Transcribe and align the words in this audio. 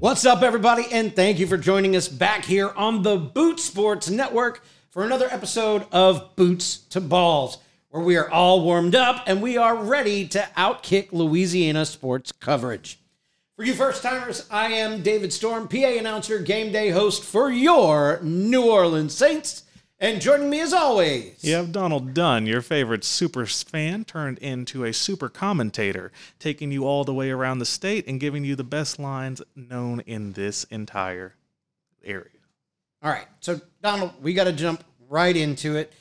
What's 0.00 0.24
up, 0.24 0.42
everybody, 0.42 0.84
and 0.92 1.14
thank 1.16 1.40
you 1.40 1.48
for 1.48 1.56
joining 1.56 1.96
us 1.96 2.06
back 2.06 2.44
here 2.44 2.70
on 2.76 3.02
the 3.02 3.16
Boot 3.16 3.58
Sports 3.58 4.08
Network 4.08 4.62
for 4.90 5.02
another 5.02 5.26
episode 5.28 5.86
of 5.90 6.36
Boots 6.36 6.78
to 6.90 7.00
Balls, 7.00 7.58
where 7.88 8.04
we 8.04 8.16
are 8.16 8.30
all 8.30 8.62
warmed 8.62 8.94
up 8.94 9.24
and 9.26 9.42
we 9.42 9.56
are 9.56 9.74
ready 9.74 10.28
to 10.28 10.48
outkick 10.56 11.08
Louisiana 11.10 11.84
sports 11.84 12.30
coverage. 12.30 13.00
For 13.56 13.64
you 13.64 13.74
first 13.74 14.04
timers, 14.04 14.46
I 14.52 14.68
am 14.68 15.02
David 15.02 15.32
Storm, 15.32 15.66
PA 15.66 15.76
announcer, 15.78 16.38
game 16.38 16.70
day 16.70 16.90
host 16.90 17.24
for 17.24 17.50
your 17.50 18.20
New 18.22 18.70
Orleans 18.70 19.16
Saints. 19.16 19.64
And 20.00 20.20
joining 20.20 20.48
me 20.48 20.60
as 20.60 20.72
always, 20.72 21.42
You 21.42 21.54
have 21.56 21.72
Donald 21.72 22.14
Dunn, 22.14 22.46
your 22.46 22.62
favorite 22.62 23.02
super 23.02 23.46
fan, 23.46 24.04
turned 24.04 24.38
into 24.38 24.84
a 24.84 24.92
super 24.92 25.28
commentator, 25.28 26.12
taking 26.38 26.70
you 26.70 26.84
all 26.84 27.02
the 27.02 27.12
way 27.14 27.30
around 27.30 27.58
the 27.58 27.66
state 27.66 28.06
and 28.06 28.20
giving 28.20 28.44
you 28.44 28.54
the 28.54 28.62
best 28.62 29.00
lines 29.00 29.42
known 29.56 29.98
in 30.00 30.34
this 30.34 30.62
entire 30.64 31.34
area. 32.04 32.26
All 33.02 33.10
right. 33.10 33.26
So, 33.40 33.60
Donald, 33.82 34.12
we 34.22 34.34
got 34.34 34.44
to 34.44 34.52
jump 34.52 34.84
right 35.08 35.36
into 35.36 35.76
it. 35.76 35.92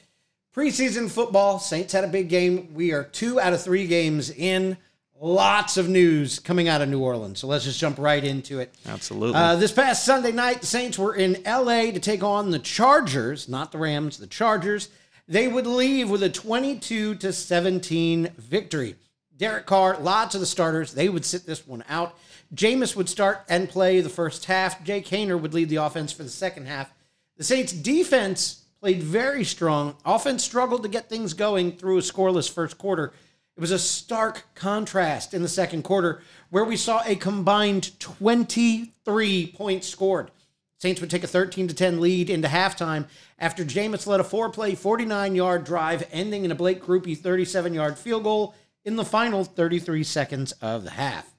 Preseason 0.55 1.09
football, 1.09 1.57
Saints 1.57 1.93
had 1.93 2.03
a 2.03 2.07
big 2.07 2.29
game. 2.29 2.75
We 2.75 2.91
are 2.91 3.03
two 3.03 3.39
out 3.39 3.53
of 3.53 3.63
three 3.63 3.87
games 3.87 4.29
in. 4.29 4.77
Lots 5.19 5.77
of 5.77 5.89
news 5.89 6.37
coming 6.37 6.67
out 6.67 6.81
of 6.81 6.89
New 6.89 6.99
Orleans. 6.99 7.39
So 7.39 7.47
let's 7.47 7.65
just 7.65 7.79
jump 7.79 7.97
right 7.97 8.23
into 8.23 8.59
it. 8.59 8.73
Absolutely. 8.85 9.35
Uh, 9.35 9.55
this 9.55 9.71
past 9.71 10.05
Sunday 10.05 10.31
night, 10.31 10.61
the 10.61 10.67
Saints 10.67 10.99
were 10.99 11.15
in 11.15 11.41
LA 11.43 11.91
to 11.91 11.99
take 11.99 12.23
on 12.23 12.51
the 12.51 12.59
Chargers, 12.59 13.49
not 13.49 13.71
the 13.71 13.79
Rams, 13.79 14.17
the 14.17 14.27
Chargers. 14.27 14.89
They 15.27 15.47
would 15.47 15.65
leave 15.65 16.09
with 16.09 16.21
a 16.21 16.29
22 16.29 17.15
to 17.15 17.33
17 17.33 18.31
victory. 18.37 18.95
Derek 19.35 19.65
Carr, 19.65 19.97
lots 19.99 20.35
of 20.35 20.41
the 20.41 20.47
starters, 20.47 20.93
they 20.93 21.09
would 21.09 21.25
sit 21.25 21.45
this 21.45 21.65
one 21.65 21.83
out. 21.89 22.15
Jameis 22.53 22.95
would 22.95 23.09
start 23.09 23.43
and 23.49 23.69
play 23.69 24.01
the 24.01 24.09
first 24.09 24.45
half. 24.45 24.83
Jake 24.83 25.07
Haener 25.07 25.39
would 25.39 25.53
lead 25.53 25.69
the 25.69 25.75
offense 25.77 26.11
for 26.11 26.23
the 26.23 26.29
second 26.29 26.67
half. 26.67 26.91
The 27.37 27.43
Saints 27.43 27.71
defense 27.71 28.65
played 28.79 29.03
very 29.03 29.43
strong. 29.43 29.95
Offense 30.05 30.43
struggled 30.43 30.83
to 30.83 30.89
get 30.89 31.09
things 31.09 31.33
going 31.33 31.71
through 31.71 31.97
a 31.97 32.01
scoreless 32.01 32.51
first 32.51 32.77
quarter. 32.77 33.13
It 33.57 33.61
was 33.61 33.71
a 33.71 33.79
stark 33.79 34.43
contrast 34.53 35.33
in 35.33 35.41
the 35.41 35.47
second 35.47 35.81
quarter 35.81 36.21
where 36.51 36.63
we 36.63 36.77
saw 36.77 37.01
a 37.03 37.15
combined 37.15 37.99
23 37.99 39.47
points 39.47 39.87
scored. 39.87 40.29
Saints 40.77 41.01
would 41.01 41.09
take 41.09 41.23
a 41.23 41.27
13 41.27 41.67
to 41.67 41.73
10 41.73 41.99
lead 41.99 42.29
into 42.29 42.47
halftime 42.47 43.07
after 43.39 43.65
Jameis 43.65 44.05
led 44.05 44.19
a 44.19 44.23
four-play 44.23 44.73
49-yard 44.73 45.63
drive 45.63 46.07
ending 46.11 46.45
in 46.45 46.51
a 46.51 46.55
Blake 46.55 46.83
Grupe 46.83 47.17
37-yard 47.17 47.97
field 47.97 48.25
goal 48.25 48.53
in 48.85 48.95
the 48.95 49.03
final 49.03 49.43
33 49.43 50.03
seconds 50.03 50.51
of 50.61 50.83
the 50.83 50.91
half. 50.91 51.33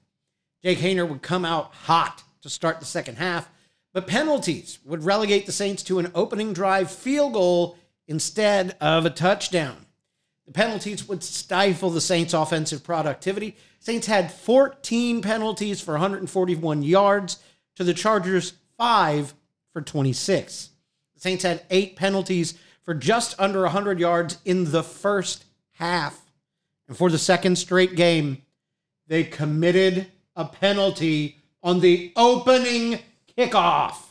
Jake 0.61 0.79
Haener 0.79 1.07
would 1.07 1.21
come 1.21 1.45
out 1.45 1.73
hot 1.73 2.23
to 2.41 2.49
start 2.49 2.81
the 2.81 2.85
second 2.85 3.15
half, 3.15 3.49
but 3.93 4.07
penalties 4.07 4.79
would 4.83 5.05
relegate 5.05 5.45
the 5.45 5.53
Saints 5.53 5.83
to 5.83 5.99
an 5.99 6.11
opening 6.13 6.51
drive 6.51 6.91
field 6.91 7.31
goal 7.31 7.77
instead 8.09 8.75
of 8.81 9.05
a 9.05 9.09
touchdown. 9.09 9.85
The 10.49 10.53
penalties 10.53 11.07
would 11.07 11.23
stifle 11.23 11.91
the 11.91 12.01
Saints' 12.01 12.33
offensive 12.33 12.83
productivity. 12.83 13.55
Saints 13.79 14.07
had 14.07 14.31
14 14.31 15.21
penalties 15.21 15.79
for 15.79 15.91
141 15.91 16.81
yards 16.81 17.37
to 17.75 17.83
the 17.83 17.93
Chargers' 17.93 18.53
5 18.75 19.35
for 19.71 19.83
26. 19.83 20.69
The 21.13 21.21
Saints 21.21 21.43
had 21.43 21.61
8 21.69 21.95
penalties 21.95 22.55
for 22.81 22.95
just 22.95 23.39
under 23.39 23.61
100 23.61 23.99
yards 23.99 24.39
in 24.43 24.71
the 24.71 24.81
first 24.81 25.45
half. 25.73 26.19
And 26.87 26.97
for 26.97 27.11
the 27.11 27.19
second 27.19 27.57
straight 27.57 27.95
game, 27.95 28.41
they 29.05 29.25
committed 29.25 30.07
a 30.35 30.45
penalty 30.45 31.37
on 31.61 31.79
the 31.79 32.11
opening 32.15 33.01
kickoff. 33.37 33.93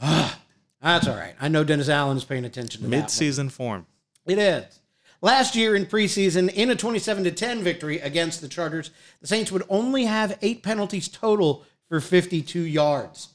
Ah, 0.00 0.40
That's 0.80 1.06
all 1.06 1.16
right. 1.16 1.34
I 1.38 1.48
know 1.48 1.64
Dennis 1.64 1.90
Allen 1.90 2.16
is 2.16 2.24
paying 2.24 2.46
attention 2.46 2.80
to 2.80 2.88
that. 2.88 2.96
Mid-season 2.96 3.50
form. 3.50 3.86
It 4.26 4.38
is. 4.38 4.80
Last 5.24 5.54
year 5.54 5.76
in 5.76 5.86
preseason, 5.86 6.52
in 6.52 6.68
a 6.70 6.74
27 6.74 7.22
to 7.22 7.30
10 7.30 7.62
victory 7.62 8.00
against 8.00 8.40
the 8.40 8.48
Chargers, 8.48 8.90
the 9.20 9.28
Saints 9.28 9.52
would 9.52 9.62
only 9.68 10.04
have 10.04 10.36
eight 10.42 10.64
penalties 10.64 11.06
total 11.06 11.64
for 11.88 12.00
52 12.00 12.60
yards. 12.60 13.28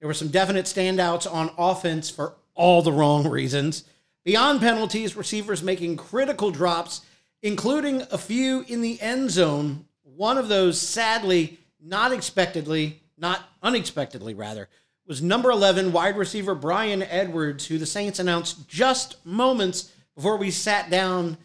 There 0.00 0.08
were 0.08 0.14
some 0.14 0.28
definite 0.28 0.64
standouts 0.64 1.30
on 1.30 1.50
offense 1.58 2.08
for 2.08 2.36
all 2.54 2.80
the 2.80 2.92
wrong 2.92 3.28
reasons. 3.28 3.84
Beyond 4.24 4.60
penalties, 4.60 5.14
receivers 5.14 5.62
making 5.62 5.98
critical 5.98 6.50
drops, 6.50 7.02
including 7.42 8.02
a 8.10 8.16
few 8.16 8.64
in 8.66 8.80
the 8.80 8.98
end 9.02 9.30
zone. 9.30 9.84
One 10.04 10.38
of 10.38 10.48
those, 10.48 10.80
sadly, 10.80 11.58
not 11.78 12.12
expectedly, 12.12 13.02
not 13.18 13.42
unexpectedly 13.62 14.32
rather, 14.32 14.70
was 15.06 15.20
number 15.20 15.50
11 15.50 15.92
wide 15.92 16.16
receiver 16.16 16.54
Bryan 16.54 17.02
Edwards, 17.02 17.66
who 17.66 17.76
the 17.76 17.84
Saints 17.84 18.18
announced 18.18 18.66
just 18.68 19.24
moments 19.26 19.92
before 20.16 20.36
we 20.36 20.50
sat 20.50 20.90
down 20.90 21.36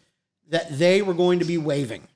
that 0.50 0.80
they 0.80 1.02
were 1.02 1.14
going 1.14 1.40
to 1.40 1.46
be 1.46 1.58
waiving. 1.58 2.08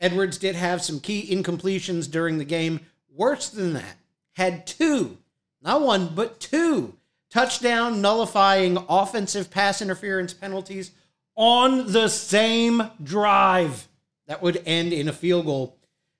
Edwards 0.00 0.38
did 0.38 0.54
have 0.54 0.82
some 0.82 1.00
key 1.00 1.26
incompletions 1.30 2.10
during 2.10 2.38
the 2.38 2.44
game. 2.44 2.80
Worse 3.14 3.48
than 3.48 3.74
that, 3.74 3.96
had 4.32 4.66
two, 4.66 5.18
not 5.62 5.82
one, 5.82 6.14
but 6.14 6.40
two 6.40 6.94
touchdown 7.30 8.00
nullifying 8.00 8.78
offensive 8.88 9.50
pass 9.50 9.82
interference 9.82 10.32
penalties 10.32 10.92
on 11.34 11.92
the 11.92 12.08
same 12.08 12.90
drive 13.02 13.88
that 14.26 14.42
would 14.42 14.62
end 14.64 14.92
in 14.92 15.08
a 15.08 15.12
field 15.12 15.44
goal. 15.44 15.76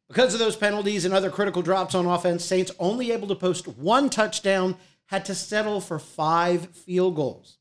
Because 0.08 0.34
of 0.34 0.40
those 0.40 0.56
penalties 0.56 1.04
and 1.04 1.12
other 1.12 1.30
critical 1.30 1.62
drops 1.62 1.94
on 1.94 2.06
offense, 2.06 2.44
Saints 2.44 2.70
only 2.78 3.12
able 3.12 3.28
to 3.28 3.34
post 3.34 3.66
one 3.66 4.08
touchdown, 4.08 4.76
had 5.06 5.24
to 5.24 5.34
settle 5.34 5.80
for 5.80 5.98
five 5.98 6.68
field 6.70 7.16
goals. 7.16 7.58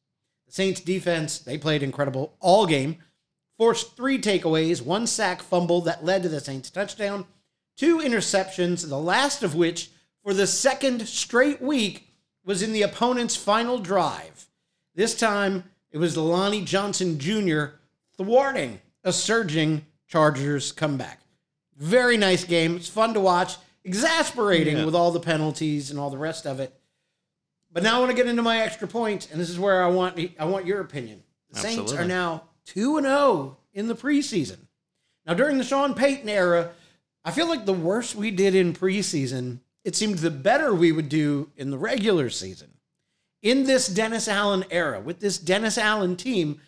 Saints 0.55 0.79
defense, 0.79 1.39
they 1.39 1.57
played 1.57 1.83
incredible 1.83 2.33
all 2.39 2.65
game, 2.65 2.99
forced 3.57 3.97
three 3.97 4.17
takeaways, 4.17 4.81
one 4.81 5.05
sack 5.05 5.41
fumble 5.41 5.81
that 5.81 6.05
led 6.05 6.23
to 6.23 6.29
the 6.29 6.39
Saints 6.39 6.69
touchdown, 6.69 7.25
two 7.75 7.97
interceptions, 7.97 8.87
the 8.87 8.97
last 8.97 9.43
of 9.43 9.53
which 9.53 9.89
for 10.23 10.33
the 10.33 10.47
second 10.47 11.09
straight 11.09 11.61
week 11.61 12.07
was 12.45 12.61
in 12.61 12.71
the 12.71 12.83
opponent's 12.83 13.35
final 13.35 13.79
drive. 13.79 14.47
This 14.93 15.13
time 15.13 15.65
it 15.91 15.97
was 15.97 16.15
Lonnie 16.15 16.63
Johnson 16.63 17.19
Jr. 17.19 17.65
thwarting 18.15 18.79
a 19.03 19.11
surging 19.11 19.85
Chargers 20.07 20.71
comeback. 20.71 21.19
Very 21.75 22.15
nice 22.15 22.45
game. 22.45 22.77
It's 22.77 22.87
fun 22.87 23.13
to 23.13 23.19
watch. 23.19 23.57
Exasperating 23.83 24.77
Yeah. 24.77 24.85
with 24.85 24.95
all 24.95 25.11
the 25.11 25.19
penalties 25.19 25.91
and 25.91 25.99
all 25.99 26.09
the 26.09 26.17
rest 26.17 26.47
of 26.47 26.61
it. 26.61 26.73
But 27.75 27.83
now 27.83 27.97
I 27.97 27.99
want 27.99 28.09
to 28.09 28.15
get 28.15 28.27
into 28.27 28.41
my 28.41 28.61
extra 28.61 28.87
points, 28.87 29.27
and 29.29 29.39
this 29.39 29.49
is 29.49 29.59
where 29.59 29.83
I 29.83 29.87
want 29.89 30.17
I 30.39 30.45
want 30.45 30.65
your 30.65 30.79
opinion. 30.79 31.21
The 31.51 31.59
Saints 31.59 31.91
are 31.91 32.05
now 32.05 32.43
two 32.65 32.95
and 32.95 33.05
zero 33.05 33.57
in 33.73 33.87
the 33.87 33.95
preseason. 33.95 34.59
Now 35.25 35.33
during 35.33 35.57
the 35.57 35.63
Sean 35.65 35.93
Payton 35.93 36.29
era, 36.29 36.71
I 37.25 37.31
feel 37.31 37.49
like 37.49 37.65
the 37.65 37.73
worse 37.73 38.15
we 38.15 38.31
did 38.31 38.55
in 38.55 38.71
preseason, 38.71 39.59
it 39.83 39.97
seemed 39.97 40.19
the 40.19 40.31
better 40.31 40.73
we 40.73 40.93
would 40.93 41.09
do 41.09 41.51
in 41.57 41.69
the 41.69 41.77
regular 41.77 42.29
season. 42.29 42.69
In 43.41 43.65
this 43.65 43.89
Dennis 43.89 44.29
Allen 44.29 44.63
era, 44.71 45.01
with 45.01 45.19
this 45.19 45.37
Dennis 45.37 45.77
Allen 45.77 46.15
team, 46.15 46.61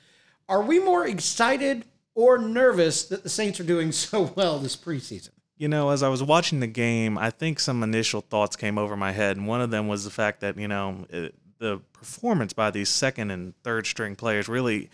are 0.50 0.62
we 0.62 0.78
more 0.78 1.08
excited 1.08 1.86
or 2.16 2.38
nervous 2.38 3.06
that 3.06 3.24
the 3.24 3.30
Saints 3.30 3.62
are 3.62 3.64
doing 3.64 3.92
so 3.94 4.34
well 4.36 4.60
this 4.60 4.76
preseason? 4.76 5.30
You 5.58 5.68
know, 5.68 5.90
as 5.90 6.04
I 6.04 6.10
was 6.10 6.22
watching 6.22 6.60
the 6.60 6.68
game, 6.68 7.18
I 7.18 7.32
think 7.32 7.60
some 7.60 7.82
initial 7.82 8.22
thoughts 8.22 8.56
came 8.56 8.78
over 8.78 8.96
my 8.96 9.12
head, 9.12 9.38
and 9.38 9.48
one 9.48 9.62
of 9.62 9.72
them 9.72 9.88
was 9.88 10.04
the 10.04 10.12
fact 10.12 10.42
that 10.42 10.58
you 10.58 10.68
know 10.68 11.06
it, 11.10 11.34
the 11.58 11.80
performance 11.94 12.54
by 12.54 12.70
these 12.70 12.90
second 12.90 13.32
and 13.32 13.54
third 13.64 13.88
string 13.88 14.16
players 14.16 14.48
really 14.48 14.90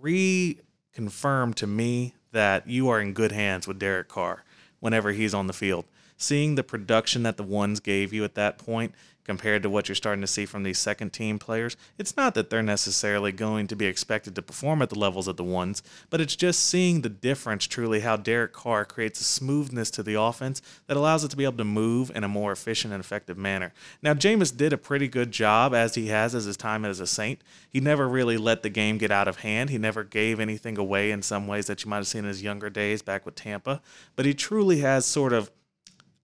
reconfirmed 0.00 1.56
to 1.56 1.66
me 1.66 2.14
that 2.32 2.68
you 2.68 2.88
are 2.88 3.00
in 3.00 3.12
good 3.12 3.32
hands 3.32 3.66
with 3.66 3.78
Derek 3.78 4.08
Carr 4.08 4.44
whenever 4.78 5.10
he's 5.10 5.34
on 5.34 5.46
the 5.48 5.52
field. 5.52 5.84
Seeing 6.16 6.54
the 6.54 6.64
production 6.64 7.22
that 7.24 7.36
the 7.36 7.42
ones 7.42 7.80
gave 7.80 8.12
you 8.12 8.24
at 8.24 8.34
that 8.34 8.58
point 8.58 8.94
compared 9.26 9.60
to 9.60 9.68
what 9.68 9.88
you're 9.88 9.96
starting 9.96 10.20
to 10.20 10.26
see 10.26 10.46
from 10.46 10.62
these 10.62 10.78
second 10.78 11.12
team 11.12 11.36
players, 11.36 11.76
it's 11.98 12.16
not 12.16 12.34
that 12.34 12.48
they're 12.48 12.62
necessarily 12.62 13.32
going 13.32 13.66
to 13.66 13.74
be 13.74 13.86
expected 13.86 14.36
to 14.36 14.40
perform 14.40 14.80
at 14.80 14.88
the 14.88 14.98
levels 14.98 15.26
of 15.26 15.36
the 15.36 15.44
ones, 15.44 15.82
but 16.10 16.20
it's 16.20 16.36
just 16.36 16.60
seeing 16.60 17.02
the 17.02 17.08
difference 17.08 17.66
truly 17.66 18.00
how 18.00 18.16
Derek 18.16 18.52
Carr 18.52 18.84
creates 18.84 19.20
a 19.20 19.24
smoothness 19.24 19.90
to 19.90 20.02
the 20.04 20.14
offense 20.14 20.62
that 20.86 20.96
allows 20.96 21.24
it 21.24 21.30
to 21.32 21.36
be 21.36 21.44
able 21.44 21.56
to 21.56 21.64
move 21.64 22.10
in 22.14 22.22
a 22.22 22.28
more 22.28 22.52
efficient 22.52 22.94
and 22.94 23.00
effective 23.00 23.36
manner. 23.36 23.74
Now, 24.00 24.14
Jameis 24.14 24.56
did 24.56 24.72
a 24.72 24.78
pretty 24.78 25.08
good 25.08 25.32
job 25.32 25.74
as 25.74 25.96
he 25.96 26.06
has 26.06 26.34
as 26.34 26.44
his 26.44 26.56
time 26.56 26.84
as 26.84 27.00
a 27.00 27.06
Saint. 27.06 27.42
He 27.68 27.80
never 27.80 28.08
really 28.08 28.38
let 28.38 28.62
the 28.62 28.70
game 28.70 28.96
get 28.96 29.10
out 29.10 29.26
of 29.26 29.40
hand. 29.40 29.70
He 29.70 29.78
never 29.78 30.04
gave 30.04 30.38
anything 30.38 30.78
away 30.78 31.10
in 31.10 31.20
some 31.22 31.48
ways 31.48 31.66
that 31.66 31.84
you 31.84 31.90
might 31.90 31.96
have 31.96 32.06
seen 32.06 32.20
in 32.20 32.28
his 32.28 32.44
younger 32.44 32.70
days 32.70 33.02
back 33.02 33.26
with 33.26 33.34
Tampa, 33.34 33.82
but 34.14 34.24
he 34.24 34.34
truly 34.34 34.78
has 34.80 35.04
sort 35.04 35.32
of 35.32 35.50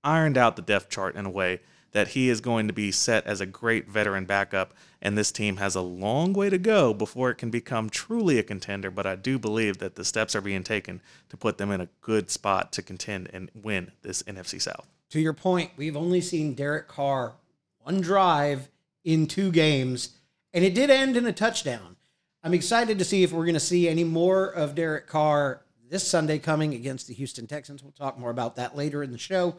ironed 0.04 0.38
out 0.38 0.56
the 0.56 0.62
depth 0.62 0.88
chart 0.88 1.14
in 1.16 1.26
a 1.26 1.30
way 1.30 1.60
that 1.92 2.08
he 2.08 2.28
is 2.28 2.40
going 2.40 2.66
to 2.66 2.72
be 2.72 2.90
set 2.90 3.26
as 3.26 3.40
a 3.40 3.46
great 3.46 3.88
veteran 3.88 4.24
backup, 4.24 4.74
and 5.00 5.16
this 5.16 5.30
team 5.30 5.58
has 5.58 5.74
a 5.74 5.80
long 5.80 6.32
way 6.32 6.48
to 6.48 6.58
go 6.58 6.94
before 6.94 7.30
it 7.30 7.36
can 7.36 7.50
become 7.50 7.90
truly 7.90 8.38
a 8.38 8.42
contender. 8.42 8.90
But 8.90 9.06
I 9.06 9.14
do 9.14 9.38
believe 9.38 9.78
that 9.78 9.94
the 9.94 10.04
steps 10.04 10.34
are 10.34 10.40
being 10.40 10.64
taken 10.64 11.00
to 11.28 11.36
put 11.36 11.58
them 11.58 11.70
in 11.70 11.80
a 11.80 11.88
good 12.00 12.30
spot 12.30 12.72
to 12.72 12.82
contend 12.82 13.28
and 13.32 13.50
win 13.54 13.92
this 14.02 14.22
NFC 14.22 14.60
South. 14.60 14.88
to 15.10 15.20
your 15.20 15.34
point, 15.34 15.70
we've 15.76 15.96
only 15.96 16.22
seen 16.22 16.54
Derek 16.54 16.88
Carr 16.88 17.34
one 17.80 18.00
drive 18.00 18.68
in 19.04 19.26
two 19.26 19.50
games, 19.50 20.16
and 20.54 20.64
it 20.64 20.74
did 20.74 20.88
end 20.88 21.16
in 21.16 21.26
a 21.26 21.32
touchdown. 21.32 21.96
I'm 22.42 22.54
excited 22.54 22.98
to 22.98 23.04
see 23.04 23.22
if 23.22 23.32
we're 23.32 23.44
going 23.44 23.54
to 23.54 23.60
see 23.60 23.88
any 23.88 24.04
more 24.04 24.46
of 24.46 24.74
Derek 24.74 25.06
Carr 25.06 25.62
this 25.90 26.08
Sunday 26.08 26.38
coming 26.38 26.72
against 26.72 27.06
the 27.06 27.14
Houston 27.14 27.46
Texans. 27.46 27.82
We'll 27.82 27.92
talk 27.92 28.18
more 28.18 28.30
about 28.30 28.56
that 28.56 28.74
later 28.74 29.02
in 29.02 29.12
the 29.12 29.18
show. 29.18 29.56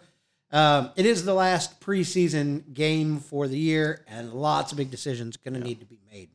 Um, 0.54 0.92
it 0.96 1.08
is 1.08 1.26
the 1.26 1.34
last 1.34 1.82
preseason 1.82 2.74
game 2.76 3.20
for 3.20 3.48
the 3.48 3.58
year, 3.58 4.06
and 4.08 4.32
lots 4.34 4.72
of 4.72 4.78
big 4.78 4.92
decisions 4.92 5.36
going 5.36 5.56
to 5.56 5.60
need 5.60 5.80
to 5.80 5.86
be 5.86 6.00
made. 6.12 6.30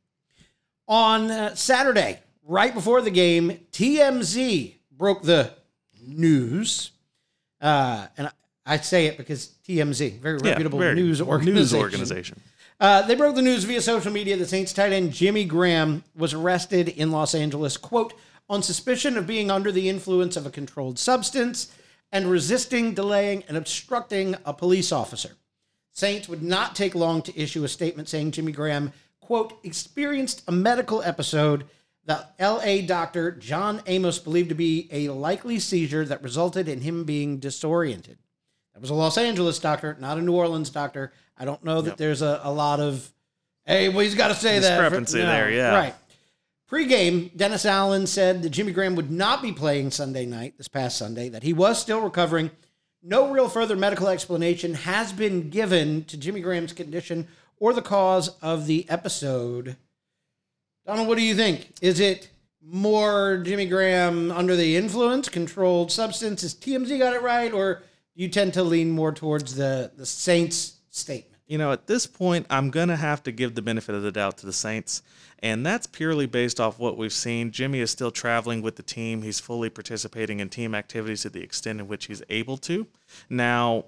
On 0.89 1.31
uh, 1.31 1.55
Saturday, 1.55 2.19
right 2.45 2.75
before 2.75 3.01
the 3.01 3.13
game, 3.13 3.61
TMZ 3.71 4.75
broke 4.91 5.23
the 5.23 5.53
news. 6.05 6.91
Uh, 7.61 8.09
and 8.17 8.27
I, 8.27 8.31
I 8.67 8.77
say 8.79 9.07
it 9.07 9.19
because 9.19 9.53
TMZ, 9.69 10.19
very 10.19 10.41
Yeah, 10.43 10.51
reputable 10.51 10.81
very- 10.81 10.97
news 10.97 11.21
organization. 11.23 11.55
News 11.55 11.75
organization. 11.75 12.41
Uh, 12.81 13.03
they 13.03 13.15
broke 13.15 13.35
the 13.37 13.43
news 13.43 13.65
via 13.65 13.81
social 13.81 14.13
media. 14.13 14.37
The 14.37 14.47
Saints 14.47 14.73
tight 14.73 14.93
end 14.93 15.13
Jimmy 15.13 15.45
Graham 15.45 16.03
was 16.17 16.33
arrested 16.35 16.89
in 16.89 17.11
Los 17.13 17.35
Angeles, 17.35 17.77
quote, 17.77 18.15
on 18.49 18.63
suspicion 18.63 19.17
of 19.17 19.27
being 19.27 19.51
under 19.51 19.71
the 19.73 19.89
influence 19.89 20.37
of 20.37 20.47
a 20.47 20.51
controlled 20.51 20.99
substance 20.99 21.73
and 22.13 22.31
resisting, 22.31 22.95
delaying, 22.95 23.45
and 23.49 23.57
obstructing 23.57 24.35
a 24.45 24.53
police 24.53 24.93
officer. 24.93 25.37
Saints 25.93 26.29
would 26.29 26.43
not 26.43 26.75
take 26.75 26.95
long 26.95 27.23
to 27.23 27.39
issue 27.39 27.65
a 27.65 27.69
statement 27.69 28.09
saying 28.09 28.31
Jimmy 28.31 28.53
Graham, 28.53 28.93
quote, 29.21 29.59
experienced 29.65 30.43
a 30.47 30.53
medical 30.53 31.03
episode 31.03 31.65
that 32.07 32.35
LA 32.41 32.81
doctor 32.87 33.33
John 33.33 33.83
Amos 33.87 34.19
believed 34.19 34.49
to 34.49 34.55
be 34.55 34.89
a 34.91 35.09
likely 35.11 35.59
seizure 35.59 36.05
that 36.07 36.23
resulted 36.23 36.69
in 36.69 36.81
him 36.81 37.05
being 37.05 37.39
disoriented. 37.39 38.19
That 38.73 38.81
was 38.81 38.91
a 38.91 38.95
Los 38.95 39.19
Angeles 39.19 39.59
doctor, 39.59 39.97
not 40.01 40.19
a 40.19 40.23
New 40.23 40.35
Orleans 40.35 40.71
doctor. 40.71 41.13
I 41.37 41.45
don't 41.45 41.63
know 41.65 41.83
that 41.83 41.97
there's 41.99 42.23
a, 42.23 42.41
a 42.45 42.53
lot 42.53 42.81
of, 42.81 43.13
hey, 43.67 43.89
well, 43.89 44.01
he's 44.01 44.15
got 44.15 44.29
to 44.29 44.35
say 44.35 44.59
that. 44.59 44.69
Discrepancy 44.69 45.19
there, 45.21 45.51
yeah. 45.51 45.75
Right. 45.75 45.95
Pre-game, 46.69 47.31
Dennis 47.35 47.65
Allen 47.65 48.07
said 48.07 48.43
that 48.43 48.51
Jimmy 48.51 48.73
Graham 48.73 48.95
would 48.95 49.11
not 49.11 49.41
be 49.41 49.53
playing 49.53 49.91
Sunday 49.91 50.27
night, 50.27 50.59
this 50.59 50.69
past 50.69 50.99
Sunday, 50.99 51.31
that 51.31 51.43
he 51.43 51.55
was 51.55 51.81
still 51.81 52.03
recovering. 52.03 52.51
No 53.03 53.31
real 53.31 53.49
further 53.49 53.75
medical 53.75 54.07
explanation 54.09 54.75
has 54.75 55.11
been 55.15 55.49
given 55.49 56.05
to 56.05 56.19
Jimmy 56.19 56.43
Graham's 56.43 56.75
condition 56.75 57.27
or 57.57 57.73
the 57.73 57.81
cause 57.81 58.37
of 58.43 58.67
the 58.67 58.85
episode. 58.91 59.77
Donald, 60.85 61.09
what 61.09 61.17
do 61.17 61.25
you 61.25 61.35
think? 61.35 61.73
Is 61.81 62.01
it 62.01 62.29
more 62.63 63.41
Jimmy 63.47 63.67
Graham 63.67 64.31
under 64.31 64.55
the 64.55 64.77
influence, 64.77 65.31
controlled 65.31 65.91
substance? 65.91 66.43
Has 66.43 66.55
TMZ 66.55 66.99
got 66.99 67.15
it 67.15 67.23
right, 67.23 67.53
or 67.53 67.77
do 68.15 68.23
you 68.23 68.29
tend 68.29 68.53
to 68.55 68.63
lean 68.63 68.91
more 68.91 69.13
towards 69.13 69.55
the 69.55 69.91
the 69.97 70.05
Saints 70.05 70.81
statement? 70.91 71.38
You 71.49 71.57
know, 71.57 71.73
at 71.73 71.87
this 71.87 72.07
point, 72.07 72.47
I'm 72.51 72.71
going 72.71 72.89
to 72.89 72.97
have 72.97 73.23
to 73.23 73.33
give 73.33 73.55
the 73.55 73.63
benefit 73.63 73.95
of 73.95 74.03
the 74.03 74.13
doubt 74.13 74.37
to 74.39 74.47
the 74.47 74.53
Saints. 74.53 75.03
And 75.39 75.65
that's 75.65 75.87
purely 75.87 76.27
based 76.27 76.61
off 76.61 76.79
what 76.79 76.99
we've 76.99 77.13
seen. 77.13 77.51
Jimmy 77.51 77.81
is 77.81 77.91
still 77.91 78.11
traveling 78.11 78.61
with 78.61 78.77
the 78.77 78.83
team. 78.83 79.23
He's 79.23 79.41
fully 79.41 79.71
participating 79.71 80.41
in 80.41 80.51
team 80.51 80.75
activities 80.75 81.23
to 81.23 81.31
the 81.31 81.43
extent 81.43 81.81
in 81.81 81.89
which 81.89 82.05
he's 82.05 82.23
able 82.29 82.59
to. 82.59 82.87
Now, 83.31 83.87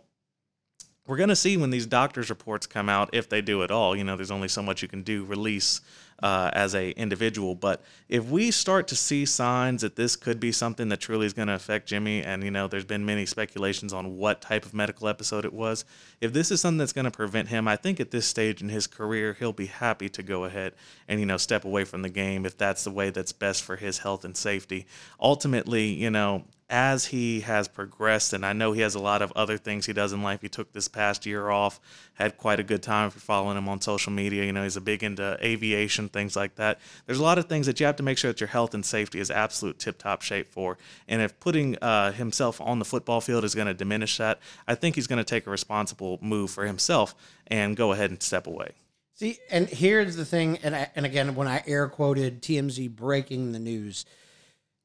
we're 1.07 1.19
going 1.19 1.29
to 1.29 1.37
see 1.37 1.59
when 1.59 1.71
these 1.71 1.87
doctors' 1.87 2.31
reports 2.31 2.67
come 2.67 2.89
out, 2.89 3.11
if 3.13 3.29
they 3.29 3.43
do 3.43 3.63
at 3.63 3.71
all. 3.71 3.95
You 3.95 4.05
know, 4.05 4.17
there's 4.17 4.31
only 4.31 4.49
so 4.49 4.63
much 4.63 4.81
you 4.81 4.89
can 4.89 5.03
do 5.03 5.25
release 5.25 5.83
uh, 6.23 6.51
as 6.53 6.75
a 6.75 6.91
individual. 6.91 7.55
But 7.55 7.83
if 8.09 8.25
we 8.27 8.51
start 8.51 8.89
to 8.89 8.97
see 8.97 9.25
signs 9.27 9.83
that 9.83 9.97
this 9.97 10.17
could 10.17 10.41
be 10.41 10.53
something 10.53 10.89
that 10.89 11.01
truly 11.01 11.27
is 11.27 11.33
going 11.33 11.49
to 11.49 11.55
affect 11.55 11.89
Jimmy, 11.89 12.23
and 12.23 12.45
you 12.45 12.51
know, 12.51 12.69
there's 12.69 12.85
been 12.85 13.05
many 13.05 13.27
speculations 13.27 13.93
on 13.93 14.17
what 14.17 14.41
type 14.41 14.65
of 14.65 14.75
medical 14.75 15.09
episode 15.09 15.45
it 15.45 15.53
was. 15.53 15.85
If 16.21 16.33
this 16.33 16.51
is 16.51 16.61
something 16.61 16.79
that's 16.79 16.93
going 16.93 17.07
to 17.07 17.11
prevent 17.11 17.49
him, 17.49 17.67
I 17.67 17.77
think 17.77 18.01
at 18.01 18.11
this 18.11 18.27
stage 18.27 18.63
in 18.63 18.69
his 18.69 18.87
career, 18.87 19.37
he'll 19.39 19.53
be 19.53 19.67
happy 19.67 20.09
to 20.11 20.23
go 20.23 20.45
ahead 20.45 20.75
and 21.09 21.21
you 21.21 21.27
know 21.27 21.37
step 21.37 21.65
away 21.65 21.85
from 21.85 22.03
the 22.03 22.09
game 22.09 22.45
if 22.47 22.57
that's 22.57 22.85
the 22.85 22.91
way 22.91 23.11
that's 23.11 23.33
best 23.33 23.63
for 23.63 23.77
his 23.77 23.99
health 23.99 24.25
and 24.25 24.37
safety. 24.37 24.87
Ultimately, 25.21 25.87
you 25.87 26.11
know, 26.11 26.45
as 26.71 27.07
he 27.07 27.41
has 27.41 27.67
progressed, 27.67 28.33
and 28.33 28.47
I 28.47 28.53
know 28.53 28.73
he 28.73 28.81
has 28.83 28.95
a 28.95 29.01
lot 29.01 29.23
of 29.23 29.33
other 29.35 29.59
things 29.59 29.87
he 29.87 29.93
does 29.93 30.13
in 30.13 30.23
life. 30.23 30.41
He 30.41 30.49
took 30.49 30.73
this 30.73 30.87
past 30.87 31.27
year 31.27 31.51
off, 31.51 31.81
had 32.15 32.39
quite 32.39 32.61
a 32.61 32.63
good 32.63 32.81
time 32.81 33.09
if 33.09 33.15
you're 33.15 33.21
following 33.21 33.59
him 33.59 33.69
on 33.69 33.81
social 33.81 34.13
media. 34.13 34.45
You 34.45 34.53
know, 34.53 34.63
he's 34.63 34.77
a 34.77 34.81
big 34.81 35.03
into 35.03 35.37
aviation, 35.43 36.09
things 36.09 36.37
like 36.37 36.55
that. 36.55 36.79
There's 37.07 37.19
a 37.19 37.25
lot 37.25 37.39
of 37.39 37.47
things 37.47 37.67
that 37.67 37.81
you 37.81 37.87
have 37.87 37.97
to 37.97 38.05
make 38.05 38.19
sure 38.19 38.31
that 38.31 38.41
your 38.41 38.49
health 38.49 38.73
and 38.73 38.87
safety 38.87 39.19
is 39.19 39.33
absolute 39.33 39.81
tip 39.81 39.99
top 39.99 40.23
shape 40.23 40.53
for. 40.53 40.79
And 41.09 41.21
if 41.21 41.39
putting 41.41 41.77
uh, 41.79 42.13
himself 42.13 42.61
on 42.61 42.79
the 42.79 42.85
football 42.85 43.21
field 43.21 43.45
is 43.45 43.57
going 43.57 43.67
to 43.67 43.75
diminish 43.75 44.17
that, 44.19 44.39
I 44.69 44.77
think 44.77 44.95
he's 44.95 45.09
going 45.09 45.19
to 45.19 45.25
take 45.25 45.49
a 45.49 45.51
responsible 45.51 46.19
move 46.23 46.53
for 46.53 46.67
himself 46.67 47.17
and 47.49 47.77
go 47.77 47.91
ahead 47.91 48.11
and 48.11 48.23
step 48.23 48.47
away. 48.47 48.71
See, 49.15 49.39
and 49.51 49.69
here's 49.69 50.17
the 50.17 50.25
thing, 50.25 50.59
and 50.63 50.75
I, 50.75 50.91
and 50.95 51.05
again, 51.05 51.35
when 51.35 51.47
I 51.47 51.63
air 51.67 51.89
quoted 51.89 52.41
TMZ 52.41 52.97
breaking 52.97 53.53
the 53.53 53.59
news, 53.59 54.07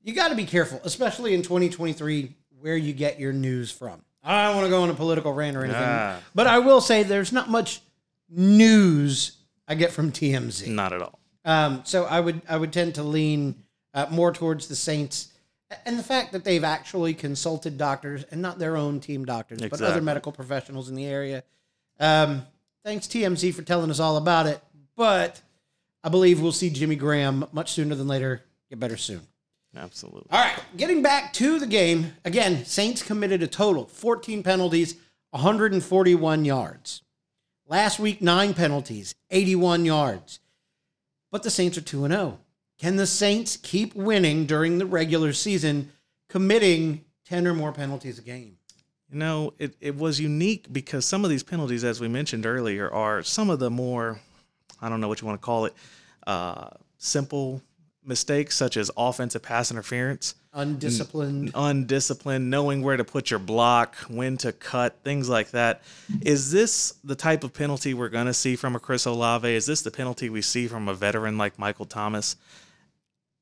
you 0.06 0.14
got 0.14 0.30
to 0.30 0.36
be 0.36 0.46
careful, 0.46 0.80
especially 0.84 1.34
in 1.34 1.42
2023, 1.42 2.32
where 2.62 2.78
you 2.78 2.94
get 2.94 3.20
your 3.20 3.34
news 3.34 3.72
from. 3.72 4.02
I 4.24 4.46
don't 4.48 4.56
want 4.56 4.66
to 4.68 4.70
go 4.70 4.84
on 4.84 4.90
a 4.90 4.94
political 4.94 5.34
rant 5.34 5.58
or 5.58 5.64
anything, 5.64 6.24
but 6.34 6.48
I 6.48 6.60
will 6.60 6.80
say 6.80 7.04
there's 7.04 7.32
not 7.32 7.50
much 7.50 7.82
news 8.30 9.38
I 9.68 9.76
get 9.76 9.92
from 9.92 10.12
TMZ. 10.12 10.68
Not 10.68 10.94
at 10.94 11.02
all. 11.02 11.20
Um, 11.44 11.82
so 11.86 12.06
I 12.06 12.20
would 12.20 12.42
I 12.50 12.58
would 12.58 12.72
tend 12.74 12.96
to 12.96 13.04
lean 13.04 13.56
uh, 13.94 14.08
more 14.10 14.32
towards 14.32 14.68
the 14.68 14.76
Saints 14.76 15.30
and 15.86 15.98
the 16.00 16.04
fact 16.04 16.32
that 16.32 16.44
they've 16.44 16.64
actually 16.64 17.14
consulted 17.14 17.78
doctors 17.78 18.24
and 18.32 18.42
not 18.42 18.58
their 18.60 18.78
own 18.78 19.00
team 19.00 19.26
doctors, 19.26 19.60
but 19.62 19.82
other 19.82 20.02
medical 20.02 20.32
professionals 20.32 20.90
in 20.90 20.96
the 20.96 21.06
area. 21.06 21.44
Um, 22.00 22.46
thanks 22.84 23.08
TMZ 23.08 23.54
for 23.54 23.62
telling 23.64 23.90
us 23.90 24.00
all 24.00 24.18
about 24.18 24.46
it. 24.48 24.60
But 24.96 25.42
I 26.04 26.10
believe 26.10 26.42
we'll 26.42 26.52
see 26.52 26.70
Jimmy 26.70 26.96
Graham 26.96 27.46
much 27.52 27.72
sooner 27.74 27.96
than 27.96 28.08
later 28.08 28.42
get 28.70 28.80
better 28.80 28.98
soon. 28.98 29.22
Absolutely. 29.76 30.28
All 30.32 30.42
right, 30.42 30.60
getting 30.78 31.02
back 31.02 31.34
to 31.34 31.60
the 31.60 31.68
game 31.68 32.14
again. 32.24 32.66
Saints 32.66 33.02
committed 33.02 33.44
a 33.44 33.48
total 33.48 33.86
14 33.86 34.44
penalties, 34.44 34.96
141 35.32 36.46
yards. 36.46 37.02
Last 37.68 38.00
week, 38.00 38.22
nine 38.22 38.54
penalties, 38.54 39.16
81 39.32 39.86
yards. 39.86 40.40
But 41.32 41.44
the 41.44 41.50
Saints 41.50 41.78
are 41.78 41.82
2 41.82 42.08
0. 42.08 42.40
Can 42.78 42.96
the 42.96 43.08
Saints 43.08 43.58
keep 43.58 43.96
winning 43.96 44.46
during 44.46 44.78
the 44.78 44.86
regular 44.86 45.34
season, 45.34 45.92
committing 46.30 47.04
10 47.26 47.48
or 47.48 47.54
more 47.54 47.72
penalties 47.72 48.20
a 48.20 48.22
game? 48.22 48.58
You 49.12 49.20
know, 49.20 49.54
it, 49.60 49.76
it 49.82 49.96
was 49.96 50.20
unique 50.20 50.72
because 50.72 51.06
some 51.06 51.24
of 51.24 51.30
these 51.30 51.44
penalties, 51.44 51.84
as 51.84 52.00
we 52.00 52.08
mentioned 52.08 52.46
earlier, 52.46 52.92
are 52.92 53.24
some 53.24 53.50
of 53.50 53.60
the 53.60 53.70
more, 53.70 54.20
I 54.82 54.90
don't 54.90 55.02
know 55.02 55.08
what 55.08 55.22
you 55.22 55.28
want 55.28 55.42
to 55.42 55.46
call 55.46 55.66
it, 55.66 55.74
uh, 56.28 56.70
simple 56.98 57.62
mistakes, 58.08 58.56
such 58.56 58.78
as 58.78 58.92
offensive 58.98 59.42
pass 59.42 59.72
interference, 59.72 60.36
Undisciplined. 60.54 61.52
undisciplined, 61.54 62.50
knowing 62.50 62.82
where 62.82 62.96
to 62.96 63.04
put 63.04 63.30
your 63.30 63.40
block, 63.40 63.96
when 64.08 64.38
to 64.38 64.52
cut, 64.54 64.98
things 65.04 65.28
like 65.28 65.52
that. 65.52 65.82
Is 66.22 66.52
this 66.52 66.94
the 67.04 67.16
type 67.16 67.44
of 67.44 67.54
penalty 67.54 67.94
we're 67.94 68.10
going 68.10 68.28
to 68.28 68.34
see 68.34 68.56
from 68.56 68.76
a 68.76 68.80
Chris 68.80 69.06
Olave? 69.06 69.54
Is 69.54 69.66
this 69.66 69.82
the 69.82 69.92
penalty 69.92 70.30
we 70.30 70.42
see 70.42 70.68
from 70.68 70.88
a 70.88 70.94
veteran 70.94 71.38
like 71.38 71.60
Michael 71.60 71.86
Thomas? 71.86 72.38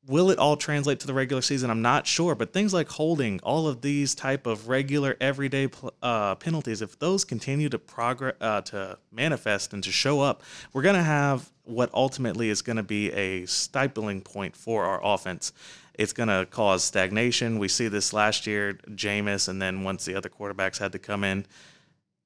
Will 0.07 0.29
it 0.29 0.39
all 0.39 0.57
translate 0.57 0.99
to 0.99 1.07
the 1.07 1.13
regular 1.13 1.41
season? 1.41 1.69
I'm 1.69 1.81
not 1.81 2.07
sure 2.07 2.35
but 2.35 2.53
things 2.53 2.73
like 2.73 2.89
holding 2.89 3.39
all 3.41 3.67
of 3.67 3.81
these 3.81 4.15
type 4.15 4.47
of 4.47 4.67
regular 4.67 5.15
everyday 5.19 5.69
uh, 6.01 6.35
penalties 6.35 6.81
if 6.81 6.99
those 6.99 7.23
continue 7.23 7.69
to 7.69 7.79
progress 7.79 8.35
uh, 8.41 8.61
to 8.61 8.97
manifest 9.11 9.73
and 9.73 9.83
to 9.83 9.91
show 9.91 10.21
up 10.21 10.43
we're 10.73 10.81
going 10.81 10.95
to 10.95 11.03
have 11.03 11.49
what 11.63 11.89
ultimately 11.93 12.49
is 12.49 12.61
going 12.61 12.77
to 12.77 12.83
be 12.83 13.11
a 13.13 13.45
stifling 13.45 14.21
point 14.21 14.55
for 14.55 14.83
our 14.83 14.99
offense. 15.03 15.53
It's 15.93 16.11
going 16.11 16.27
to 16.27 16.45
cause 16.49 16.83
stagnation. 16.83 17.57
We 17.57 17.69
see 17.69 17.87
this 17.87 18.11
last 18.11 18.45
year 18.45 18.73
Jameis, 18.89 19.47
and 19.47 19.61
then 19.61 19.83
once 19.83 20.03
the 20.05 20.15
other 20.15 20.27
quarterbacks 20.27 20.79
had 20.79 20.91
to 20.91 20.99
come 20.99 21.23
in 21.23 21.45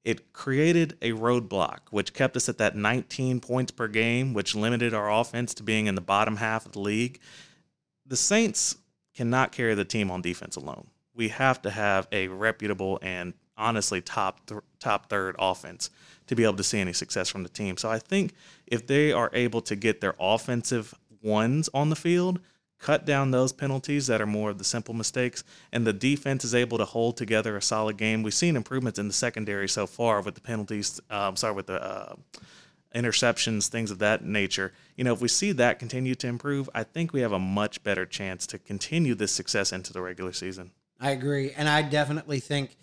it 0.08 0.32
created 0.32 0.96
a 1.02 1.12
roadblock, 1.12 1.80
which 1.90 2.14
kept 2.14 2.34
us 2.34 2.48
at 2.48 2.56
that 2.56 2.74
19 2.74 3.40
points 3.40 3.70
per 3.70 3.88
game, 3.88 4.32
which 4.32 4.54
limited 4.54 4.94
our 4.94 5.12
offense 5.12 5.52
to 5.52 5.62
being 5.62 5.86
in 5.86 5.96
the 5.96 6.00
bottom 6.00 6.36
half 6.36 6.64
of 6.64 6.72
the 6.72 6.80
league. 6.80 7.20
The 8.08 8.16
Saints 8.16 8.76
cannot 9.14 9.52
carry 9.52 9.74
the 9.74 9.84
team 9.84 10.10
on 10.10 10.22
defense 10.22 10.56
alone. 10.56 10.88
We 11.14 11.28
have 11.28 11.60
to 11.62 11.70
have 11.70 12.08
a 12.10 12.28
reputable 12.28 12.98
and 13.02 13.34
honestly 13.56 14.00
top 14.00 14.46
th- 14.46 14.60
top 14.78 15.10
third 15.10 15.36
offense 15.38 15.90
to 16.28 16.34
be 16.34 16.44
able 16.44 16.56
to 16.56 16.64
see 16.64 16.78
any 16.78 16.92
success 16.92 17.28
from 17.28 17.42
the 17.42 17.48
team. 17.48 17.76
So 17.76 17.90
I 17.90 17.98
think 17.98 18.34
if 18.66 18.86
they 18.86 19.12
are 19.12 19.30
able 19.32 19.60
to 19.62 19.76
get 19.76 20.00
their 20.00 20.14
offensive 20.18 20.94
ones 21.22 21.68
on 21.74 21.90
the 21.90 21.96
field, 21.96 22.40
cut 22.78 23.04
down 23.04 23.30
those 23.30 23.52
penalties 23.52 24.06
that 24.06 24.20
are 24.20 24.26
more 24.26 24.50
of 24.50 24.58
the 24.58 24.64
simple 24.64 24.94
mistakes, 24.94 25.42
and 25.72 25.86
the 25.86 25.92
defense 25.92 26.44
is 26.44 26.54
able 26.54 26.78
to 26.78 26.84
hold 26.84 27.16
together 27.16 27.56
a 27.56 27.62
solid 27.62 27.96
game. 27.96 28.22
We've 28.22 28.32
seen 28.32 28.56
improvements 28.56 28.98
in 28.98 29.08
the 29.08 29.14
secondary 29.14 29.68
so 29.68 29.86
far 29.86 30.22
with 30.22 30.34
the 30.34 30.40
penalties. 30.40 31.00
Um, 31.10 31.36
sorry, 31.36 31.54
with 31.54 31.66
the 31.66 31.82
uh, 31.82 32.14
interceptions, 32.94 33.68
things 33.68 33.90
of 33.90 33.98
that 33.98 34.24
nature. 34.24 34.72
You 34.96 35.04
know, 35.04 35.12
if 35.12 35.20
we 35.20 35.28
see 35.28 35.52
that 35.52 35.78
continue 35.78 36.14
to 36.16 36.26
improve, 36.26 36.68
I 36.74 36.84
think 36.84 37.12
we 37.12 37.20
have 37.20 37.32
a 37.32 37.38
much 37.38 37.82
better 37.82 38.06
chance 38.06 38.46
to 38.48 38.58
continue 38.58 39.14
this 39.14 39.32
success 39.32 39.72
into 39.72 39.92
the 39.92 40.00
regular 40.02 40.32
season. 40.32 40.70
I 41.00 41.10
agree, 41.10 41.52
and 41.52 41.68
I 41.68 41.82
definitely 41.82 42.40
think 42.40 42.76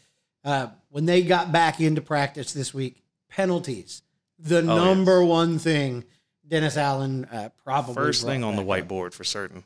Uh, 0.44 0.70
when 0.90 1.08
they 1.08 1.24
got 1.24 1.52
back 1.52 1.82
into 1.82 2.00
practice 2.02 2.54
this 2.54 2.72
week, 2.72 3.02
penalties, 3.30 4.04
the 4.38 4.60
Oh, 4.60 4.62
number 4.62 5.24
one 5.26 5.58
thing 5.58 6.04
Dennis 6.48 6.78
Allen 6.78 7.26
uh, 7.26 7.50
probably 7.64 7.96
First 7.96 8.24
thing 8.24 8.44
on 8.44 8.56
the 8.56 8.62
up. 8.62 8.68
whiteboard 8.68 9.14
for 9.14 9.24
certain. 9.24 9.64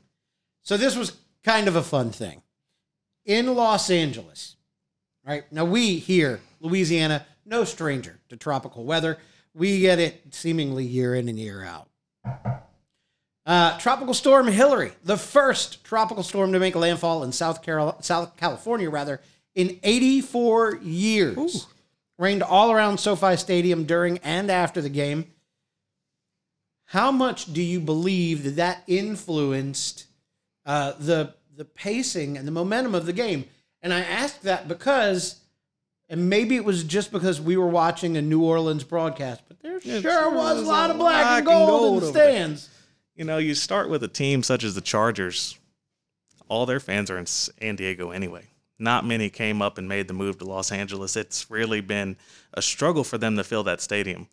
So 0.61 0.77
this 0.77 0.95
was 0.95 1.17
kind 1.43 1.67
of 1.67 1.75
a 1.75 1.83
fun 1.83 2.11
thing. 2.11 2.43
In 3.25 3.53
Los 3.55 3.89
Angeles, 3.89 4.55
right? 5.25 5.51
Now 5.51 5.65
we 5.65 5.97
here, 5.99 6.39
Louisiana, 6.61 7.25
no 7.45 7.65
stranger 7.65 8.21
to 8.29 8.37
tropical 8.37 8.85
weather. 8.85 9.17
We 9.59 9.81
get 9.81 9.99
it 9.99 10.33
seemingly 10.33 10.85
year 10.85 11.13
in 11.13 11.27
and 11.27 11.37
year 11.37 11.63
out. 11.63 11.89
Uh, 13.45 13.77
tropical 13.77 14.13
storm 14.13 14.47
Hilary, 14.47 14.93
the 15.03 15.17
first 15.17 15.83
tropical 15.83 16.23
storm 16.23 16.53
to 16.53 16.59
make 16.59 16.75
landfall 16.75 17.23
in 17.25 17.33
South 17.33 17.61
Carol- 17.61 17.97
South 17.99 18.37
California, 18.37 18.89
rather, 18.89 19.19
in 19.55 19.77
84 19.83 20.77
years. 20.77 21.67
Rained 22.17 22.41
all 22.41 22.71
around 22.71 22.99
SoFi 22.99 23.35
Stadium 23.35 23.83
during 23.83 24.19
and 24.19 24.49
after 24.49 24.81
the 24.81 24.89
game. 24.89 25.25
How 26.85 27.11
much 27.11 27.51
do 27.53 27.61
you 27.61 27.81
believe 27.81 28.43
that 28.43 28.55
that 28.55 28.83
influenced 28.87 30.05
uh, 30.65 30.93
the 30.97 31.33
the 31.55 31.65
pacing 31.65 32.37
and 32.37 32.47
the 32.47 32.51
momentum 32.51 32.95
of 32.95 33.05
the 33.05 33.13
game? 33.13 33.43
And 33.81 33.93
I 33.93 33.99
ask 33.99 34.39
that 34.41 34.69
because, 34.69 35.41
and 36.09 36.29
maybe 36.29 36.55
it 36.55 36.65
was 36.65 36.83
just 36.83 37.11
because 37.11 37.39
we 37.39 37.55
were 37.55 37.67
watching 37.67 38.17
a 38.17 38.21
New 38.21 38.43
Orleans 38.43 38.83
broadcast, 38.83 39.43
but 39.47 39.59
there 39.61 39.79
sure 39.79 40.01
sure 40.01 40.33
was 40.33 40.61
a 40.61 40.65
lot 40.65 40.89
of 40.89 40.97
black, 40.97 41.23
black 41.23 41.25
and 41.27 41.37
and 41.37 41.45
gold, 41.45 41.69
gold 41.69 41.93
in 41.93 41.99
the 41.99 42.05
over 42.07 42.17
there. 42.17 42.31
stands. 42.31 42.69
You 43.15 43.25
know, 43.25 43.37
you 43.37 43.53
start 43.53 43.89
with 43.89 44.03
a 44.03 44.07
team 44.07 44.43
such 44.43 44.63
as 44.63 44.75
the 44.75 44.81
Chargers. 44.81 45.57
All 46.47 46.65
their 46.65 46.79
fans 46.79 47.11
are 47.11 47.17
in 47.17 47.25
San 47.25 47.75
Diego 47.75 48.11
anyway. 48.11 48.47
Not 48.79 49.05
many 49.05 49.29
came 49.29 49.61
up 49.61 49.77
and 49.77 49.89
made 49.89 50.07
the 50.07 50.13
move 50.13 50.37
to 50.39 50.45
Los 50.45 50.71
Angeles. 50.71 51.15
It's 51.15 51.51
really 51.51 51.81
been 51.81 52.15
a 52.53 52.61
struggle 52.61 53.03
for 53.03 53.17
them 53.17 53.35
to 53.35 53.43
fill 53.43 53.63
that 53.63 53.81
stadium. 53.81 54.29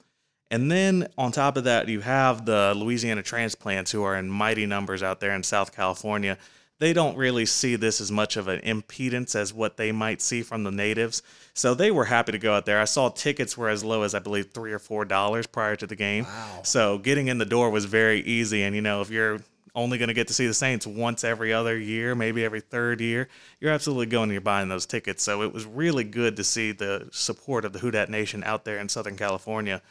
And 0.50 0.70
then 0.70 1.08
on 1.18 1.32
top 1.32 1.56
of 1.56 1.64
that, 1.64 1.88
you 1.88 2.00
have 2.00 2.46
the 2.46 2.72
Louisiana 2.76 3.22
transplants 3.22 3.90
who 3.90 4.04
are 4.04 4.16
in 4.16 4.30
mighty 4.30 4.64
numbers 4.64 5.02
out 5.02 5.18
there 5.18 5.32
in 5.32 5.42
South 5.42 5.74
California. 5.74 6.38
They 6.78 6.92
don't 6.92 7.16
really 7.16 7.46
see 7.46 7.76
this 7.76 8.00
as 8.00 8.12
much 8.12 8.36
of 8.36 8.48
an 8.48 8.60
impedance 8.60 9.34
as 9.34 9.54
what 9.54 9.78
they 9.78 9.92
might 9.92 10.20
see 10.20 10.42
from 10.42 10.62
the 10.62 10.70
natives. 10.70 11.22
So 11.54 11.74
they 11.74 11.90
were 11.90 12.04
happy 12.04 12.32
to 12.32 12.38
go 12.38 12.54
out 12.54 12.66
there. 12.66 12.80
I 12.80 12.84
saw 12.84 13.08
tickets 13.08 13.56
were 13.56 13.70
as 13.70 13.82
low 13.82 14.02
as 14.02 14.14
I 14.14 14.18
believe 14.18 14.50
three 14.50 14.72
or 14.72 14.78
four 14.78 15.06
dollars 15.06 15.46
prior 15.46 15.74
to 15.76 15.86
the 15.86 15.96
game. 15.96 16.24
Wow. 16.24 16.60
So 16.64 16.98
getting 16.98 17.28
in 17.28 17.38
the 17.38 17.46
door 17.46 17.70
was 17.70 17.86
very 17.86 18.20
easy. 18.20 18.62
And 18.62 18.74
you 18.76 18.82
know, 18.82 19.00
if 19.00 19.08
you're 19.08 19.40
only 19.74 19.98
going 19.98 20.08
to 20.08 20.14
get 20.14 20.28
to 20.28 20.34
see 20.34 20.46
the 20.46 20.54
Saints 20.54 20.86
once 20.86 21.22
every 21.22 21.52
other 21.52 21.78
year, 21.78 22.14
maybe 22.14 22.44
every 22.44 22.60
third 22.60 23.00
year, 23.00 23.28
you're 23.60 23.72
absolutely 23.72 24.06
going 24.06 24.24
and 24.24 24.32
you're 24.32 24.40
buying 24.40 24.68
those 24.68 24.86
tickets. 24.86 25.22
So 25.22 25.42
it 25.42 25.52
was 25.52 25.64
really 25.66 26.04
good 26.04 26.36
to 26.36 26.44
see 26.44 26.72
the 26.72 27.08
support 27.12 27.64
of 27.64 27.72
the 27.72 27.78
Who 27.78 27.90
Dat 27.90 28.10
Nation 28.10 28.42
out 28.44 28.64
there 28.64 28.78
in 28.78 28.88
Southern 28.88 29.16
California. 29.16 29.82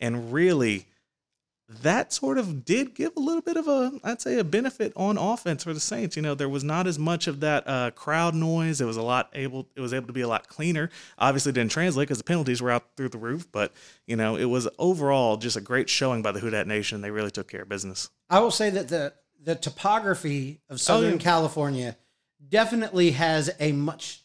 And 0.00 0.32
really, 0.32 0.86
that 1.82 2.12
sort 2.12 2.36
of 2.36 2.64
did 2.64 2.94
give 2.94 3.12
a 3.16 3.20
little 3.20 3.40
bit 3.40 3.56
of 3.56 3.66
a, 3.66 3.92
I'd 4.04 4.20
say, 4.20 4.38
a 4.38 4.44
benefit 4.44 4.92
on 4.96 5.16
offense 5.16 5.64
for 5.64 5.72
the 5.72 5.80
Saints. 5.80 6.14
You 6.14 6.22
know, 6.22 6.34
there 6.34 6.48
was 6.48 6.62
not 6.62 6.86
as 6.86 6.98
much 6.98 7.26
of 7.26 7.40
that 7.40 7.66
uh, 7.66 7.90
crowd 7.92 8.34
noise. 8.34 8.80
It 8.82 8.84
was 8.84 8.98
a 8.98 9.02
lot 9.02 9.30
able. 9.32 9.66
It 9.74 9.80
was 9.80 9.94
able 9.94 10.06
to 10.08 10.12
be 10.12 10.20
a 10.20 10.28
lot 10.28 10.48
cleaner. 10.48 10.90
Obviously, 11.18 11.52
didn't 11.52 11.70
translate 11.72 12.06
because 12.08 12.18
the 12.18 12.24
penalties 12.24 12.60
were 12.60 12.70
out 12.70 12.84
through 12.96 13.08
the 13.08 13.18
roof. 13.18 13.50
But 13.50 13.72
you 14.06 14.14
know, 14.16 14.36
it 14.36 14.44
was 14.44 14.68
overall 14.78 15.38
just 15.38 15.56
a 15.56 15.60
great 15.62 15.88
showing 15.88 16.20
by 16.20 16.32
the 16.32 16.40
Who 16.40 16.50
Dat 16.50 16.66
Nation. 16.66 17.00
They 17.00 17.10
really 17.10 17.30
took 17.30 17.48
care 17.48 17.62
of 17.62 17.68
business. 17.68 18.10
I 18.28 18.40
will 18.40 18.50
say 18.50 18.68
that 18.70 18.88
the 18.88 19.14
the 19.42 19.54
topography 19.54 20.60
of 20.68 20.80
Southern 20.80 21.12
yeah. 21.14 21.18
California 21.18 21.96
definitely 22.46 23.12
has 23.12 23.50
a 23.58 23.72
much 23.72 24.22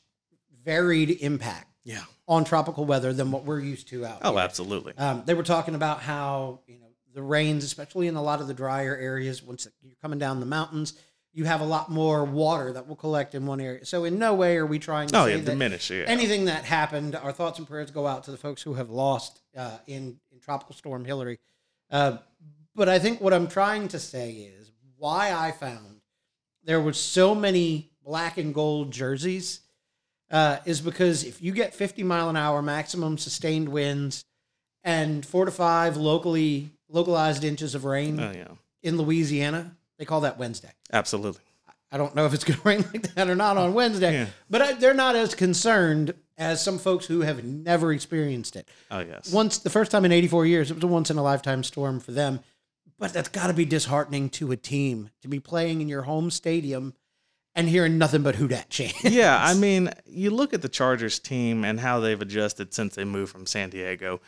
varied 0.63 1.09
impact 1.21 1.67
Yeah. 1.83 2.03
on 2.27 2.43
tropical 2.43 2.85
weather 2.85 3.13
than 3.13 3.31
what 3.31 3.43
we're 3.45 3.59
used 3.59 3.87
to 3.89 4.05
out 4.05 4.21
there. 4.21 4.29
Oh, 4.31 4.35
here. 4.35 4.41
absolutely. 4.43 4.93
Um, 4.97 5.23
they 5.25 5.33
were 5.33 5.43
talking 5.43 5.75
about 5.75 6.01
how 6.01 6.59
you 6.67 6.79
know 6.79 6.85
the 7.19 7.23
rains, 7.23 7.65
especially 7.65 8.07
in 8.07 8.15
a 8.15 8.21
lot 8.21 8.39
of 8.39 8.47
the 8.47 8.53
drier 8.53 8.95
areas, 8.95 9.43
once 9.43 9.67
you're 9.83 9.91
coming 10.01 10.17
down 10.17 10.39
the 10.39 10.45
mountains, 10.45 10.93
you 11.33 11.43
have 11.43 11.59
a 11.59 11.65
lot 11.65 11.91
more 11.91 12.23
water 12.23 12.71
that 12.71 12.87
will 12.87 12.95
collect 12.95 13.35
in 13.35 13.45
one 13.45 13.59
area. 13.59 13.83
So 13.85 14.05
in 14.05 14.17
no 14.17 14.33
way 14.33 14.55
are 14.55 14.65
we 14.65 14.79
trying 14.79 15.09
to 15.09 15.19
Oh 15.19 15.25
yeah, 15.25 15.37
diminish. 15.39 15.91
Yeah. 15.91 16.05
anything 16.07 16.45
that 16.45 16.63
happened. 16.63 17.13
Our 17.17 17.33
thoughts 17.33 17.59
and 17.59 17.67
prayers 17.67 17.91
go 17.91 18.07
out 18.07 18.23
to 18.23 18.31
the 18.31 18.37
folks 18.37 18.61
who 18.61 18.75
have 18.75 18.89
lost 18.89 19.41
uh, 19.57 19.79
in 19.85 20.17
in 20.31 20.39
Tropical 20.39 20.73
Storm 20.73 21.03
Hilary. 21.03 21.39
Uh, 21.91 22.19
but 22.73 22.87
I 22.87 22.99
think 22.99 23.19
what 23.19 23.33
I'm 23.33 23.47
trying 23.47 23.89
to 23.89 23.99
say 23.99 24.31
is 24.31 24.71
why 24.97 25.33
I 25.33 25.51
found 25.51 25.99
there 26.63 26.79
were 26.79 26.93
so 26.93 27.35
many 27.35 27.91
black 28.05 28.37
and 28.37 28.53
gold 28.53 28.91
jerseys 28.91 29.59
uh, 30.31 30.59
is 30.65 30.79
because 30.79 31.25
if 31.25 31.41
you 31.41 31.51
get 31.51 31.73
50 31.75 32.01
mile 32.03 32.29
an 32.29 32.37
hour 32.37 32.61
maximum 32.61 33.17
sustained 33.17 33.67
winds 33.69 34.23
and 34.83 35.25
four 35.25 35.43
to 35.45 35.51
five 35.51 35.97
locally 35.97 36.69
localized 36.89 37.43
inches 37.43 37.75
of 37.75 37.85
rain 37.85 38.19
oh 38.19 38.31
yeah, 38.31 38.47
in 38.83 38.97
Louisiana, 38.97 39.75
they 39.97 40.05
call 40.05 40.21
that 40.21 40.37
Wednesday. 40.37 40.71
absolutely. 40.91 41.41
I 41.91 41.97
don't 41.97 42.13
know 42.13 42.27
if 42.27 42.35
it's 42.35 42.43
going 42.43 42.59
to 42.61 42.67
rain 42.67 42.85
like 42.93 43.13
that 43.15 43.29
or 43.29 43.35
not 43.35 43.57
on 43.57 43.73
Wednesday, 43.73 44.13
Yeah. 44.13 44.25
but 44.49 44.61
I, 44.61 44.73
they're 44.73 44.93
not 44.93 45.15
as 45.15 45.33
concerned 45.33 46.13
as 46.37 46.63
some 46.63 46.77
folks 46.77 47.05
who 47.07 47.21
have 47.21 47.43
never 47.43 47.91
experienced 47.91 48.55
it. 48.55 48.67
Oh 48.91 48.99
yes. 48.99 49.31
Once 49.33 49.57
the 49.57 49.69
first 49.71 49.89
time 49.91 50.05
in 50.05 50.11
84 50.11 50.45
years, 50.45 50.69
it 50.71 50.75
was 50.75 50.83
a 50.83 50.87
once 50.87 51.09
in 51.09 51.17
a 51.17 51.23
lifetime 51.23 51.63
storm 51.63 51.99
for 51.99 52.11
them. 52.11 52.41
But 52.99 53.13
that's 53.13 53.29
got 53.29 53.47
to 53.47 53.53
be 53.53 53.65
disheartening 53.65 54.29
to 54.31 54.51
a 54.51 54.57
team 54.57 55.09
to 55.21 55.27
be 55.29 55.39
playing 55.39 55.81
in 55.81 55.87
your 55.87 56.01
home 56.03 56.29
stadium 56.31 56.93
and 57.55 57.67
hearing 57.67 57.97
nothing 57.97 58.21
but 58.23 58.35
who 58.35 58.47
dat 58.47 58.69
chant. 58.69 58.93
Yeah, 59.03 59.37
I 59.41 59.53
mean, 59.53 59.89
you 60.05 60.29
look 60.29 60.53
at 60.53 60.61
the 60.61 60.69
Chargers 60.69 61.17
team 61.17 61.63
and 61.65 61.79
how 61.79 61.99
they've 62.01 62.21
adjusted 62.21 62.73
since 62.73 62.95
they 62.95 63.03
moved 63.05 63.31
from 63.31 63.45
San 63.45 63.69
Diego. 63.69 64.19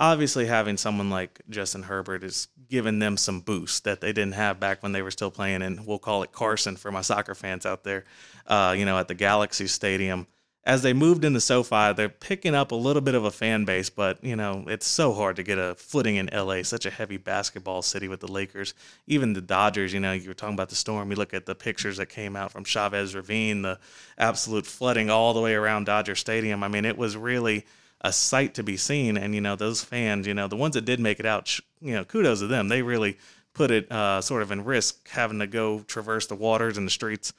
Obviously, 0.00 0.46
having 0.46 0.78
someone 0.78 1.10
like 1.10 1.42
Justin 1.50 1.82
Herbert 1.82 2.24
is 2.24 2.48
giving 2.70 3.00
them 3.00 3.18
some 3.18 3.40
boost 3.40 3.84
that 3.84 4.00
they 4.00 4.14
didn't 4.14 4.32
have 4.32 4.58
back 4.58 4.82
when 4.82 4.92
they 4.92 5.02
were 5.02 5.10
still 5.10 5.30
playing 5.30 5.60
in, 5.60 5.84
we'll 5.84 5.98
call 5.98 6.22
it 6.22 6.32
Carson 6.32 6.74
for 6.76 6.90
my 6.90 7.02
soccer 7.02 7.34
fans 7.34 7.66
out 7.66 7.84
there, 7.84 8.06
uh, 8.46 8.74
you 8.76 8.86
know, 8.86 8.96
at 8.98 9.08
the 9.08 9.14
Galaxy 9.14 9.66
Stadium. 9.66 10.26
As 10.64 10.80
they 10.80 10.94
moved 10.94 11.22
into 11.22 11.38
SoFi, 11.38 11.92
they're 11.92 12.08
picking 12.08 12.54
up 12.54 12.72
a 12.72 12.76
little 12.76 13.02
bit 13.02 13.14
of 13.14 13.26
a 13.26 13.30
fan 13.30 13.66
base, 13.66 13.90
but, 13.90 14.24
you 14.24 14.36
know, 14.36 14.64
it's 14.68 14.86
so 14.86 15.12
hard 15.12 15.36
to 15.36 15.42
get 15.42 15.58
a 15.58 15.74
footing 15.74 16.16
in 16.16 16.30
LA, 16.32 16.62
such 16.62 16.86
a 16.86 16.90
heavy 16.90 17.18
basketball 17.18 17.82
city 17.82 18.08
with 18.08 18.20
the 18.20 18.32
Lakers. 18.32 18.72
Even 19.06 19.34
the 19.34 19.42
Dodgers, 19.42 19.92
you 19.92 20.00
know, 20.00 20.12
you 20.12 20.28
were 20.28 20.34
talking 20.34 20.54
about 20.54 20.70
the 20.70 20.74
storm. 20.76 21.10
You 21.10 21.16
look 21.16 21.34
at 21.34 21.44
the 21.44 21.54
pictures 21.54 21.98
that 21.98 22.06
came 22.06 22.36
out 22.36 22.52
from 22.52 22.64
Chavez 22.64 23.14
Ravine, 23.14 23.60
the 23.62 23.78
absolute 24.16 24.64
flooding 24.64 25.10
all 25.10 25.34
the 25.34 25.40
way 25.40 25.54
around 25.54 25.84
Dodger 25.84 26.14
Stadium. 26.14 26.62
I 26.62 26.68
mean, 26.68 26.86
it 26.86 26.96
was 26.96 27.18
really 27.18 27.66
a 28.00 28.12
sight 28.12 28.54
to 28.54 28.62
be 28.62 28.76
seen. 28.76 29.16
And, 29.16 29.34
you 29.34 29.40
know, 29.40 29.56
those 29.56 29.82
fans, 29.82 30.26
you 30.26 30.34
know, 30.34 30.48
the 30.48 30.56
ones 30.56 30.74
that 30.74 30.84
did 30.84 31.00
make 31.00 31.20
it 31.20 31.26
out, 31.26 31.58
you 31.80 31.94
know, 31.94 32.04
kudos 32.04 32.40
to 32.40 32.46
them. 32.46 32.68
They 32.68 32.82
really 32.82 33.18
put 33.52 33.70
it 33.70 33.90
uh, 33.90 34.20
sort 34.20 34.42
of 34.42 34.52
in 34.52 34.64
risk 34.64 35.08
having 35.08 35.40
to 35.40 35.46
go 35.46 35.80
traverse 35.80 36.26
the 36.26 36.34
waters 36.34 36.78
and 36.78 36.86
the 36.86 36.90
streets. 36.90 37.32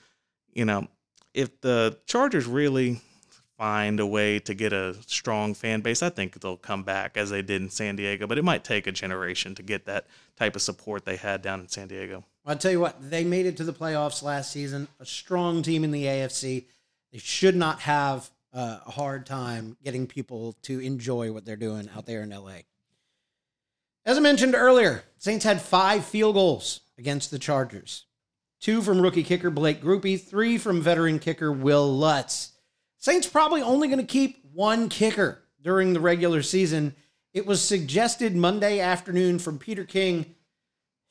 You 0.54 0.66
know, 0.66 0.88
if 1.34 1.62
the 1.62 1.98
Chargers 2.06 2.46
really 2.46 3.02
find 3.58 4.00
a 4.00 4.06
way 4.06 4.40
to 4.40 4.54
get 4.54 4.74
a 4.74 4.96
strong 5.06 5.54
fan 5.54 5.82
base, 5.82 6.02
I 6.02 6.10
think 6.10 6.40
they'll 6.42 6.58
come 6.58 6.84
back 6.84 7.16
as 7.16 7.30
they 7.30 7.42
did 7.42 7.62
in 7.62 7.70
San 7.70 7.96
Diego. 7.96 8.28
But 8.28 8.38
it 8.38 8.44
might 8.44 8.64
take 8.64 8.88
a 8.88 8.92
generation 8.92 9.56
to 9.56 9.64
get 9.64 9.86
that 9.86 10.08
type 10.36 10.56
of 10.56 10.62
support 10.62 11.06
they 11.06 11.16
had 11.16 11.42
down 11.42 11.60
in 11.60 11.68
San 11.68 11.88
Diego. 11.88 12.24
I'll 12.46 12.58
tell 12.58 12.72
you 12.72 12.80
what, 12.80 12.98
they 13.00 13.24
made 13.24 13.46
it 13.46 13.58
to 13.58 13.64
the 13.64 13.74
playoffs 13.74 14.24
last 14.24 14.52
season, 14.52 14.88
a 15.00 15.06
strong 15.06 15.62
team 15.62 15.84
in 15.84 15.92
the 15.92 16.06
AFC. 16.06 16.66
They 17.12 17.20
should 17.20 17.56
not 17.56 17.82
have 17.82 18.32
uh, 18.54 18.80
a 18.86 18.92
hard 18.92 19.26
time 19.26 19.78
getting 19.84 20.08
people 20.08 20.56
to 20.64 20.80
enjoy 20.80 21.32
what 21.32 21.46
they're 21.46 21.56
doing 21.56 21.90
out 21.96 22.06
there 22.06 22.22
in 22.24 22.30
LA. 22.30 22.60
As 24.06 24.18
I 24.18 24.20
mentioned 24.20 24.56
earlier, 24.56 25.04
Saints 25.18 25.46
had 25.46 25.62
five 25.62 26.06
field 26.06 26.36
goals 26.36 26.82
against 26.98 27.32
the 27.32 27.40
Chargers. 27.40 28.06
Two 28.60 28.82
from 28.82 29.02
rookie 29.02 29.24
kicker 29.24 29.50
Blake 29.50 29.82
Grupe, 29.82 30.20
three 30.20 30.58
from 30.58 30.82
veteran 30.82 31.20
kicker 31.20 31.52
Wil 31.52 31.98
Lutz. 31.98 32.54
Saints 32.98 33.28
probably 33.28 33.62
only 33.62 33.88
going 33.88 34.00
to 34.00 34.06
keep 34.06 34.44
one 34.54 34.90
kicker 34.90 35.42
during 35.62 35.94
the 35.94 36.00
regular 36.00 36.42
season. 36.42 36.96
It 37.34 37.46
was 37.46 37.62
suggested 37.62 38.36
Monday 38.36 38.80
afternoon 38.80 39.40
from 39.40 39.58
Peter 39.58 39.84
King 39.84 40.36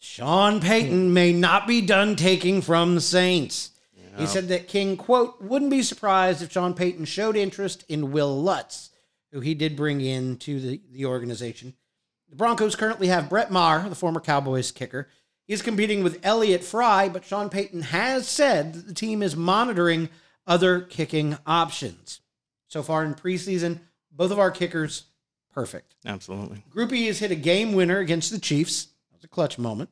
Sean 0.03 0.61
Payton 0.61 1.13
may 1.13 1.31
not 1.35 1.67
be 1.67 1.83
done 1.83 2.17
taking 2.17 2.63
from 2.63 2.95
the 2.95 3.03
Saints. 3.03 3.73
He 4.19 4.27
said 4.27 4.49
that 4.49 4.69
King, 4.69 4.97
quote, 4.97 5.41
wouldn't 5.41 5.71
be 5.71 5.83
surprised 5.83 6.43
if 6.43 6.53
Sean 6.53 6.75
Payton 6.75 7.05
showed 7.05 7.37
interest 7.37 7.85
in 7.89 8.13
Wil 8.13 8.43
Lutz, 8.43 8.91
who 9.33 9.41
he 9.41 9.55
did 9.55 9.77
bring 9.77 10.01
in 10.01 10.37
to 10.39 10.61
the, 10.61 10.81
the 10.91 11.07
organization. 11.07 11.75
The 12.29 12.37
Broncos 12.37 12.77
currently 12.77 13.09
have 13.09 13.29
Brett 13.29 13.51
Maher, 13.51 13.89
the 13.89 13.95
former 13.95 14.21
Cowboys 14.21 14.73
kicker. 14.73 15.09
He's 15.47 15.63
competing 15.63 16.05
with 16.05 16.21
Elliott 16.23 16.63
Fry, 16.63 17.09
but 17.09 17.25
Sean 17.25 17.51
Payton 17.51 17.83
has 17.83 18.29
said 18.29 18.75
that 18.75 18.87
the 18.87 18.95
team 18.95 19.23
is 19.23 19.35
monitoring 19.37 20.09
other 20.47 20.81
kicking 20.81 21.39
options. 21.47 22.21
So 22.69 22.83
far 22.83 23.05
in 23.05 23.15
preseason, 23.15 23.81
both 24.13 24.31
of 24.31 24.39
our 24.39 24.51
kickers, 24.51 25.05
perfect. 25.53 25.97
Absolutely. 26.07 26.65
Grupe 26.71 27.07
has 27.07 27.19
hit 27.19 27.33
a 27.33 27.37
game 27.37 27.73
winner 27.73 27.99
against 27.99 28.31
the 28.31 28.39
Chiefs. 28.39 28.85
That 29.11 29.17
was 29.17 29.25
a 29.25 29.29
clutch 29.29 29.59
moment. 29.59 29.91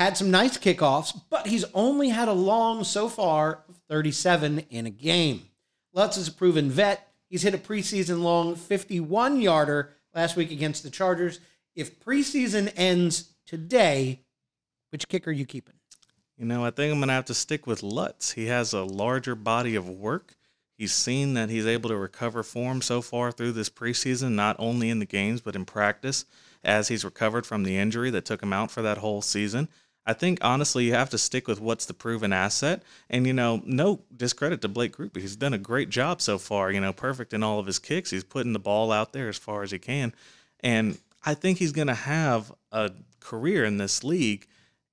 Had 0.00 0.16
some 0.16 0.30
nice 0.30 0.56
kickoffs, 0.56 1.20
but 1.28 1.46
he's 1.46 1.66
only 1.74 2.08
had 2.08 2.26
a 2.26 2.32
long 2.32 2.84
so 2.84 3.06
far 3.06 3.64
of 3.68 3.76
37 3.90 4.60
in 4.70 4.86
a 4.86 4.90
game. 4.90 5.42
Lutz 5.92 6.16
is 6.16 6.26
a 6.26 6.32
proven 6.32 6.70
vet. 6.70 7.06
He's 7.28 7.42
hit 7.42 7.52
a 7.52 7.58
preseason 7.58 8.22
long 8.22 8.56
51 8.56 9.42
yarder 9.42 9.90
last 10.14 10.36
week 10.36 10.50
against 10.52 10.84
the 10.84 10.88
Chargers. 10.88 11.38
If 11.76 12.00
preseason 12.00 12.72
ends 12.76 13.34
today, 13.44 14.20
which 14.88 15.06
kicker 15.06 15.28
are 15.28 15.34
you 15.34 15.44
keeping? 15.44 15.74
You 16.38 16.46
know, 16.46 16.64
I 16.64 16.70
think 16.70 16.94
I'm 16.94 16.98
going 17.00 17.08
to 17.08 17.12
have 17.12 17.26
to 17.26 17.34
stick 17.34 17.66
with 17.66 17.82
Lutz. 17.82 18.32
He 18.32 18.46
has 18.46 18.72
a 18.72 18.84
larger 18.84 19.34
body 19.34 19.74
of 19.74 19.86
work. 19.86 20.34
He's 20.78 20.94
seen 20.94 21.34
that 21.34 21.50
he's 21.50 21.66
able 21.66 21.90
to 21.90 21.96
recover 21.98 22.42
form 22.42 22.80
so 22.80 23.02
far 23.02 23.32
through 23.32 23.52
this 23.52 23.68
preseason, 23.68 24.30
not 24.30 24.56
only 24.58 24.88
in 24.88 24.98
the 24.98 25.04
games, 25.04 25.42
but 25.42 25.54
in 25.54 25.66
practice, 25.66 26.24
as 26.64 26.88
he's 26.88 27.04
recovered 27.04 27.44
from 27.44 27.64
the 27.64 27.76
injury 27.76 28.08
that 28.08 28.24
took 28.24 28.42
him 28.42 28.54
out 28.54 28.70
for 28.70 28.80
that 28.80 28.96
whole 28.96 29.20
season. 29.20 29.68
I 30.06 30.12
think 30.12 30.38
honestly, 30.42 30.86
you 30.86 30.94
have 30.94 31.10
to 31.10 31.18
stick 31.18 31.46
with 31.46 31.60
what's 31.60 31.86
the 31.86 31.94
proven 31.94 32.32
asset. 32.32 32.82
And, 33.08 33.26
you 33.26 33.32
know, 33.32 33.62
no 33.64 34.00
discredit 34.16 34.60
to 34.62 34.68
Blake 34.68 34.96
Grupe. 34.96 35.16
He's 35.16 35.36
done 35.36 35.54
a 35.54 35.58
great 35.58 35.90
job 35.90 36.20
so 36.20 36.38
far, 36.38 36.70
you 36.70 36.80
know, 36.80 36.92
perfect 36.92 37.32
in 37.32 37.42
all 37.42 37.58
of 37.58 37.66
his 37.66 37.78
kicks. 37.78 38.10
He's 38.10 38.24
putting 38.24 38.52
the 38.52 38.58
ball 38.58 38.92
out 38.92 39.12
there 39.12 39.28
as 39.28 39.36
far 39.36 39.62
as 39.62 39.70
he 39.70 39.78
can. 39.78 40.14
And 40.60 40.98
I 41.24 41.34
think 41.34 41.58
he's 41.58 41.72
going 41.72 41.88
to 41.88 41.94
have 41.94 42.52
a 42.72 42.90
career 43.20 43.64
in 43.64 43.76
this 43.76 44.02
league 44.02 44.46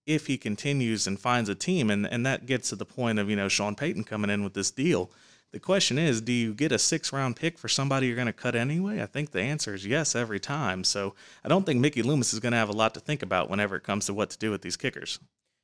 if 0.06 0.28
he 0.28 0.38
continues 0.38 1.08
and 1.08 1.20
finds 1.20 1.50
a 1.50 1.56
team. 1.56 1.90
And, 1.90 2.06
and 2.06 2.26
that 2.26 2.46
gets 2.46 2.70
to 2.70 2.76
the 2.76 2.86
point 2.86 3.18
of, 3.18 3.30
you 3.30 3.36
know, 3.36 3.48
Sean 3.48 3.76
Payton 3.76 4.04
coming 4.04 4.30
in 4.30 4.44
with 4.44 4.54
this 4.54 4.72
deal. 4.72 5.10
The 5.54 5.60
question 5.60 5.98
is, 5.98 6.20
do 6.22 6.34
you 6.34 6.54
get 6.54 6.72
a 6.72 6.80
six 6.80 7.14
round 7.14 7.36
pick 7.36 7.58
for 7.58 7.68
somebody 7.70 8.08
you're 8.08 8.16
going 8.16 8.28
to 8.28 8.34
cut 8.34 8.56
anyway? 8.56 9.02
I 9.02 9.06
think 9.06 9.32
the 9.32 9.42
answer 9.42 9.74
is 9.74 9.86
yes 9.86 10.16
every 10.16 10.40
time. 10.40 10.84
So 10.84 11.16
I 11.44 11.48
don't 11.48 11.66
think 11.66 11.80
Mickey 11.80 12.04
Loomis 12.04 12.34
is 12.34 12.40
going 12.40 12.52
to 12.52 12.58
have 12.58 12.70
a 12.70 12.74
lot 12.74 12.94
to 12.96 13.00
think 13.00 13.24
about 13.24 13.50
whenever 13.50 13.76
it 13.76 13.84
comes 13.84 14.06
to 14.08 14.14
what 14.14 14.30
to 14.32 14.38
do 14.38 14.52
with 14.52 14.62
these 14.62 14.76
kickers. 14.76 15.20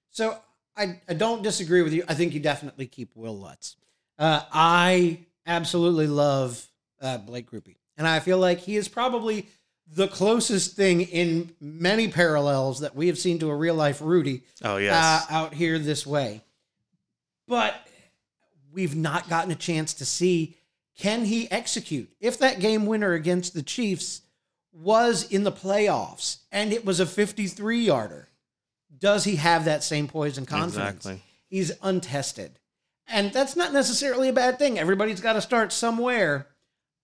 So 0.10 0.38
I, 0.78 1.02
I 1.10 1.13
don't 1.13 1.44
disagree 1.44 1.82
with 1.82 1.94
you. 1.94 2.04
I 2.08 2.13
think 2.13 2.34
you 2.34 2.40
definitely 2.40 2.88
keep 2.88 3.12
Wil 3.16 3.38
Lutz. 3.38 3.75
Uh, 4.18 4.42
I 4.54 5.20
absolutely 5.46 6.08
love 6.08 6.66
uh, 7.02 7.18
Blake 7.18 7.52
Grupe. 7.52 7.75
And 7.98 8.08
I 8.08 8.20
feel 8.22 8.38
like 8.38 8.60
he 8.60 8.78
is 8.78 8.88
probably 8.88 9.48
the 9.92 10.08
closest 10.08 10.75
thing 10.75 11.02
in 11.02 11.52
many 11.60 12.08
parallels 12.08 12.80
that 12.80 12.96
we 12.96 13.08
have 13.08 13.18
seen 13.18 13.38
to 13.40 13.50
a 13.50 13.56
real 13.56 13.75
life 13.75 14.02
Rudy 14.02 14.44
Oh, 14.63 14.78
uh, 14.78 15.20
out 15.30 15.54
here 15.54 15.78
this 15.78 16.08
way. 16.08 16.42
But 17.48 17.75
we've 18.74 18.96
not 18.96 19.30
gotten 19.30 19.51
a 19.51 19.56
chance 19.56 19.94
to 19.96 20.06
see 20.06 20.58
can 20.96 21.25
he 21.25 21.50
execute? 21.50 22.10
If 22.20 22.38
that 22.39 22.60
game 22.60 22.86
winner 22.86 23.13
against 23.13 23.53
the 23.53 23.63
Chiefs 23.63 24.22
was 24.72 25.24
in 25.32 25.44
the 25.44 25.51
playoffs 25.51 26.38
and 26.51 26.72
it 26.72 26.86
was 26.86 27.00
a 27.00 27.06
53 27.06 27.80
yarder, 27.80 28.30
does 29.00 29.24
he 29.24 29.38
have 29.38 29.65
that 29.65 29.84
same 29.84 30.08
poise 30.08 30.38
and 30.38 30.48
confidence? 30.48 30.98
Exactly. 31.06 31.22
He's 31.48 31.72
untested. 31.82 32.60
And 33.08 33.34
that's 33.34 33.56
not 33.56 33.74
necessarily 33.74 34.30
a 34.30 34.34
bad 34.34 34.58
thing. 34.60 34.80
Everybody's 34.80 35.20
got 35.20 35.34
to 35.34 35.42
start 35.42 35.74
somewhere. 35.74 36.48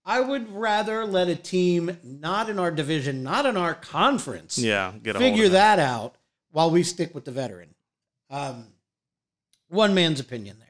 I 0.06 0.22
would 0.22 0.52
rather 0.56 1.06
let 1.06 1.28
a 1.28 1.36
team 1.36 1.98
not 2.04 2.50
in 2.50 2.58
our 2.58 2.72
division, 2.72 3.22
not 3.22 3.46
in 3.46 3.58
our 3.58 3.76
conference, 3.76 4.58
yeah, 4.58 4.94
get 5.04 5.18
figure 5.18 5.50
that 5.50 5.78
out 5.78 6.16
while 6.52 6.72
we 6.72 6.84
stick 6.84 7.14
with 7.14 7.26
the 7.26 7.32
veteran. 7.32 7.76
Um, 8.30 8.68
one 9.68 9.94
man's 9.94 10.20
opinion 10.20 10.58
there. 10.58 10.69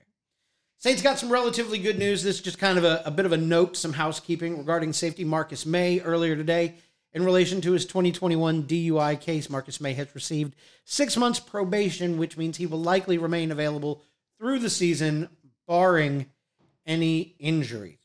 Saints 0.82 1.02
got 1.02 1.20
some 1.20 1.30
relatively 1.30 1.78
good 1.78 2.00
news. 2.00 2.24
This 2.24 2.38
is 2.38 2.42
just 2.42 2.58
kind 2.58 2.78
of 2.78 2.86
a, 2.86 3.02
a 3.04 3.12
bit 3.12 3.26
of 3.26 3.34
a 3.34 3.38
note, 3.38 3.76
some 3.76 3.92
housekeeping 3.92 4.58
regarding 4.58 4.94
safety 4.94 5.26
Marcus 5.26 5.66
Maye 5.66 6.00
earlier 6.00 6.38
today. 6.38 6.76
In 7.12 7.26
relation 7.26 7.60
to 7.62 7.74
his 7.74 7.86
2021 7.86 8.64
DUI 8.64 9.20
case, 9.20 9.50
Marcus 9.50 9.82
Maye 9.82 9.96
has 9.96 10.16
received 10.16 10.56
six 10.86 11.18
months 11.18 11.38
probation, 11.38 12.18
which 12.18 12.38
means 12.38 12.56
he 12.56 12.66
will 12.66 12.80
likely 12.80 13.18
remain 13.18 13.52
available 13.52 14.02
through 14.40 14.60
the 14.60 14.70
season, 14.70 15.28
barring 15.68 16.28
any 16.86 17.36
injuries. 17.40 18.00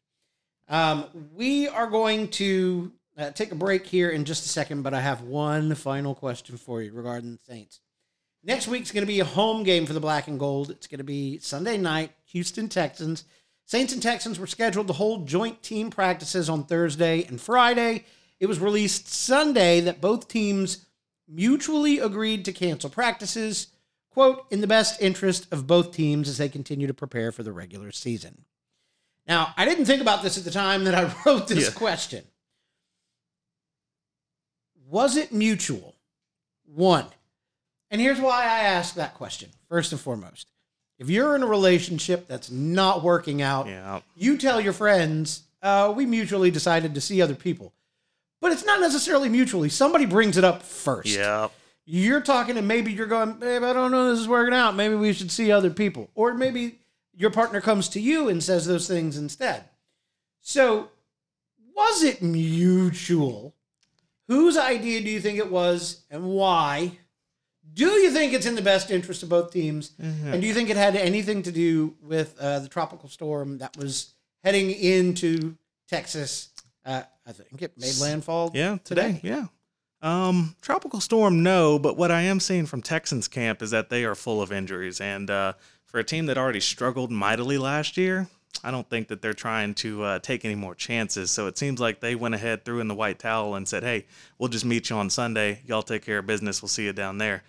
Um, 0.66 1.04
we 1.32 1.68
are 1.68 1.86
going 1.86 2.26
to 2.28 2.90
uh, 3.16 3.30
take 3.30 3.52
a 3.52 3.56
break 3.56 3.86
here 3.86 4.10
in 4.10 4.24
just 4.24 4.46
a 4.46 4.48
second, 4.48 4.82
but 4.82 4.94
I 4.94 5.00
have 5.00 5.20
one 5.20 5.76
final 5.76 6.16
question 6.16 6.56
for 6.56 6.82
you 6.82 6.90
regarding 6.92 7.34
the 7.34 7.38
Saints. 7.44 7.78
Next 8.46 8.68
week's 8.68 8.90
going 8.92 9.02
to 9.02 9.06
be 9.12 9.20
a 9.20 9.24
home 9.24 9.62
game 9.62 9.86
for 9.86 9.94
the 9.94 10.00
Black 10.00 10.28
and 10.28 10.38
Gold. 10.38 10.70
It's 10.70 10.86
going 10.86 10.98
to 10.98 11.04
be 11.04 11.38
Sunday 11.38 11.78
night, 11.78 12.12
Houston 12.26 12.68
Texans. 12.68 13.24
Saints 13.64 13.94
and 13.94 14.02
Texans 14.02 14.38
were 14.38 14.46
scheduled 14.46 14.86
to 14.88 14.92
hold 14.92 15.26
joint 15.26 15.62
team 15.62 15.88
practices 15.90 16.50
on 16.50 16.64
Thursday 16.64 17.24
and 17.24 17.40
Friday. 17.40 18.04
It 18.38 18.46
was 18.46 18.58
released 18.60 19.08
Sunday 19.08 19.80
that 19.80 20.02
both 20.02 20.28
teams 20.28 20.84
mutually 21.26 21.98
agreed 21.98 22.44
to 22.44 22.52
cancel 22.52 22.90
practices, 22.90 23.68
quote, 24.10 24.44
in 24.50 24.60
the 24.60 24.66
best 24.66 25.00
interest 25.00 25.46
of 25.50 25.66
both 25.66 25.92
teams 25.92 26.28
as 26.28 26.36
they 26.36 26.50
continue 26.50 26.86
to 26.86 26.92
prepare 26.92 27.32
for 27.32 27.42
the 27.42 27.52
regular 27.52 27.90
season. 27.92 28.44
Now, 29.26 29.54
I 29.56 29.64
didn't 29.64 29.86
think 29.86 30.02
about 30.02 30.22
this 30.22 30.36
at 30.36 30.44
the 30.44 30.50
time 30.50 30.84
that 30.84 30.94
I 30.94 31.10
wrote 31.24 31.48
this 31.48 31.68
Yeah. 31.68 31.74
question. 31.74 32.24
Was 34.86 35.16
it 35.16 35.32
mutual? 35.32 35.94
One. 36.66 37.06
And 37.90 38.00
here's 38.00 38.20
why 38.20 38.42
I 38.42 38.60
ask 38.60 38.94
that 38.94 39.14
question, 39.14 39.50
first 39.68 39.92
and 39.92 40.00
foremost. 40.00 40.48
If 40.98 41.10
you're 41.10 41.34
in 41.36 41.42
a 41.42 41.46
relationship 41.46 42.26
that's 42.28 42.50
not 42.50 43.02
working 43.02 43.42
out, 43.42 43.66
Yeah. 43.66 44.00
you 44.16 44.36
tell 44.38 44.60
your 44.60 44.72
friends, 44.72 45.42
uh, 45.62 45.92
we 45.94 46.06
mutually 46.06 46.50
decided 46.50 46.94
to 46.94 47.00
see 47.00 47.20
other 47.20 47.34
people. 47.34 47.72
But 48.40 48.52
it's 48.52 48.64
not 48.64 48.80
necessarily 48.80 49.28
mutually. 49.28 49.68
Somebody 49.68 50.06
brings 50.06 50.36
it 50.36 50.44
up 50.44 50.62
first. 50.62 51.08
Yeah. 51.08 51.48
You're 51.86 52.20
talking 52.20 52.56
and 52.56 52.66
maybe 52.68 52.92
you're 52.92 53.06
going, 53.06 53.34
babe, 53.34 53.62
I 53.62 53.72
don't 53.72 53.90
know 53.90 54.10
this 54.10 54.20
is 54.20 54.28
working 54.28 54.54
out. 54.54 54.74
Maybe 54.74 54.94
we 54.94 55.12
should 55.12 55.30
see 55.30 55.50
other 55.52 55.70
people. 55.70 56.10
Or 56.14 56.34
maybe 56.34 56.78
your 57.14 57.30
partner 57.30 57.60
comes 57.60 57.88
to 57.90 58.00
you 58.00 58.28
and 58.28 58.42
says 58.42 58.66
those 58.66 58.86
things 58.88 59.16
instead. 59.16 59.64
So, 60.40 60.90
was 61.76 62.02
it 62.02 62.22
mutual? 62.22 63.54
Whose 64.28 64.56
idea 64.56 65.00
do 65.00 65.10
you 65.10 65.20
think 65.20 65.38
it 65.38 65.50
was 65.50 66.02
and 66.10 66.24
why? 66.24 66.98
Do 67.74 67.86
you 67.86 68.10
think 68.12 68.32
it's 68.32 68.46
in 68.46 68.54
the 68.54 68.62
best 68.62 68.90
interest 68.90 69.22
of 69.22 69.28
both 69.28 69.52
teams? 69.52 69.92
And 69.98 70.40
do 70.40 70.46
you 70.46 70.54
think 70.54 70.70
it 70.70 70.76
had 70.76 70.96
anything 70.96 71.42
to 71.42 71.52
do 71.52 71.94
with 72.00 72.38
uh, 72.38 72.60
the 72.60 72.68
tropical 72.68 73.08
storm 73.08 73.58
that 73.58 73.76
was 73.76 74.14
heading 74.44 74.70
into 74.70 75.56
Texas? 75.88 76.50
Uh, 76.86 77.02
I 77.26 77.32
think 77.32 77.62
it 77.62 77.72
made 77.76 77.98
landfall. 78.00 78.50
Yeah, 78.54 78.78
today. 78.84 79.20
Yeah. 79.22 79.46
Um, 80.02 80.54
tropical 80.60 81.00
storm, 81.00 81.42
no, 81.42 81.78
but 81.78 81.96
what 81.96 82.10
I 82.10 82.20
am 82.22 82.38
seeing 82.38 82.66
from 82.66 82.82
Texans 82.82 83.26
camp 83.26 83.62
is 83.62 83.70
that 83.70 83.88
they 83.88 84.04
are 84.04 84.14
full 84.14 84.42
of 84.42 84.52
injuries, 84.52 85.00
and 85.00 85.30
uh, 85.30 85.54
for 85.86 85.98
a 85.98 86.04
team 86.04 86.26
that 86.26 86.36
already 86.36 86.60
struggled 86.60 87.10
mightily 87.10 87.56
last 87.56 87.96
year, 87.96 88.28
I 88.62 88.70
don't 88.70 88.88
think 88.88 89.08
that 89.08 89.22
they're 89.22 89.32
trying 89.32 89.72
to 89.76 90.02
uh, 90.02 90.18
take 90.18 90.44
any 90.44 90.54
more 90.54 90.74
chances. 90.74 91.30
So 91.30 91.46
it 91.46 91.56
seems 91.56 91.80
like 91.80 92.00
they 92.00 92.14
went 92.14 92.34
ahead, 92.34 92.66
threw 92.66 92.80
in 92.80 92.88
the 92.88 92.94
white 92.94 93.18
towel, 93.18 93.54
and 93.54 93.66
said, 93.66 93.82
"Hey, 93.82 94.04
we'll 94.38 94.50
just 94.50 94.66
meet 94.66 94.90
you 94.90 94.96
on 94.96 95.08
Sunday. 95.08 95.62
Y'all 95.66 95.82
take 95.82 96.04
care 96.04 96.18
of 96.18 96.26
business. 96.26 96.60
We'll 96.60 96.68
see 96.68 96.84
you 96.84 96.92
down 96.92 97.16
there." 97.16 97.42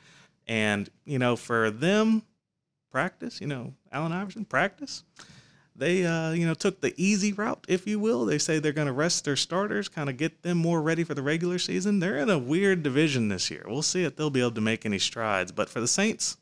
And 0.47 0.89
you 1.05 1.19
know, 1.19 1.36
for 1.36 1.71
them, 1.71 2.23
practice. 2.91 3.41
You 3.41 3.47
know, 3.47 3.73
Allen 3.91 4.12
Iverson 4.12 4.45
practice 4.45 5.03
they 5.75 6.05
uh, 6.05 6.31
you 6.31 6.45
know 6.45 6.53
took 6.53 6.81
the 6.81 6.93
easy 6.97 7.34
route, 7.34 7.65
if 7.67 7.86
you 7.86 7.99
will. 7.99 8.25
They 8.25 8.38
say 8.38 8.60
they're 8.60 8.71
going 8.71 8.88
to 8.88 8.93
rest 8.93 9.25
their 9.25 9.36
starters, 9.36 9.89
kind 9.89 10.10
of 10.10 10.17
get 10.17 10.41
them 10.41 10.58
more 10.58 10.81
ready 10.81 11.03
for 11.03 11.13
the 11.13 11.21
regular 11.21 11.60
season. 11.60 11.99
They're 11.99 12.17
in 12.17 12.29
a 12.29 12.39
weird 12.39 12.84
division 12.84 13.27
this 13.27 13.51
year. 13.51 13.65
We'll 13.67 13.81
see 13.81 14.03
if 14.03 14.15
they'll 14.15 14.29
be 14.29 14.39
able 14.39 14.51
to 14.51 14.62
make 14.62 14.86
any 14.86 14.99
strides. 14.99 15.51
But 15.51 15.69
for 15.69 15.81
the 15.81 15.88
Saints, 15.88 16.38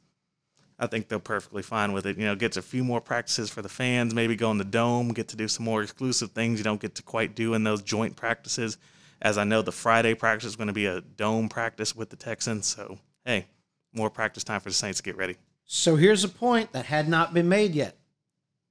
I 0.78 0.88
think 0.88 1.08
they're 1.08 1.20
perfectly 1.20 1.64
fine 1.64 1.94
with 1.94 2.06
it. 2.06 2.18
You 2.18 2.26
know, 2.26 2.36
gets 2.36 2.58
a 2.58 2.62
few 2.62 2.84
more 2.84 3.02
practices 3.02 3.50
for 3.50 3.62
the 3.62 3.70
fans, 3.70 4.14
maybe 4.14 4.36
go 4.36 4.52
in 4.52 4.60
the 4.60 4.64
dome, 4.64 5.10
get 5.14 5.30
to 5.30 5.36
do 5.36 5.48
some 5.48 5.66
more 5.66 5.82
exclusive 5.82 6.32
things 6.32 6.60
you 6.60 6.64
don't 6.64 6.82
get 6.82 6.96
to 6.96 7.04
quite 7.04 7.36
do 7.36 7.56
in 7.56 7.64
those 7.64 7.82
joint 7.82 8.16
practices. 8.16 8.78
As 9.22 9.38
I 9.38 9.46
know, 9.46 9.62
the 9.62 9.72
Friday 9.72 10.14
practice 10.14 10.50
is 10.50 10.56
going 10.56 10.68
to 10.68 10.74
be 10.74 10.86
a 10.86 11.02
dome 11.02 11.50
practice 11.50 11.96
with 11.96 12.10
the 12.10 12.18
Texans. 12.18 12.68
So, 12.68 13.00
hey, 13.26 13.48
more 13.94 14.10
practice 14.10 14.44
time 14.44 14.60
for 14.60 14.70
the 14.70 14.76
Saints 14.76 14.98
to 14.98 15.04
get 15.04 15.16
ready. 15.18 15.38
So 15.66 15.96
here's 15.96 16.24
a 16.24 16.30
point 16.30 16.72
that 16.74 16.86
had 16.86 17.08
not 17.08 17.34
been 17.34 17.48
made 17.48 17.74
yet. 17.74 17.98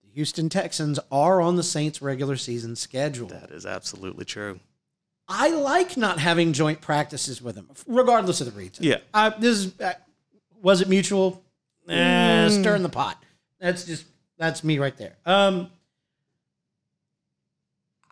The 0.04 0.10
Houston 0.10 0.48
Texans 0.48 0.98
are 1.10 1.40
on 1.40 1.56
the 1.56 1.62
Saints' 1.62 2.02
regular 2.02 2.36
season 2.36 2.76
schedule. 2.76 3.28
That 3.28 3.50
is 3.50 3.64
absolutely 3.64 4.24
true. 4.24 4.60
I 5.28 5.48
like 5.50 5.96
not 5.96 6.18
having 6.18 6.52
joint 6.52 6.80
practices 6.80 7.40
with 7.40 7.54
them, 7.54 7.68
regardless 7.86 8.40
of 8.40 8.46
the 8.52 8.58
reason. 8.58 8.84
Yeah. 8.84 8.98
Uh, 9.14 9.30
this 9.38 9.58
is, 9.58 9.80
uh, 9.80 9.94
was 10.60 10.80
it 10.82 10.88
mutual? 10.88 11.42
Eh, 11.88 12.48
stirring 12.50 12.82
the 12.82 12.88
pot. 12.88 13.22
That's 13.58 13.84
just 13.84 14.04
that's 14.36 14.62
me 14.62 14.78
right 14.78 14.96
there. 14.96 15.14
Um, 15.24 15.70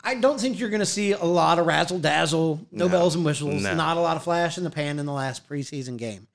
I 0.03 0.15
don't 0.15 0.39
think 0.39 0.59
you're 0.59 0.69
going 0.69 0.79
to 0.79 0.85
see 0.85 1.11
a 1.11 1.23
lot 1.23 1.59
of 1.59 1.67
razzle 1.67 1.99
dazzle, 1.99 2.59
no, 2.71 2.85
No. 2.85 2.89
bells 2.91 3.15
and 3.15 3.23
whistles, 3.23 3.61
No. 3.61 3.75
not 3.75 3.97
a 3.97 3.99
lot 3.99 4.17
of 4.17 4.23
flash 4.23 4.57
in 4.57 4.63
the 4.63 4.69
pan 4.71 4.97
in 4.97 5.05
the 5.05 5.11
last 5.13 5.47
preseason 5.47 5.97
game. 5.97 6.27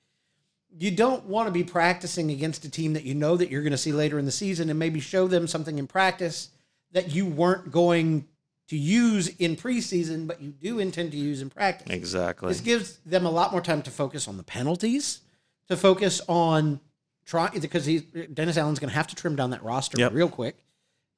You 0.79 0.91
don't 0.91 1.25
want 1.25 1.47
to 1.47 1.51
be 1.51 1.63
practicing 1.63 2.29
against 2.31 2.63
a 2.65 2.69
team 2.69 2.93
that 2.93 3.03
you 3.03 3.15
know 3.15 3.35
that 3.37 3.49
you're 3.49 3.63
going 3.63 3.71
to 3.71 3.77
see 3.77 3.91
later 3.91 4.19
in 4.19 4.25
the 4.25 4.31
season 4.31 4.69
and 4.69 4.77
maybe 4.77 4.99
show 4.99 5.27
them 5.27 5.47
something 5.47 5.77
in 5.79 5.87
practice 5.87 6.49
that 6.91 7.13
you 7.13 7.25
weren't 7.25 7.71
going 7.71 8.27
to 8.67 8.77
use 8.77 9.29
in 9.39 9.55
preseason, 9.55 10.27
but 10.27 10.41
you 10.41 10.49
do 10.51 10.79
intend 10.79 11.11
to 11.11 11.17
use 11.17 11.41
in 11.41 11.49
practice. 11.49 11.87
Exactly. 11.89 12.49
This 12.49 12.61
gives 12.61 12.97
them 13.05 13.25
a 13.25 13.31
lot 13.31 13.51
more 13.51 13.61
time 13.61 13.81
to 13.83 13.91
focus 13.91 14.27
on 14.27 14.37
the 14.37 14.43
penalties, 14.43 15.21
to 15.67 15.77
focus 15.77 16.21
on 16.27 16.79
trying 17.25 17.59
because 17.59 17.85
he's 17.85 18.03
Dennis 18.03 18.57
Allen's 18.57 18.79
going 18.79 18.89
to 18.89 18.95
have 18.95 19.07
to 19.07 19.15
trim 19.15 19.35
down 19.35 19.49
that 19.51 19.63
roster 19.63 19.97
Yep. 19.97 20.13
real 20.13 20.29
quick. 20.29 20.57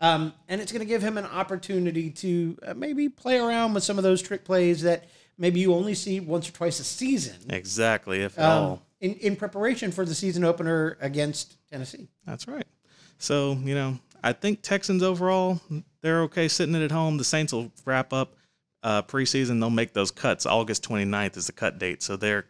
Um, 0.02 0.34
and 0.48 0.62
it's 0.62 0.72
going 0.72 0.80
to 0.80 0.86
give 0.88 1.02
him 1.02 1.17
an 1.17 1.26
opportunity 1.26 2.10
to 2.12 2.58
uh, 2.65 2.74
maybe 2.74 3.10
play 3.10 3.38
around 3.38 3.74
with 3.74 3.84
some 3.84 3.98
of 3.98 4.04
those 4.04 4.22
trick 4.22 4.45
plays 4.45 4.82
that 4.84 5.06
maybe 5.38 5.60
you 5.60 5.74
only 5.74 5.93
see 5.93 6.19
once 6.22 6.48
or 6.48 6.54
twice 6.54 6.80
a 6.80 6.86
season 6.86 7.36
Exactly, 7.50 8.22
if 8.22 8.39
um, 8.39 8.45
all. 8.63 8.82
In, 9.02 9.14
in 9.16 9.36
preparation 9.36 9.92
for 9.92 10.06
the 10.06 10.16
season 10.16 10.44
opener 10.44 10.98
against 11.02 11.58
Tennessee. 11.70 12.10
That's 12.26 12.48
right. 12.48 12.68
So, 13.18 13.54
you 13.64 13.76
know, 13.76 14.00
I 14.24 14.34
think 14.34 14.62
Texans 14.62 15.04
overall, 15.04 15.62
they're 16.02 16.24
okay 16.24 16.48
sitting 16.48 16.76
it 16.76 16.84
at 16.84 16.92
home. 16.92 17.18
The 17.18 17.24
Saints 17.24 17.54
will 17.54 17.72
wrap 17.86 18.14
up 18.14 18.36
uh, 18.84 19.02
preseason. 19.04 19.60
They'll 19.60 19.70
make 19.70 19.94
those 19.94 20.12
cuts. 20.12 20.46
August 20.46 20.88
29th 20.88 21.38
is 21.38 21.48
the 21.48 21.54
cut 21.54 21.80
date. 21.80 22.02
So 22.04 22.16
their 22.16 22.46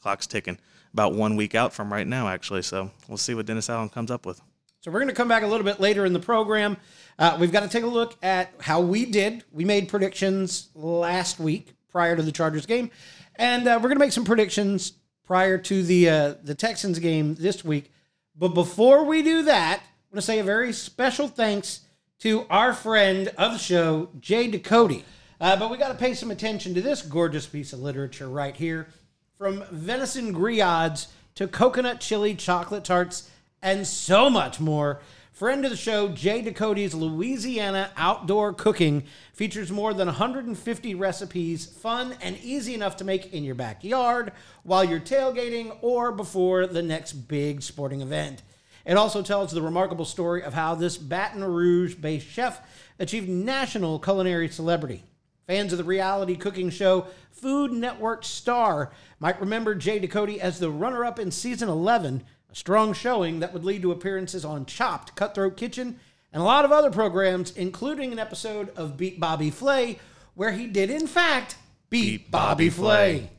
clock's 0.00 0.26
ticking 0.26 0.58
about 0.92 1.14
one 1.14 1.36
week 1.36 1.54
out 1.54 1.72
from 1.72 1.92
right 1.92 2.06
now, 2.06 2.28
actually. 2.28 2.62
So 2.62 2.90
we'll 3.08 3.18
see 3.18 3.34
what 3.34 3.46
Dennis 3.46 3.68
Allen 3.68 3.88
comes 3.88 4.10
up 4.10 4.26
with. 4.26 4.40
So 4.80 4.90
we're 4.90 5.00
going 5.00 5.08
to 5.08 5.14
come 5.14 5.28
back 5.28 5.42
a 5.42 5.46
little 5.46 5.64
bit 5.64 5.80
later 5.80 6.04
in 6.04 6.12
the 6.12 6.20
program. 6.20 6.76
Uh, 7.18 7.38
we've 7.40 7.52
got 7.52 7.60
to 7.60 7.68
take 7.68 7.84
a 7.84 7.88
look 7.88 8.16
at 8.22 8.52
how 8.60 8.80
we 8.80 9.06
did. 9.06 9.42
We 9.50 9.64
made 9.64 9.88
predictions 9.88 10.68
last 10.74 11.40
week 11.40 11.72
prior 11.90 12.14
to 12.16 12.22
the 12.22 12.32
Chargers 12.32 12.66
game, 12.66 12.90
and 13.36 13.66
uh, 13.66 13.78
we're 13.78 13.88
going 13.88 13.96
to 13.96 14.04
make 14.04 14.12
some 14.12 14.26
predictions 14.26 14.92
prior 15.24 15.58
to 15.58 15.82
the 15.82 16.08
uh, 16.08 16.34
the 16.42 16.54
Texans 16.54 16.98
game 16.98 17.34
this 17.34 17.64
week. 17.64 17.90
But 18.36 18.48
before 18.48 19.04
we 19.04 19.22
do 19.22 19.42
that, 19.42 19.80
I 19.80 19.84
want 20.10 20.16
to 20.16 20.22
say 20.22 20.38
a 20.38 20.44
very 20.44 20.72
special 20.72 21.28
thanks 21.28 21.80
to 22.20 22.46
our 22.50 22.72
friend 22.72 23.28
of 23.36 23.52
the 23.52 23.58
show, 23.58 24.08
Jay 24.20 24.50
Ducote. 24.50 25.02
Uh, 25.40 25.56
but 25.56 25.70
we 25.70 25.76
got 25.76 25.88
to 25.88 25.94
pay 25.94 26.14
some 26.14 26.30
attention 26.30 26.74
to 26.74 26.80
this 26.80 27.02
gorgeous 27.02 27.46
piece 27.46 27.72
of 27.72 27.80
literature 27.80 28.28
right 28.28 28.56
here. 28.56 28.88
From 29.36 29.64
venison 29.70 30.32
griots 30.34 31.08
to 31.34 31.48
coconut 31.48 32.00
chili 32.00 32.34
chocolate 32.34 32.84
tarts 32.84 33.30
and 33.60 33.86
so 33.86 34.30
much 34.30 34.60
more. 34.60 35.00
Friend 35.34 35.64
of 35.64 35.72
the 35.72 35.76
show, 35.76 36.10
Jay 36.10 36.44
Ducote's 36.44 36.94
Louisiana 36.94 37.90
Outdoor 37.96 38.52
Cooking 38.52 39.02
features 39.32 39.72
more 39.72 39.92
than 39.92 40.06
150 40.06 40.94
recipes, 40.94 41.66
fun 41.66 42.14
and 42.22 42.38
easy 42.38 42.72
enough 42.72 42.94
to 42.98 43.04
make 43.04 43.32
in 43.34 43.42
your 43.42 43.56
backyard 43.56 44.30
while 44.62 44.84
you're 44.84 45.00
tailgating 45.00 45.76
or 45.80 46.12
before 46.12 46.68
the 46.68 46.84
next 46.84 47.14
big 47.14 47.62
sporting 47.62 48.00
event. 48.00 48.42
It 48.86 48.96
also 48.96 49.22
tells 49.22 49.50
the 49.50 49.60
remarkable 49.60 50.04
story 50.04 50.44
of 50.44 50.54
how 50.54 50.76
this 50.76 50.96
Baton 50.96 51.42
Rouge 51.42 51.96
based 51.96 52.28
chef 52.28 52.60
achieved 53.00 53.28
national 53.28 53.98
culinary 53.98 54.48
celebrity. 54.48 55.02
Fans 55.48 55.72
of 55.72 55.78
the 55.78 55.84
reality 55.84 56.36
cooking 56.36 56.70
show 56.70 57.08
Food 57.32 57.72
Network 57.72 58.24
Star 58.24 58.92
might 59.18 59.40
remember 59.40 59.74
Jay 59.74 59.98
Ducote 59.98 60.38
as 60.38 60.60
the 60.60 60.70
runner 60.70 61.04
up 61.04 61.18
in 61.18 61.32
season 61.32 61.68
11, 61.68 62.22
a 62.54 62.56
strong 62.56 62.92
showing 62.92 63.40
that 63.40 63.52
would 63.52 63.64
lead 63.64 63.82
to 63.82 63.90
appearances 63.90 64.44
on 64.44 64.64
Chopped, 64.64 65.16
Cutthroat 65.16 65.56
Kitchen, 65.56 65.98
and 66.32 66.40
a 66.40 66.44
lot 66.44 66.64
of 66.64 66.70
other 66.70 66.90
programs, 66.90 67.50
including 67.56 68.12
an 68.12 68.20
episode 68.20 68.70
of 68.76 68.96
Beat 68.96 69.18
Bobby 69.18 69.50
Flay, 69.50 69.98
where 70.34 70.52
he 70.52 70.68
did, 70.68 70.88
in 70.88 71.08
fact, 71.08 71.56
beat, 71.90 72.00
Beat 72.00 72.30
Bobby, 72.30 72.68
Bobby 72.68 72.70
Flay. 72.70 73.18
Flay. 73.18 73.30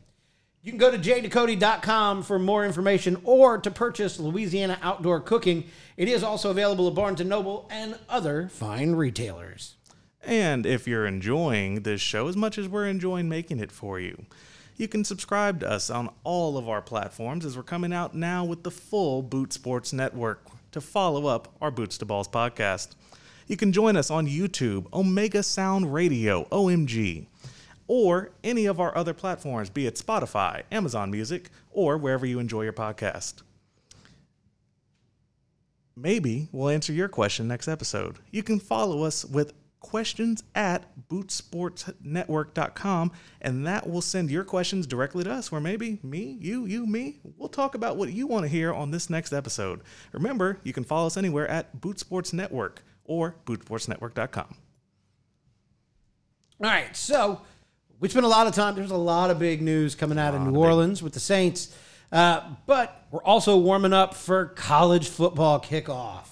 You 0.64 0.72
can 0.72 0.80
go 0.80 0.92
to 0.92 0.98
jducote.com 0.98 2.24
for 2.24 2.40
more 2.40 2.66
information 2.66 3.22
or 3.24 3.58
to 3.60 3.72
purchase 3.72 4.20
Louisiana 4.20 4.80
Outdoor 4.82 5.22
Cooking. 5.22 5.66
It 5.96 6.10
is 6.10 6.24
also 6.24 6.50
available 6.50 6.88
at 6.88 6.96
Barnes 6.96 7.22
& 7.22 7.26
Noble 7.26 7.70
and 7.72 7.98
other 8.10 8.50
fine 8.50 8.96
retailers. 8.96 9.76
And 10.24 10.66
if 10.66 10.88
you're 10.88 11.06
enjoying 11.06 11.84
this 11.84 12.02
show 12.02 12.28
as 12.28 12.36
much 12.36 12.58
as 12.58 12.68
we're 12.68 12.88
enjoying 12.88 13.30
making 13.30 13.60
it 13.60 13.72
for 13.72 14.00
you, 14.00 14.26
you 14.78 14.88
can 14.88 15.04
subscribe 15.06 15.62
to 15.62 15.70
us 15.70 15.90
on 15.90 16.10
all 16.24 16.58
of 16.58 16.68
our 16.68 16.82
platforms 16.82 17.46
as 17.46 17.56
we're 17.56 17.64
coming 17.64 17.94
out 17.94 18.14
now 18.14 18.44
with 18.44 18.64
the 18.64 18.72
full 18.72 19.22
Boot 19.22 19.54
Sports 19.54 19.94
Network 19.94 20.42
to 20.72 20.82
follow 20.82 21.28
up 21.28 21.54
our 21.62 21.72
Boots 21.72 21.98
to 22.00 22.06
Balls 22.06 22.28
podcast. 22.28 22.96
You 23.48 23.56
can 23.56 23.72
join 23.72 23.96
us 23.96 24.12
on 24.12 24.28
YouTube, 24.28 24.92
Omega 24.92 25.44
Sound 25.44 25.94
Radio, 25.94 26.46
OMG, 26.52 27.28
or 27.88 28.32
any 28.44 28.66
of 28.66 28.80
our 28.80 28.96
other 28.98 29.14
platforms, 29.14 29.70
be 29.70 29.88
it 29.88 29.96
Spotify, 29.96 30.64
Amazon 30.72 31.12
Music, 31.12 31.50
or 31.72 31.98
wherever 31.98 32.26
you 32.26 32.40
enjoy 32.40 32.64
your 32.64 32.74
podcast. 32.74 33.44
Maybe 35.96 36.50
we'll 36.52 36.70
answer 36.70 36.92
your 36.92 37.08
question 37.08 37.48
next 37.48 37.70
episode. 37.70 38.18
You 38.32 38.44
can 38.44 38.60
follow 38.60 39.04
us 39.04 39.24
with 39.24 39.54
questions 39.86 40.44
at 40.56 40.84
bootsportsnetwork.com 41.10 43.12
and 43.42 43.68
that 43.68 43.88
will 43.88 44.02
send 44.02 44.32
your 44.32 44.44
questions 44.44 44.88
directly 44.88 45.24
to 45.24 45.32
us 45.32 45.52
where 45.52 45.62
maybe 45.62 46.00
me 46.02 46.38
you 46.42 46.66
you 46.66 46.88
me 46.88 47.20
we'll 47.38 47.48
talk 47.48 47.76
about 47.76 47.96
what 47.96 48.12
you 48.12 48.26
want 48.26 48.44
to 48.44 48.50
hear 48.50 48.74
on 48.74 48.90
this 48.90 49.08
next 49.10 49.32
episode 49.32 49.82
remember 50.12 50.60
you 50.64 50.74
can 50.74 50.84
follow 50.84 51.06
us 51.06 51.18
anywhere 51.18 51.48
at 51.48 51.80
bootsports 51.80 52.34
network 52.34 52.82
or 53.06 53.36
bootsportsnetwork.com 53.46 54.56
All 56.64 56.70
right, 56.70 56.96
so 56.96 57.42
we 58.00 58.10
spent 58.10 58.26
a 58.26 58.30
lot 58.30 58.48
of 58.48 58.56
time. 58.56 58.76
There's 58.76 58.92
a 58.92 58.98
lot 58.98 59.30
of 59.30 59.38
big 59.40 59.62
news 59.62 59.94
coming 59.94 60.18
out 60.18 60.34
of 60.34 60.42
New 60.42 60.58
Orleans 60.58 61.04
with 61.04 61.14
the 61.14 61.20
Saints, 61.20 61.76
uh, 62.12 62.42
but 62.66 63.06
we're 63.12 63.24
also 63.24 63.58
warming 63.58 63.94
up 63.94 64.14
for 64.14 64.46
college 64.46 65.10
football 65.10 65.60
kickoff. 65.60 66.28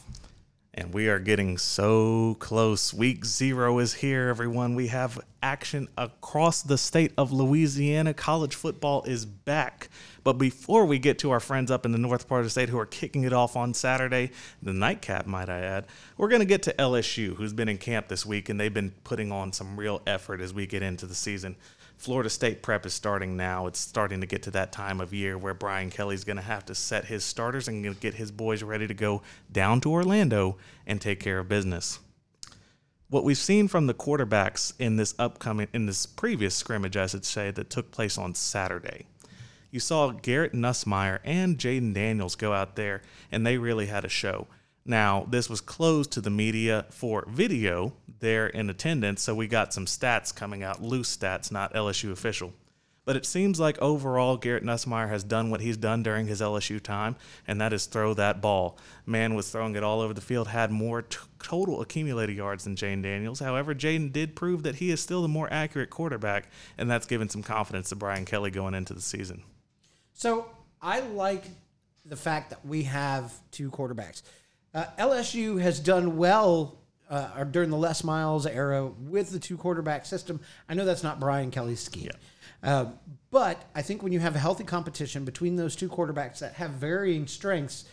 And 0.75 0.91
we 0.91 1.07
are 1.07 1.19
getting 1.19 1.59
so 1.59 2.35
close. 2.39 2.95
Week 2.95 3.25
zero 3.25 3.77
is 3.77 3.93
here, 3.93 4.27
everyone. 4.27 4.73
We 4.73 4.87
have 4.87 5.21
action 5.43 5.87
across 5.95 6.63
the 6.63 6.79
state 6.79 7.13
of 7.15 7.31
Louisiana. 7.31 8.15
College 8.15 8.55
football 8.55 9.03
is 9.03 9.23
back. 9.23 9.89
But 10.23 10.33
before 10.33 10.85
we 10.85 10.99
get 10.99 11.19
to 11.19 11.31
our 11.31 11.39
friends 11.39 11.69
up 11.69 11.85
in 11.85 11.91
the 11.91 11.97
north 11.97 12.27
part 12.27 12.39
of 12.39 12.45
the 12.45 12.49
state 12.49 12.69
who 12.69 12.79
are 12.79 12.85
kicking 12.85 13.23
it 13.23 13.33
off 13.33 13.57
on 13.57 13.73
Saturday, 13.73 14.31
the 14.61 14.73
nightcap, 14.73 15.25
might 15.25 15.49
I 15.49 15.59
add, 15.59 15.87
we're 16.17 16.29
going 16.29 16.39
to 16.39 16.45
get 16.45 16.63
to 16.63 16.73
LSU, 16.73 17.35
who's 17.35 17.53
been 17.53 17.67
in 17.67 17.77
camp 17.77 18.07
this 18.07 18.25
week, 18.25 18.47
and 18.47 18.59
they've 18.59 18.73
been 18.73 18.91
putting 19.03 19.31
on 19.31 19.51
some 19.51 19.77
real 19.77 20.01
effort 20.07 20.39
as 20.39 20.53
we 20.53 20.65
get 20.65 20.81
into 20.81 21.05
the 21.05 21.15
season. 21.15 21.57
Florida 21.97 22.29
State 22.29 22.61
prep 22.61 22.85
is 22.85 22.93
starting 22.93 23.37
now. 23.37 23.67
It's 23.67 23.79
starting 23.79 24.21
to 24.21 24.27
get 24.27 24.43
to 24.43 24.51
that 24.51 24.71
time 24.71 24.99
of 24.99 25.13
year 25.13 25.37
where 25.37 25.53
Brian 25.53 25.89
Kelly's 25.89 26.23
going 26.23 26.37
to 26.37 26.43
have 26.43 26.65
to 26.65 26.75
set 26.75 27.05
his 27.05 27.23
starters 27.23 27.67
and 27.67 27.99
get 27.99 28.15
his 28.15 28.31
boys 28.31 28.63
ready 28.63 28.87
to 28.87 28.93
go 28.93 29.21
down 29.51 29.79
to 29.81 29.91
Orlando 29.91 30.57
and 30.85 30.99
take 30.99 31.19
care 31.19 31.39
of 31.39 31.47
business. 31.47 31.99
What 33.09 33.23
we've 33.23 33.37
seen 33.37 33.67
from 33.67 33.87
the 33.87 33.93
quarterbacks 33.93 34.73
in 34.79 34.95
this 34.95 35.13
upcoming, 35.19 35.67
in 35.71 35.85
this 35.85 36.05
previous 36.05 36.55
scrimmage, 36.55 36.97
I 36.97 37.05
should 37.05 37.25
say, 37.25 37.51
that 37.51 37.69
took 37.69 37.91
place 37.91 38.17
on 38.17 38.33
Saturday, 38.33 39.05
you 39.73 39.79
saw 39.79 40.11
Garrett 40.11 40.53
Nussmeier 40.53 41.17
and 41.23 41.57
Jayden 41.57 41.95
Daniels 41.95 42.35
go 42.35 42.53
out 42.53 42.75
there, 42.75 43.01
and 43.31 43.43
they 43.43 43.57
really 43.57 43.87
had 43.87 44.05
a 44.05 44.09
show. 44.09 44.45
Now, 44.85 45.25
this 45.27 45.49
was 45.49 45.61
closed 45.61 46.11
to 46.11 46.21
the 46.21 46.29
media 46.29 46.85
for 46.91 47.25
video 47.27 47.93
there 48.19 48.45
in 48.45 48.69
attendance, 48.69 49.23
so 49.23 49.33
we 49.33 49.47
got 49.47 49.73
some 49.73 49.87
stats 49.87 50.33
coming 50.33 50.61
out, 50.61 50.83
loose 50.83 51.17
stats, 51.17 51.51
not 51.51 51.73
LSU 51.73 52.11
official. 52.11 52.53
But 53.03 53.15
it 53.15 53.25
seems 53.25 53.59
like 53.59 53.81
overall, 53.81 54.37
Garrett 54.37 54.63
Nussmeier 54.63 55.09
has 55.09 55.23
done 55.23 55.49
what 55.49 55.61
he's 55.61 55.75
done 55.75 56.03
during 56.03 56.27
his 56.27 56.39
LSU 56.39 56.79
time, 56.79 57.15
and 57.47 57.59
that 57.59 57.73
is 57.73 57.87
throw 57.87 58.13
that 58.13 58.41
ball. 58.41 58.77
Man 59.07 59.33
was 59.33 59.49
throwing 59.49 59.75
it 59.75 59.83
all 59.83 60.01
over 60.01 60.13
the 60.13 60.21
field, 60.21 60.49
had 60.49 60.69
more 60.69 61.01
t- 61.01 61.17
total 61.41 61.81
accumulated 61.81 62.37
yards 62.37 62.65
than 62.65 62.75
Jayden 62.75 63.01
Daniels. 63.01 63.39
However, 63.39 63.73
Jayden 63.73 64.13
did 64.13 64.35
prove 64.35 64.61
that 64.61 64.75
he 64.75 64.91
is 64.91 65.01
still 65.01 65.23
the 65.23 65.27
more 65.27 65.51
accurate 65.51 65.89
quarterback, 65.89 66.47
and 66.77 66.91
that's 66.91 67.07
given 67.07 67.27
some 67.27 67.41
confidence 67.41 67.89
to 67.89 67.95
Brian 67.95 68.25
Kelly 68.25 68.51
going 68.51 68.75
into 68.75 68.93
the 68.93 69.01
season. 69.01 69.41
So 70.13 70.49
I 70.81 71.01
like 71.01 71.43
the 72.05 72.15
fact 72.15 72.49
that 72.49 72.65
we 72.65 72.83
have 72.83 73.33
two 73.51 73.69
quarterbacks. 73.71 74.21
Uh, 74.73 74.85
LSU 74.97 75.61
has 75.61 75.79
done 75.79 76.17
well 76.17 76.77
uh, 77.09 77.43
during 77.45 77.69
the 77.69 77.77
Les 77.77 78.03
Miles 78.03 78.45
era 78.45 78.85
with 78.85 79.29
the 79.31 79.39
two 79.39 79.57
quarterback 79.57 80.05
system. 80.05 80.39
I 80.67 80.73
know 80.73 80.85
that's 80.85 81.03
not 81.03 81.19
Brian 81.19 81.51
Kelly's 81.51 81.79
scheme. 81.79 82.09
Uh, 82.63 82.85
but 83.29 83.63
I 83.75 83.81
think 83.81 84.01
when 84.01 84.11
you 84.13 84.19
have 84.19 84.35
a 84.35 84.39
healthy 84.39 84.63
competition 84.63 85.25
between 85.25 85.55
those 85.55 85.75
two 85.75 85.89
quarterbacks 85.89 86.39
that 86.39 86.53
have 86.53 86.71
varying 86.71 87.27
strengths, 87.27 87.85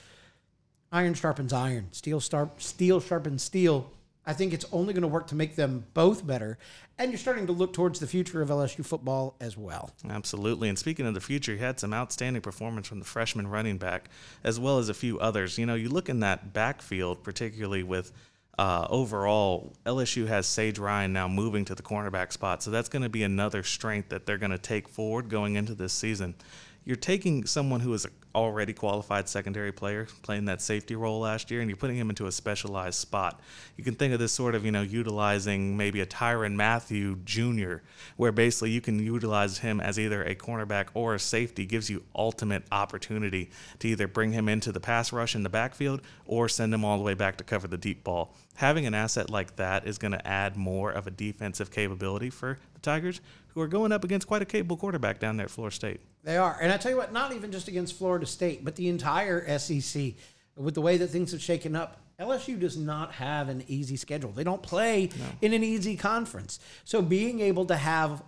iron 0.92 1.14
sharpens 1.14 1.52
iron, 1.52 1.88
steel, 1.92 2.20
star- 2.20 2.50
steel 2.58 3.00
sharpens 3.00 3.42
steel. 3.42 3.90
I 4.26 4.32
think 4.32 4.52
it's 4.52 4.66
only 4.70 4.92
going 4.92 5.02
to 5.02 5.08
work 5.08 5.28
to 5.28 5.34
make 5.34 5.56
them 5.56 5.86
both 5.94 6.26
better. 6.26 6.58
And 6.98 7.10
you're 7.10 7.18
starting 7.18 7.46
to 7.46 7.52
look 7.52 7.72
towards 7.72 8.00
the 8.00 8.06
future 8.06 8.42
of 8.42 8.50
LSU 8.50 8.84
football 8.84 9.34
as 9.40 9.56
well. 9.56 9.90
Absolutely. 10.08 10.68
And 10.68 10.78
speaking 10.78 11.06
of 11.06 11.14
the 11.14 11.20
future, 11.20 11.54
he 11.54 11.58
had 11.58 11.80
some 11.80 11.94
outstanding 11.94 12.42
performance 12.42 12.86
from 12.86 12.98
the 12.98 13.06
freshman 13.06 13.46
running 13.46 13.78
back, 13.78 14.10
as 14.44 14.60
well 14.60 14.78
as 14.78 14.88
a 14.88 14.94
few 14.94 15.18
others. 15.18 15.56
You 15.56 15.66
know, 15.66 15.74
you 15.74 15.88
look 15.88 16.08
in 16.08 16.20
that 16.20 16.52
backfield, 16.52 17.24
particularly 17.24 17.82
with 17.82 18.12
uh, 18.58 18.86
overall, 18.90 19.72
LSU 19.86 20.26
has 20.26 20.46
Sage 20.46 20.78
Ryan 20.78 21.14
now 21.14 21.26
moving 21.28 21.64
to 21.64 21.74
the 21.74 21.82
cornerback 21.82 22.30
spot. 22.30 22.62
So 22.62 22.70
that's 22.70 22.90
going 22.90 23.02
to 23.02 23.08
be 23.08 23.22
another 23.22 23.62
strength 23.62 24.10
that 24.10 24.26
they're 24.26 24.36
going 24.36 24.50
to 24.50 24.58
take 24.58 24.86
forward 24.86 25.30
going 25.30 25.54
into 25.54 25.74
this 25.74 25.94
season. 25.94 26.34
You're 26.84 26.96
taking 26.96 27.46
someone 27.46 27.80
who 27.80 27.92
is 27.92 28.06
a, 28.06 28.08
already 28.34 28.72
qualified 28.72 29.28
secondary 29.28 29.72
player 29.72 30.06
playing 30.22 30.44
that 30.44 30.62
safety 30.62 30.94
role 30.94 31.20
last 31.20 31.50
year, 31.50 31.60
and 31.60 31.68
you're 31.68 31.76
putting 31.76 31.96
him 31.96 32.10
into 32.10 32.26
a 32.26 32.32
specialized 32.32 32.98
spot. 32.98 33.40
You 33.76 33.84
can 33.84 33.94
think 33.94 34.12
of 34.12 34.20
this 34.20 34.32
sort 34.32 34.54
of, 34.54 34.64
you 34.64 34.70
know, 34.70 34.82
utilizing 34.82 35.76
maybe 35.76 36.00
a 36.00 36.06
Tyrann 36.06 36.54
Mathieu 36.54 37.16
Jr., 37.24 37.76
where 38.16 38.32
basically 38.32 38.70
you 38.70 38.80
can 38.80 38.98
utilize 38.98 39.58
him 39.58 39.80
as 39.80 39.98
either 39.98 40.22
a 40.22 40.34
cornerback 40.34 40.86
or 40.94 41.14
a 41.14 41.18
safety, 41.18 41.66
gives 41.66 41.90
you 41.90 42.02
ultimate 42.14 42.62
opportunity 42.70 43.50
to 43.80 43.88
either 43.88 44.06
bring 44.06 44.32
him 44.32 44.48
into 44.48 44.72
the 44.72 44.80
pass 44.80 45.12
rush 45.12 45.34
in 45.34 45.42
the 45.42 45.48
backfield 45.48 46.00
or 46.24 46.48
send 46.48 46.72
him 46.72 46.84
all 46.84 46.98
the 46.98 47.04
way 47.04 47.14
back 47.14 47.36
to 47.36 47.44
cover 47.44 47.66
the 47.66 47.78
deep 47.78 48.04
ball. 48.04 48.34
Having 48.60 48.84
an 48.84 48.92
asset 48.92 49.30
like 49.30 49.56
that 49.56 49.86
is 49.86 49.96
going 49.96 50.12
to 50.12 50.28
add 50.28 50.54
more 50.54 50.90
of 50.90 51.06
a 51.06 51.10
defensive 51.10 51.70
capability 51.70 52.28
for 52.28 52.58
the 52.74 52.80
Tigers, 52.80 53.22
who 53.48 53.62
are 53.62 53.66
going 53.66 53.90
up 53.90 54.04
against 54.04 54.26
quite 54.26 54.42
a 54.42 54.44
capable 54.44 54.76
quarterback 54.76 55.18
down 55.18 55.38
there 55.38 55.46
at 55.46 55.50
Florida 55.50 55.74
State. 55.74 56.02
They 56.24 56.36
are. 56.36 56.58
And 56.60 56.70
I 56.70 56.76
tell 56.76 56.90
you 56.90 56.98
what, 56.98 57.10
not 57.10 57.32
even 57.32 57.52
just 57.52 57.68
against 57.68 57.96
Florida 57.96 58.26
State, 58.26 58.62
but 58.62 58.76
the 58.76 58.88
entire 58.90 59.58
SEC, 59.58 60.12
with 60.58 60.74
the 60.74 60.82
way 60.82 60.98
that 60.98 61.08
things 61.08 61.32
have 61.32 61.40
shaken 61.40 61.74
up, 61.74 62.02
LSU 62.20 62.60
does 62.60 62.76
not 62.76 63.12
have 63.12 63.48
an 63.48 63.64
easy 63.66 63.96
schedule. 63.96 64.30
They 64.30 64.44
don't 64.44 64.62
play 64.62 65.08
no. 65.18 65.24
in 65.40 65.54
an 65.54 65.64
easy 65.64 65.96
conference. 65.96 66.60
So 66.84 67.00
being 67.00 67.40
able 67.40 67.64
to 67.64 67.76
have 67.76 68.22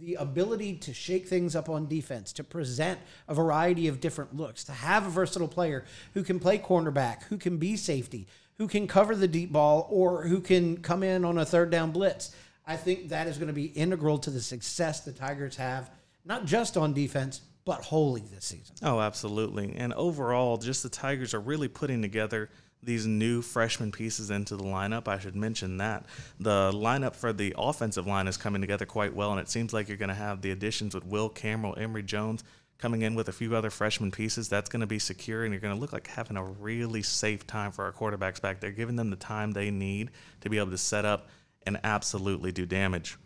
the 0.00 0.16
ability 0.16 0.78
to 0.78 0.92
shake 0.92 1.28
things 1.28 1.54
up 1.54 1.68
on 1.68 1.86
defense, 1.86 2.32
to 2.32 2.42
present 2.42 2.98
a 3.28 3.34
variety 3.34 3.86
of 3.86 4.00
different 4.00 4.34
looks, 4.36 4.64
to 4.64 4.72
have 4.72 5.06
a 5.06 5.10
versatile 5.10 5.46
player 5.46 5.84
who 6.14 6.24
can 6.24 6.40
play 6.40 6.58
cornerback, 6.58 7.22
who 7.24 7.38
can 7.38 7.56
be 7.58 7.76
safety, 7.76 8.26
who 8.58 8.68
can 8.68 8.86
cover 8.86 9.14
the 9.14 9.28
deep 9.28 9.52
ball, 9.52 9.86
or 9.90 10.22
who 10.22 10.40
can 10.40 10.78
come 10.78 11.02
in 11.02 11.24
on 11.24 11.38
a 11.38 11.44
third 11.44 11.70
down 11.70 11.92
blitz. 11.92 12.34
I 12.66 12.76
think 12.76 13.10
that 13.10 13.26
is 13.26 13.36
going 13.36 13.48
to 13.48 13.54
be 13.54 13.66
integral 13.66 14.18
to 14.18 14.30
the 14.30 14.40
success 14.40 15.00
the 15.00 15.12
Tigers 15.12 15.56
have, 15.56 15.90
not 16.24 16.46
just 16.46 16.76
on 16.76 16.92
defense, 16.92 17.42
but 17.64 17.82
wholly 17.82 18.22
this 18.32 18.44
season. 18.44 18.76
Oh, 18.82 19.00
absolutely. 19.00 19.74
And 19.76 19.92
overall, 19.94 20.56
just 20.56 20.82
the 20.82 20.88
Tigers 20.88 21.34
are 21.34 21.40
really 21.40 21.68
putting 21.68 22.02
together 22.02 22.48
these 22.82 23.06
new 23.06 23.42
freshman 23.42 23.90
pieces 23.90 24.30
into 24.30 24.56
the 24.56 24.64
lineup. 24.64 25.08
I 25.08 25.18
should 25.18 25.34
mention 25.34 25.78
that. 25.78 26.06
The 26.38 26.70
lineup 26.72 27.16
for 27.16 27.32
the 27.32 27.54
offensive 27.58 28.06
line 28.06 28.28
is 28.28 28.36
coming 28.36 28.60
together 28.60 28.86
quite 28.86 29.14
well, 29.14 29.32
and 29.32 29.40
it 29.40 29.48
seems 29.48 29.72
like 29.72 29.88
you're 29.88 29.96
going 29.96 30.08
to 30.08 30.14
have 30.14 30.42
the 30.42 30.52
additions 30.52 30.94
with 30.94 31.04
Will 31.04 31.28
Cameron, 31.28 31.78
Emery 31.78 32.04
Jones 32.04 32.44
coming 32.78 33.02
in 33.02 33.14
with 33.14 33.28
a 33.28 33.32
few 33.32 33.54
other 33.56 33.70
freshman 33.70 34.10
pieces. 34.10 34.48
That's 34.48 34.68
going 34.68 34.80
to 34.80 34.86
be 34.86 34.98
secure, 34.98 35.44
and 35.44 35.52
you're 35.52 35.60
going 35.60 35.74
to 35.74 35.80
look 35.80 35.92
like 35.92 36.06
having 36.08 36.36
a 36.36 36.44
really 36.44 37.02
safe 37.02 37.46
time 37.46 37.72
for 37.72 37.84
our 37.84 37.92
quarterbacks 37.92 38.40
back 38.40 38.60
there, 38.60 38.70
giving 38.70 38.96
them 38.96 39.10
the 39.10 39.16
time 39.16 39.52
they 39.52 39.70
need 39.70 40.10
to 40.42 40.50
be 40.50 40.58
able 40.58 40.70
to 40.70 40.78
set 40.78 41.04
up 41.04 41.28
and 41.66 41.80
absolutely 41.84 42.52
do 42.52 42.66
damage. 42.66 43.16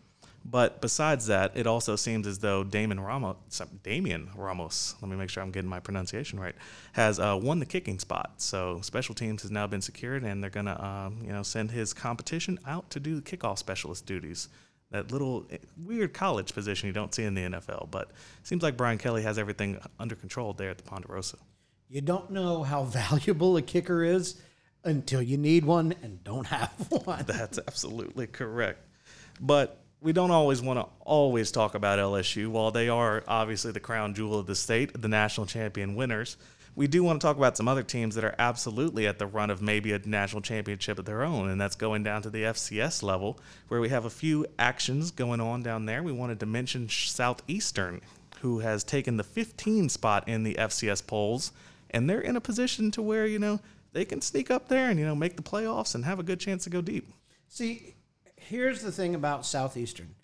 But 0.43 0.81
besides 0.81 1.27
that, 1.27 1.51
it 1.55 1.67
also 1.67 1.95
seems 1.95 2.25
as 2.25 2.39
though 2.39 2.63
Damon 2.63 2.99
Ramos, 2.99 3.35
Damian 3.83 4.31
Ramos, 4.35 4.95
let 4.99 5.11
me 5.11 5.15
make 5.15 5.29
sure 5.29 5.43
I'm 5.43 5.51
getting 5.51 5.69
my 5.69 5.79
pronunciation 5.79 6.39
right, 6.39 6.55
has 6.93 7.19
uh, 7.19 7.39
won 7.39 7.59
the 7.59 7.65
kicking 7.65 7.99
spot. 7.99 8.33
So 8.37 8.79
special 8.81 9.13
teams 9.13 9.43
has 9.43 9.51
now 9.51 9.67
been 9.67 9.81
secured, 9.81 10.23
and 10.23 10.41
they're 10.41 10.49
gonna, 10.49 10.81
um, 10.81 11.19
you 11.23 11.31
know, 11.31 11.43
send 11.43 11.69
his 11.69 11.93
competition 11.93 12.57
out 12.65 12.89
to 12.89 12.99
do 12.99 13.21
kickoff 13.21 13.59
specialist 13.59 14.07
duties. 14.07 14.49
That 14.91 15.11
little 15.11 15.45
eh, 15.49 15.57
weird 15.77 16.13
college 16.13 16.53
position 16.53 16.87
you 16.87 16.93
don't 16.93 17.13
see 17.13 17.23
in 17.23 17.33
the 17.33 17.41
NFL, 17.41 17.89
but 17.91 18.11
seems 18.43 18.61
like 18.61 18.77
Brian 18.77 18.97
Kelly 18.97 19.23
has 19.23 19.37
everything 19.37 19.79
under 19.99 20.15
control 20.15 20.53
there 20.53 20.69
at 20.69 20.77
the 20.77 20.83
Ponderosa. 20.83 21.37
You 21.89 22.01
don't 22.01 22.29
know 22.31 22.63
how 22.63 22.83
valuable 22.85 23.57
a 23.57 23.61
kicker 23.61 24.03
is 24.03 24.41
until 24.83 25.21
you 25.21 25.37
need 25.37 25.65
one 25.65 25.93
and 26.01 26.23
don't 26.23 26.47
have 26.47 26.73
one. 27.05 27.23
That's 27.25 27.57
absolutely 27.57 28.27
correct. 28.27 28.85
But 29.39 29.81
we 30.01 30.13
don't 30.13 30.31
always 30.31 30.61
want 30.61 30.79
to 30.79 30.87
always 31.01 31.51
talk 31.51 31.75
about 31.75 31.99
LSU. 31.99 32.47
While 32.47 32.71
they 32.71 32.89
are 32.89 33.23
obviously 33.27 33.71
the 33.71 33.79
crown 33.79 34.13
jewel 34.13 34.39
of 34.39 34.47
the 34.47 34.55
state, 34.55 34.99
the 34.99 35.07
national 35.07 35.45
champion 35.45 35.95
winners, 35.95 36.37
we 36.75 36.87
do 36.87 37.03
want 37.03 37.19
to 37.19 37.25
talk 37.25 37.37
about 37.37 37.57
some 37.57 37.67
other 37.67 37.83
teams 37.83 38.15
that 38.15 38.23
are 38.23 38.35
absolutely 38.39 39.05
at 39.05 39.19
the 39.19 39.27
run 39.27 39.49
of 39.49 39.61
maybe 39.61 39.91
a 39.91 39.99
national 39.99 40.41
championship 40.41 40.97
of 40.97 41.05
their 41.05 41.23
own, 41.23 41.49
and 41.49 41.59
that's 41.59 41.75
going 41.75 42.03
down 42.03 42.21
to 42.21 42.29
the 42.29 42.43
FCS 42.43 43.03
level, 43.03 43.39
where 43.67 43.81
we 43.81 43.89
have 43.89 44.05
a 44.05 44.09
few 44.09 44.45
actions 44.57 45.11
going 45.11 45.41
on 45.41 45.63
down 45.63 45.85
there. 45.85 46.01
We 46.01 46.13
wanted 46.13 46.39
to 46.39 46.45
mention 46.45 46.87
Southeastern, 46.87 48.01
who 48.41 48.59
has 48.59 48.83
taken 48.83 49.17
the 49.17 49.23
15 49.23 49.89
spot 49.89 50.27
in 50.27 50.43
the 50.43 50.55
FCS 50.55 51.05
polls, 51.05 51.51
and 51.89 52.09
they're 52.09 52.21
in 52.21 52.37
a 52.37 52.41
position 52.41 52.89
to 52.91 53.01
where, 53.01 53.25
you 53.25 53.39
know, 53.39 53.59
they 53.91 54.05
can 54.05 54.21
sneak 54.21 54.49
up 54.49 54.69
there 54.69 54.89
and, 54.89 54.97
you 54.97 55.05
know, 55.05 55.15
make 55.15 55.35
the 55.35 55.43
playoffs 55.43 55.93
and 55.93 56.05
have 56.05 56.19
a 56.19 56.23
good 56.23 56.39
chance 56.39 56.63
to 56.63 56.69
go 56.69 56.81
deep. 56.81 57.11
See, 57.49 57.95
here's 58.37 58.81
the 58.81 58.91
thing 58.91 59.13
about 59.13 59.45
Southeastern. 59.45 60.15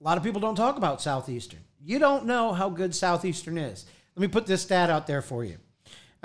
A 0.00 0.04
lot 0.04 0.18
of 0.18 0.24
people 0.24 0.40
don't 0.40 0.56
talk 0.56 0.76
about 0.76 1.00
Southeastern. 1.00 1.60
You 1.80 2.00
don't 2.00 2.26
know 2.26 2.52
how 2.52 2.68
good 2.68 2.94
Southeastern 2.94 3.56
is. 3.56 3.86
Let 4.16 4.22
me 4.22 4.28
put 4.28 4.46
this 4.46 4.62
stat 4.62 4.90
out 4.90 5.06
there 5.06 5.22
for 5.22 5.44
you. 5.44 5.58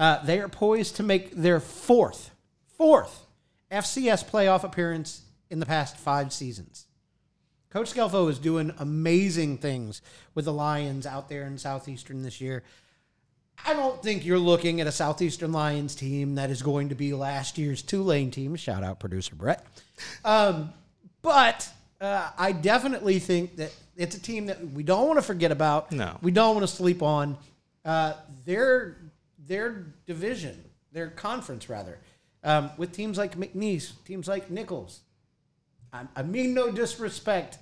Uh, 0.02 0.20
they 0.24 0.40
are 0.40 0.50
poised 0.50 0.96
to 0.96 1.04
make 1.04 1.30
their 1.30 1.60
fourth, 1.60 2.32
fourth 2.76 3.28
FCS 3.72 4.28
playoff 4.28 4.64
appearance 4.64 5.22
in 5.52 5.60
the 5.60 5.66
past 5.68 5.96
five 5.96 6.34
seasons. 6.34 6.88
Coach 7.70 7.94
Scelfo 7.94 8.28
is 8.28 8.40
doing 8.40 8.74
amazing 8.80 9.60
things 9.60 10.02
with 10.34 10.46
the 10.46 10.54
Lions 10.54 11.06
out 11.06 11.30
there 11.30 11.44
in 11.44 11.56
Southeastern 11.60 12.24
this 12.24 12.42
year. 12.42 12.64
I 13.64 13.76
don't 13.76 14.02
think 14.02 14.26
you're 14.26 14.40
looking 14.40 14.82
at 14.82 14.88
a 14.88 14.92
Southeastern 14.92 15.52
Lions 15.52 15.94
team 15.94 16.34
that 16.34 16.50
is 16.50 16.64
going 16.64 16.90
to 16.90 16.96
be 16.96 17.14
last 17.14 17.60
year's 17.60 17.84
Tulane 17.84 18.32
team. 18.32 18.56
Shout 18.56 18.84
out 18.84 19.00
producer 19.00 19.36
Brett. 19.36 19.64
Um, 20.26 20.74
but 21.22 21.70
uh, 22.02 22.32
I 22.40 22.54
definitely 22.54 23.20
think 23.20 23.58
that 23.58 23.72
it's 23.96 24.16
a 24.16 24.20
team 24.20 24.48
that 24.48 24.72
we 24.72 24.82
don't 24.82 25.06
want 25.06 25.20
to 25.20 25.24
forget 25.24 25.52
about. 25.52 25.92
No, 25.92 26.18
we 26.24 26.32
don't 26.32 26.56
want 26.56 26.68
to 26.68 26.76
sleep 26.76 27.04
on. 27.04 27.38
Uh, 27.86 28.14
their 28.46 28.98
their 29.46 29.94
division, 30.06 30.64
their 30.92 31.10
conference 31.10 31.70
rather, 31.70 32.00
um, 32.44 32.72
with 32.78 32.92
teams 32.92 33.18
like 33.18 33.38
McNeese, 33.38 33.92
teams 34.06 34.28
like 34.28 34.50
Nicholls. 34.50 35.02
I, 35.94 36.04
I 36.16 36.24
mean 36.24 36.54
no 36.54 36.72
disrespect, 36.72 37.58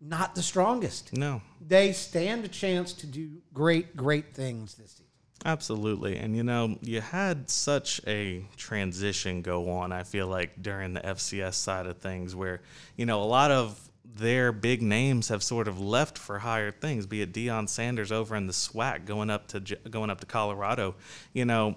not 0.00 0.34
the 0.34 0.42
strongest. 0.42 1.16
No, 1.16 1.42
they 1.60 1.92
stand 1.92 2.44
a 2.44 2.48
chance 2.48 2.92
to 2.94 3.06
do 3.06 3.30
great, 3.52 3.96
great 3.96 4.34
things 4.34 4.74
this 4.74 4.92
season. 4.92 5.06
Absolutely. 5.44 6.18
And 6.18 6.36
you 6.36 6.44
know, 6.44 6.78
you 6.82 7.00
had 7.00 7.50
such 7.50 8.00
a 8.06 8.44
transition 8.56 9.42
go 9.42 9.70
on, 9.70 9.92
I 9.92 10.04
feel 10.04 10.28
like, 10.28 10.62
during 10.62 10.92
the 10.92 11.00
FCS 11.00 11.54
side 11.54 11.86
of 11.86 11.98
things, 11.98 12.34
where, 12.34 12.60
you 12.96 13.06
know, 13.06 13.22
a 13.22 13.24
lot 13.24 13.50
of 13.50 13.90
their 14.04 14.52
big 14.52 14.82
names 14.82 15.28
have 15.28 15.42
sort 15.42 15.68
of 15.68 15.80
left 15.80 16.18
for 16.18 16.40
higher 16.40 16.70
things, 16.70 17.06
be 17.06 17.22
it 17.22 17.32
Deion 17.32 17.68
Sanders 17.68 18.12
over 18.12 18.36
in 18.36 18.46
the 18.46 18.52
SWAC 18.52 19.04
going 19.06 19.30
up 19.30 19.48
to 19.48 19.60
going 19.60 20.10
up 20.10 20.20
to 20.20 20.26
Colorado. 20.26 20.94
You 21.32 21.44
know, 21.44 21.76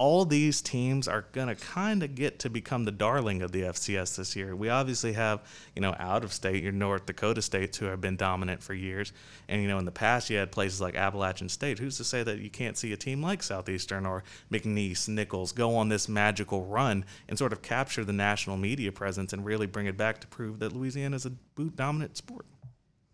all 0.00 0.24
these 0.24 0.62
teams 0.62 1.06
are 1.06 1.26
going 1.32 1.48
to 1.48 1.54
kind 1.54 2.02
of 2.02 2.14
get 2.14 2.38
to 2.38 2.48
become 2.48 2.86
the 2.86 2.90
darling 2.90 3.42
of 3.42 3.52
the 3.52 3.60
FCS 3.60 4.16
this 4.16 4.34
year. 4.34 4.56
We 4.56 4.70
obviously 4.70 5.12
have, 5.12 5.42
you 5.76 5.82
know, 5.82 5.94
out 5.98 6.24
of 6.24 6.32
state, 6.32 6.62
your 6.62 6.72
North 6.72 7.04
Dakota 7.04 7.42
states 7.42 7.76
who 7.76 7.84
have 7.84 8.00
been 8.00 8.16
dominant 8.16 8.62
for 8.62 8.72
years. 8.72 9.12
And, 9.46 9.60
you 9.60 9.68
know, 9.68 9.76
in 9.76 9.84
the 9.84 9.90
past, 9.90 10.30
you 10.30 10.38
had 10.38 10.52
places 10.52 10.80
like 10.80 10.94
Appalachian 10.94 11.50
State. 11.50 11.78
Who's 11.78 11.98
to 11.98 12.04
say 12.04 12.22
that 12.22 12.38
you 12.38 12.48
can't 12.48 12.78
see 12.78 12.94
a 12.94 12.96
team 12.96 13.20
like 13.20 13.42
Southeastern 13.42 14.06
or 14.06 14.24
McNeese, 14.50 15.06
Nicholls 15.06 15.52
go 15.52 15.76
on 15.76 15.90
this 15.90 16.08
magical 16.08 16.64
run 16.64 17.04
and 17.28 17.36
sort 17.36 17.52
of 17.52 17.60
capture 17.60 18.02
the 18.02 18.14
national 18.14 18.56
media 18.56 18.92
presence 18.92 19.34
and 19.34 19.44
really 19.44 19.66
bring 19.66 19.84
it 19.84 19.98
back 19.98 20.18
to 20.22 20.26
prove 20.28 20.60
that 20.60 20.72
Louisiana 20.72 21.16
is 21.16 21.26
a 21.26 21.30
boot 21.30 21.76
dominant 21.76 22.16
sport? 22.16 22.46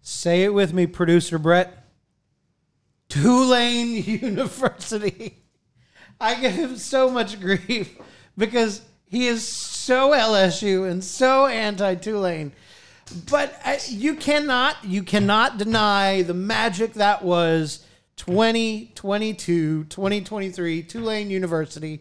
Say 0.02 0.44
it 0.44 0.54
with 0.54 0.72
me, 0.72 0.86
producer 0.86 1.36
Brett. 1.36 1.84
Tulane 3.08 4.04
University. 4.04 5.45
I 6.20 6.34
give 6.40 6.52
him 6.52 6.76
so 6.76 7.10
much 7.10 7.40
grief 7.40 7.96
because 8.36 8.82
he 9.06 9.26
is 9.26 9.46
so 9.46 10.10
LSU 10.10 10.90
and 10.90 11.02
so 11.02 11.46
anti 11.46 11.94
Tulane. 11.96 12.52
But 13.30 13.58
I, 13.64 13.78
you 13.88 14.14
cannot, 14.16 14.84
you 14.84 15.02
cannot 15.02 15.58
deny 15.58 16.22
the 16.22 16.34
magic 16.34 16.94
that 16.94 17.22
was 17.22 17.86
2022, 18.16 19.84
2023, 19.84 20.82
Tulane 20.82 21.30
University. 21.30 22.00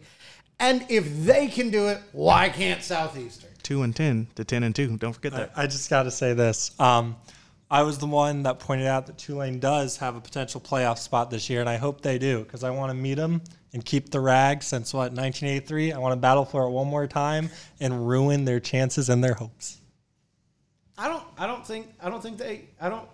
And 0.58 0.84
if 0.88 1.24
they 1.24 1.46
can 1.48 1.70
do 1.70 1.88
it, 1.88 2.00
why 2.12 2.48
can't 2.48 2.82
Southeastern? 2.82 3.50
Two 3.62 3.82
and 3.82 3.94
ten 3.94 4.26
to 4.36 4.44
ten 4.44 4.62
and 4.62 4.74
two. 4.74 4.96
Don't 4.96 5.12
forget 5.12 5.32
that. 5.32 5.52
I, 5.56 5.64
I 5.64 5.66
just 5.66 5.90
got 5.90 6.04
to 6.04 6.10
say 6.10 6.32
this. 6.32 6.70
Um, 6.80 7.16
I 7.70 7.82
was 7.82 7.98
the 7.98 8.06
one 8.06 8.44
that 8.44 8.60
pointed 8.60 8.86
out 8.86 9.06
that 9.06 9.18
Tulane 9.18 9.58
does 9.58 9.96
have 9.96 10.14
a 10.14 10.20
potential 10.20 10.60
playoff 10.60 10.98
spot 10.98 11.30
this 11.30 11.50
year, 11.50 11.60
and 11.60 11.68
I 11.68 11.76
hope 11.76 12.00
they 12.00 12.18
do 12.18 12.44
because 12.44 12.62
I 12.62 12.70
want 12.70 12.90
to 12.90 12.94
meet 12.94 13.14
them 13.14 13.42
and 13.72 13.84
keep 13.84 14.10
the 14.10 14.20
rag 14.20 14.62
since 14.62 14.94
what 14.94 15.12
1983. 15.12 15.92
I 15.92 15.98
want 15.98 16.12
to 16.12 16.16
battle 16.16 16.44
for 16.44 16.62
it 16.62 16.70
one 16.70 16.86
more 16.86 17.08
time 17.08 17.50
and 17.80 18.06
ruin 18.06 18.44
their 18.44 18.60
chances 18.60 19.08
and 19.08 19.22
their 19.22 19.34
hopes. 19.34 19.78
I 20.96 21.08
don't. 21.08 21.24
I 21.36 21.46
don't 21.46 21.66
think. 21.66 21.88
I 22.00 22.08
don't 22.08 22.22
think 22.22 22.38
they. 22.38 22.68
I 22.80 22.88
don't. 22.88 23.08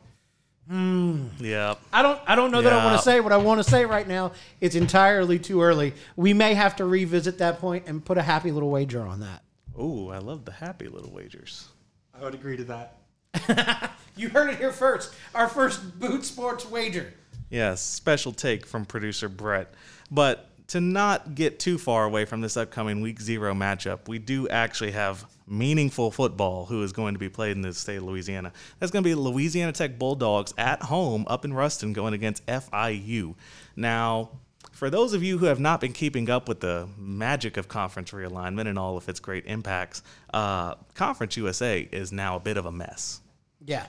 Hmm. 0.68 1.26
Yeah. 1.40 1.74
I 1.92 2.02
don't. 2.02 2.20
I 2.26 2.34
don't 2.34 2.50
know 2.50 2.62
that 2.62 2.72
I 2.72 2.84
want 2.84 2.98
to 2.98 3.02
say 3.02 3.20
what 3.20 3.32
I 3.32 3.38
want 3.38 3.62
to 3.62 3.68
say 3.68 3.86
right 3.86 4.06
now. 4.06 4.32
It's 4.60 4.76
entirely 4.76 5.38
too 5.38 5.62
early. 5.62 5.94
We 6.14 6.34
may 6.34 6.54
have 6.54 6.76
to 6.76 6.84
revisit 6.84 7.38
that 7.38 7.58
point 7.58 7.84
and 7.86 8.04
put 8.04 8.18
a 8.18 8.22
happy 8.22 8.52
little 8.52 8.70
wager 8.70 9.00
on 9.00 9.20
that. 9.20 9.42
Oh, 9.76 10.10
I 10.10 10.18
love 10.18 10.44
the 10.44 10.52
happy 10.52 10.88
little 10.88 11.10
wagers. 11.10 11.68
I 12.14 12.22
would 12.22 12.34
agree 12.34 12.58
to 12.58 12.64
that. 12.64 12.98
you 14.16 14.28
heard 14.28 14.50
it 14.50 14.58
here 14.58 14.72
first. 14.72 15.14
Our 15.34 15.48
first 15.48 15.98
boot 15.98 16.24
sports 16.24 16.68
wager. 16.68 17.12
Yes, 17.50 17.80
special 17.82 18.32
take 18.32 18.66
from 18.66 18.84
producer 18.84 19.28
Brett. 19.28 19.74
But 20.10 20.48
to 20.68 20.80
not 20.80 21.34
get 21.34 21.58
too 21.58 21.76
far 21.76 22.04
away 22.04 22.24
from 22.24 22.40
this 22.40 22.56
upcoming 22.56 23.00
week 23.00 23.20
zero 23.20 23.52
matchup, 23.54 24.08
we 24.08 24.18
do 24.18 24.48
actually 24.48 24.92
have 24.92 25.26
meaningful 25.46 26.10
football 26.10 26.66
who 26.66 26.82
is 26.82 26.92
going 26.92 27.14
to 27.14 27.18
be 27.18 27.28
played 27.28 27.52
in 27.52 27.62
the 27.62 27.74
state 27.74 27.96
of 27.96 28.04
Louisiana. 28.04 28.52
That's 28.78 28.90
going 28.90 29.02
to 29.02 29.08
be 29.08 29.14
Louisiana 29.14 29.72
Tech 29.72 29.98
Bulldogs 29.98 30.54
at 30.56 30.82
home 30.82 31.26
up 31.28 31.44
in 31.44 31.52
Ruston 31.52 31.92
going 31.92 32.14
against 32.14 32.46
FIU. 32.46 33.34
Now, 33.76 34.30
for 34.72 34.90
those 34.90 35.12
of 35.12 35.22
you 35.22 35.38
who 35.38 35.46
have 35.46 35.60
not 35.60 35.80
been 35.80 35.92
keeping 35.92 36.28
up 36.28 36.48
with 36.48 36.60
the 36.60 36.88
magic 36.98 37.56
of 37.56 37.68
conference 37.68 38.10
realignment 38.10 38.66
and 38.66 38.78
all 38.78 38.96
of 38.96 39.08
its 39.08 39.20
great 39.20 39.46
impacts, 39.46 40.02
uh, 40.34 40.74
Conference 40.94 41.36
USA 41.36 41.88
is 41.92 42.12
now 42.12 42.36
a 42.36 42.40
bit 42.40 42.56
of 42.56 42.66
a 42.66 42.72
mess. 42.72 43.20
Yeah. 43.66 43.86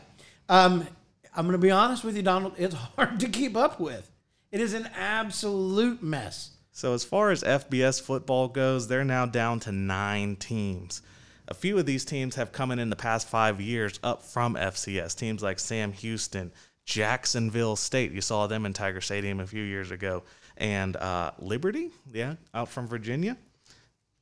Um, 0.49 0.87
I'm 1.35 1.45
going 1.45 1.53
to 1.53 1.57
be 1.57 1.71
honest 1.71 2.03
with 2.03 2.15
you, 2.15 2.23
Donald. 2.23 2.53
It's 2.57 2.75
hard 2.75 3.19
to 3.21 3.29
keep 3.29 3.55
up 3.55 3.79
with. 3.79 4.09
It 4.51 4.61
is 4.61 4.73
an 4.73 4.87
absolute 4.97 6.03
mess. 6.03 6.51
So, 6.71 6.93
as 6.93 7.03
far 7.03 7.31
as 7.31 7.43
FBS 7.43 8.01
football 8.01 8.47
goes, 8.47 8.87
they're 8.87 9.03
now 9.03 9.25
down 9.25 9.59
to 9.61 9.71
nine 9.71 10.35
teams. 10.35 11.01
A 11.47 11.53
few 11.53 11.77
of 11.77 11.85
these 11.85 12.05
teams 12.05 12.35
have 12.35 12.51
come 12.51 12.71
in 12.71 12.79
in 12.79 12.89
the 12.89 12.95
past 12.95 13.27
five 13.27 13.61
years 13.61 13.99
up 14.01 14.23
from 14.23 14.55
FCS. 14.55 15.15
Teams 15.15 15.43
like 15.43 15.59
Sam 15.59 15.91
Houston, 15.91 16.51
Jacksonville 16.85 17.75
State. 17.75 18.11
You 18.11 18.21
saw 18.21 18.47
them 18.47 18.65
in 18.65 18.73
Tiger 18.73 19.01
Stadium 19.01 19.39
a 19.39 19.45
few 19.45 19.63
years 19.63 19.91
ago 19.91 20.23
and 20.57 20.95
uh, 20.95 21.31
Liberty, 21.39 21.91
yeah, 22.11 22.35
out 22.53 22.69
from 22.69 22.87
Virginia. 22.87 23.37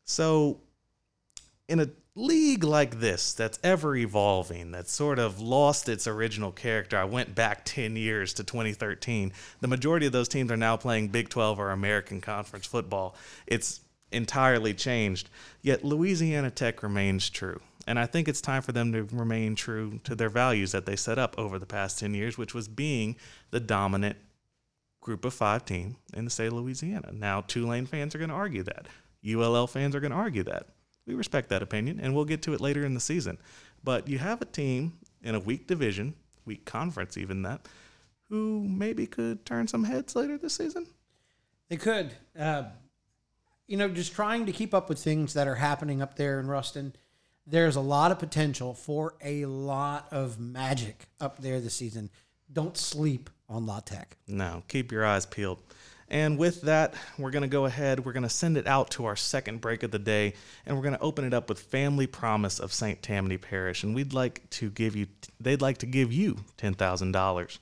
So, 0.06 0.60
in 1.71 1.79
a 1.79 1.89
league 2.15 2.65
like 2.65 2.99
this 2.99 3.34
that's 3.34 3.57
ever 3.63 3.95
evolving, 3.95 4.71
that's 4.71 4.91
sort 4.91 5.19
of 5.19 5.39
lost 5.39 5.88
its 5.88 6.05
original 6.05 6.51
character, 6.51 6.97
I 6.97 7.05
went 7.05 7.34
back 7.34 7.63
10 7.63 7.95
years 7.95 8.34
to 8.34 8.43
2013. 8.43 9.31
The 9.62 9.67
majority 9.69 10.05
of 10.05 10.12
those 10.12 10.27
teams 10.27 10.51
are 10.51 10.57
now 10.57 10.75
playing 10.75 11.07
Big 11.07 11.29
12 11.29 11.60
or 11.60 11.71
American 11.71 12.19
Conference 12.19 12.65
football. 12.65 13.15
It's 13.47 13.79
entirely 14.12 14.73
changed, 14.73 15.29
yet 15.62 15.86
Louisiana 15.86 16.51
Tech 16.51 16.84
remains 16.84 17.29
true. 17.29 17.62
And 17.88 17.97
I 17.97 18.05
think 18.05 18.27
it's 18.27 18.41
time 18.41 18.62
for 18.62 18.73
them 18.73 18.91
to 18.91 19.03
remain 19.15 19.55
true 19.55 20.01
to 20.03 20.13
their 20.13 20.29
values 20.29 20.73
that 20.73 20.86
they 20.86 20.97
set 20.97 21.17
up 21.17 21.36
over 21.38 21.57
the 21.57 21.65
past 21.65 21.99
10 21.99 22.13
years, 22.13 22.38
which 22.38 22.53
was 22.53 22.67
being 22.67 23.15
the 23.51 23.62
dominant 23.62 24.17
group 24.99 25.23
of 25.23 25.34
five 25.34 25.63
team 25.63 25.95
in 26.13 26.25
the 26.25 26.31
state 26.31 26.47
of 26.47 26.53
Louisiana. 26.53 27.12
Now, 27.13 27.41
Tulane 27.41 27.86
fans 27.86 28.13
are 28.13 28.19
going 28.19 28.29
to 28.29 28.36
argue 28.36 28.63
that. 28.63 28.88
ULL 29.25 29.67
fans 29.67 29.95
are 29.95 30.01
going 30.01 30.12
to 30.12 30.17
argue 30.17 30.43
that. 30.43 30.67
We 31.12 31.17
respect 31.17 31.50
that 31.50 31.62
opinion, 31.62 32.00
and 32.00 32.15
we'll 32.15 32.24
get 32.24 32.41
to 32.43 32.54
it 32.54 32.62
later 32.62 32.86
in 32.86 32.93
the 32.93 33.02
season. 33.02 33.38
But 33.84 34.08
you 34.08 34.17
have 34.19 34.41
a 34.41 34.45
team 34.45 34.93
in 35.21 35.36
a 35.36 35.41
weak 35.41 35.67
division, 35.67 36.13
weak 36.45 36.63
conference, 36.63 37.17
even 37.17 37.41
that, 37.41 37.67
who 38.30 38.65
maybe 38.65 39.06
could 39.08 39.45
turn 39.45 39.67
some 39.67 39.84
heads 39.84 40.15
later 40.15 40.38
this 40.38 40.56
season. 40.56 40.88
They 41.67 41.76
could. 41.76 42.13
Uh, 42.39 42.63
you 43.67 43.76
know, 43.76 43.89
just 43.89 44.13
trying 44.13 44.45
to 44.45 44.54
keep 44.54 44.74
up 44.74 44.88
with 44.88 45.00
things 45.00 45.34
that 45.34 45.50
are 45.50 45.56
happening 45.56 46.02
up 46.02 46.15
there 46.15 46.39
in 46.39 46.47
Ruston. 46.47 46.95
There's 47.45 47.76
a 47.76 47.82
lot 47.82 48.13
of 48.13 48.19
potential 48.19 48.74
for 48.74 49.15
a 49.21 49.43
lot 49.43 50.08
of 50.12 50.39
magic 50.39 51.08
up 51.19 51.41
there 51.41 51.60
this 51.60 51.74
season. 51.74 52.10
Don't 52.54 52.78
sleep 52.78 53.30
on 53.50 53.65
La 53.65 53.82
Tech. 53.82 54.15
No, 54.30 54.63
keep 54.69 54.93
your 54.93 55.06
eyes 55.06 55.26
peeled. 55.26 55.60
And 56.12 56.38
with 56.38 56.63
that, 56.63 56.93
we're 57.17 57.32
going 57.32 57.43
to 57.43 57.47
go 57.47 57.63
ahead. 57.63 58.04
We're 58.04 58.12
going 58.12 58.24
to 58.24 58.30
send 58.30 58.58
it 58.58 58.67
out 58.67 58.91
to 58.91 59.06
our 59.06 59.15
second 59.15 59.62
break 59.62 59.82
of 59.82 59.91
the 59.91 59.97
day, 59.97 60.34
and 60.65 60.76
we're 60.76 60.84
going 60.84 60.95
to 60.95 61.02
open 61.02 61.24
it 61.24 61.34
up 61.34 61.47
with 61.47 61.58
Family 61.58 62.06
Promise 62.06 62.60
of 62.60 62.74
St. 62.74 63.02
Tammany 63.02 63.38
Parish. 63.38 63.82
And 63.82 63.95
we'd 63.95 64.12
like 64.12 64.50
to 64.52 64.69
give 64.69 64.93
you, 64.93 65.08
they'd 65.39 65.62
like 65.62 65.78
to 65.78 65.86
give 65.86 66.12
you 66.12 66.39
$10,000. 66.58 67.58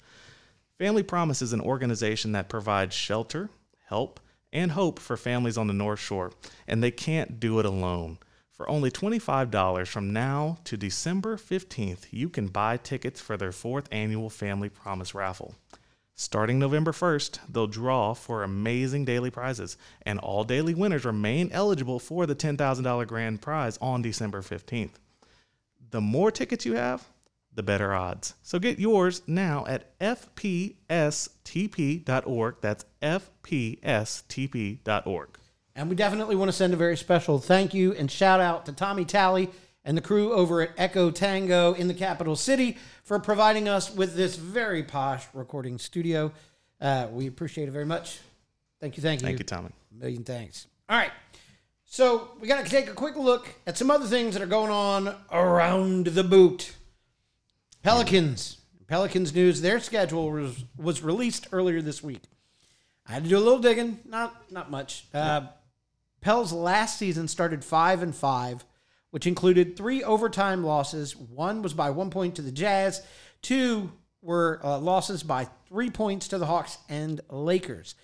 Family 0.79 1.03
Promise 1.03 1.43
is 1.43 1.53
an 1.53 1.61
organization 1.61 2.31
that 2.31 2.49
provides 2.49 2.95
shelter, 2.95 3.51
help, 3.85 4.19
and 4.51 4.71
hope 4.71 4.97
for 4.97 5.15
families 5.15 5.57
on 5.57 5.67
the 5.67 5.73
North 5.73 5.99
Shore, 5.99 6.31
and 6.67 6.81
they 6.81 6.89
can't 6.89 7.39
do 7.39 7.59
it 7.59 7.67
alone. 7.67 8.17
For 8.51 8.67
only 8.67 8.89
$25 8.89 9.87
from 9.87 10.11
now 10.11 10.57
to 10.63 10.75
December 10.75 11.37
15th, 11.37 12.07
you 12.09 12.29
can 12.29 12.47
buy 12.47 12.77
tickets 12.77 13.21
for 13.21 13.37
their 13.37 13.51
fourth 13.51 13.87
annual 13.91 14.31
Family 14.31 14.69
Promise 14.69 15.13
raffle. 15.13 15.53
Starting 16.19 16.59
November 16.59 16.91
1st, 16.91 17.39
they'll 17.47 17.65
draw 17.65 18.13
for 18.13 18.43
amazing 18.43 19.05
daily 19.05 19.31
prizes, 19.31 19.77
and 20.01 20.19
all 20.19 20.43
daily 20.43 20.73
winners 20.73 21.05
remain 21.05 21.49
eligible 21.53 21.97
for 21.97 22.25
the 22.25 22.35
$10,000 22.35 23.07
grand 23.07 23.41
prize 23.41 23.77
on 23.77 24.01
December 24.01 24.41
15th. 24.41 24.95
The 25.91 26.01
more 26.01 26.29
tickets 26.29 26.65
you 26.65 26.73
have, 26.73 27.07
the 27.53 27.63
better 27.63 27.93
odds. 27.93 28.33
So 28.43 28.59
get 28.59 28.79
yours 28.79 29.21
now 29.27 29.65
at 29.65 29.97
fpstp.org. 29.99 30.75
That's 32.59 32.85
fpstp.org. 33.01 33.79
And 35.73 35.89
we 35.89 35.95
definitely 35.95 36.35
want 36.35 36.49
to 36.49 36.57
send 36.57 36.73
a 36.73 36.77
very 36.77 36.97
special 36.97 37.39
thank 37.39 37.73
you 37.73 37.93
and 37.93 38.11
shout 38.11 38.41
out 38.41 38.65
to 38.65 38.73
Tommy 38.73 39.05
Talley 39.05 39.49
and 39.83 39.97
the 39.97 40.01
crew 40.01 40.33
over 40.33 40.61
at 40.61 40.71
Echo 40.77 41.11
Tango 41.11 41.73
in 41.73 41.87
the 41.87 41.93
capital 41.93 42.35
city 42.35 42.77
for 43.03 43.19
providing 43.19 43.67
us 43.67 43.93
with 43.93 44.15
this 44.15 44.35
very 44.35 44.83
posh 44.83 45.25
recording 45.33 45.77
studio. 45.77 46.31
Uh, 46.79 47.07
we 47.11 47.27
appreciate 47.27 47.67
it 47.67 47.71
very 47.71 47.85
much. 47.85 48.19
Thank 48.79 48.97
you, 48.97 49.03
thank 49.03 49.21
you. 49.21 49.27
Thank 49.27 49.39
you, 49.39 49.45
Tommy. 49.45 49.69
A 49.91 49.95
million 49.95 50.23
thanks. 50.23 50.67
All 50.87 50.97
right. 50.97 51.11
So 51.85 52.31
we 52.39 52.47
got 52.47 52.63
to 52.63 52.69
take 52.69 52.89
a 52.89 52.93
quick 52.93 53.15
look 53.15 53.49
at 53.65 53.77
some 53.77 53.89
other 53.89 54.05
things 54.05 54.35
that 54.35 54.43
are 54.43 54.47
going 54.47 54.71
on 54.71 55.15
around 55.31 56.07
the 56.07 56.23
boot. 56.23 56.75
Pelicans. 57.81 58.57
Pelicans 58.87 59.33
news. 59.33 59.61
Their 59.61 59.79
schedule 59.79 60.31
was, 60.31 60.63
was 60.77 61.01
released 61.01 61.47
earlier 61.51 61.81
this 61.81 62.03
week. 62.03 62.21
I 63.07 63.13
had 63.13 63.23
to 63.23 63.29
do 63.29 63.37
a 63.37 63.39
little 63.39 63.59
digging. 63.59 63.99
Not 64.05 64.51
not 64.51 64.69
much. 64.69 65.05
Uh, 65.11 65.47
Pels 66.21 66.53
last 66.53 66.99
season 66.99 67.27
started 67.27 67.63
five 67.63 68.03
and 68.03 68.13
five, 68.13 68.63
which 69.11 69.27
included 69.27 69.75
three 69.75 70.03
overtime 70.03 70.63
losses. 70.63 71.15
One 71.15 71.61
was 71.61 71.73
by 71.73 71.89
one 71.89 72.09
point 72.09 72.35
to 72.35 72.41
the 72.41 72.51
Jazz. 72.51 73.01
Two 73.41 73.91
were 74.21 74.59
uh, 74.63 74.77
losses 74.79 75.23
by 75.23 75.47
three 75.67 75.89
points 75.89 76.27
to 76.29 76.37
the 76.37 76.45
Hawks 76.45 76.77
and 76.89 77.21
Lakers. 77.29 77.95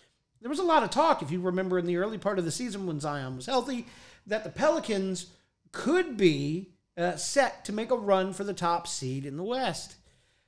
There 0.41 0.49
was 0.49 0.59
a 0.59 0.63
lot 0.63 0.83
of 0.83 0.91
talk, 0.91 1.21
if 1.21 1.31
you 1.31 1.41
remember, 1.41 1.79
in 1.79 1.85
the 1.85 1.97
early 1.97 2.17
part 2.17 2.39
of 2.39 2.45
the 2.45 2.51
season 2.51 2.85
when 2.85 2.99
Zion 2.99 3.35
was 3.35 3.45
healthy, 3.45 3.87
that 4.27 4.43
the 4.43 4.49
Pelicans 4.49 5.27
could 5.71 6.17
be 6.17 6.69
uh, 6.97 7.15
set 7.15 7.65
to 7.65 7.73
make 7.73 7.91
a 7.91 7.97
run 7.97 8.31
for 8.33 8.43
the 8.43 8.53
top 8.53 8.87
seed 8.87 9.25
in 9.25 9.37
the 9.37 9.43
West. 9.43 9.95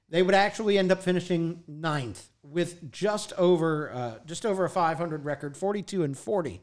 They 0.09 0.23
would 0.23 0.35
actually 0.35 0.77
end 0.77 0.91
up 0.91 1.03
finishing 1.03 1.63
ninth 1.67 2.29
with 2.41 2.91
just 2.91 3.33
over 3.33 3.91
uh, 3.91 4.15
just 4.25 4.45
over 4.45 4.63
a 4.63 4.69
500 4.69 5.25
record, 5.25 5.57
42 5.57 6.03
and 6.03 6.17
40 6.17 6.61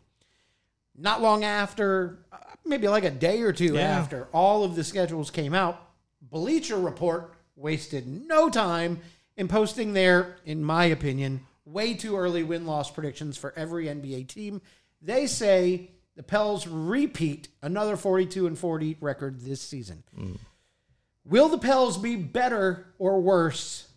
not 0.96 1.20
long 1.22 1.44
after, 1.44 2.18
uh, 2.33 2.37
maybe 2.64 2.88
like 2.88 3.04
a 3.04 3.11
day 3.11 3.42
or 3.42 3.52
two 3.52 3.74
Yeah. 3.74 3.80
after 3.98 4.28
all 4.33 4.64
of 4.64 4.76
the 4.76 4.85
schedules 4.85 5.30
came 5.30 5.54
out, 5.54 5.80
Bleacher 6.22 6.78
Report 6.78 7.35
wasted 7.57 8.07
no 8.07 8.48
time 8.50 9.00
in 9.37 9.48
posting 9.48 9.92
their, 9.92 10.37
in 10.44 10.62
my 10.64 10.85
opinion, 10.87 11.40
way 11.64 11.94
too 11.94 12.16
early 12.16 12.42
win 12.42 12.66
loss 12.66 12.90
predictions 12.90 13.37
for 13.37 13.52
every 13.57 13.87
NBA 13.88 14.24
team. 14.28 14.61
They 15.00 15.26
say 15.26 15.90
the 16.16 16.22
Pels 16.22 16.66
repeat 16.66 17.48
another 17.62 17.96
42 17.96 18.46
and 18.46 18.59
40 18.59 18.96
record 19.00 19.40
this 19.40 19.61
season. 19.61 20.02
Will 21.24 21.48
the 21.48 21.59
Pels 21.59 21.96
be 21.98 22.16
better 22.16 22.87
or 22.98 23.20
worse 23.20 23.88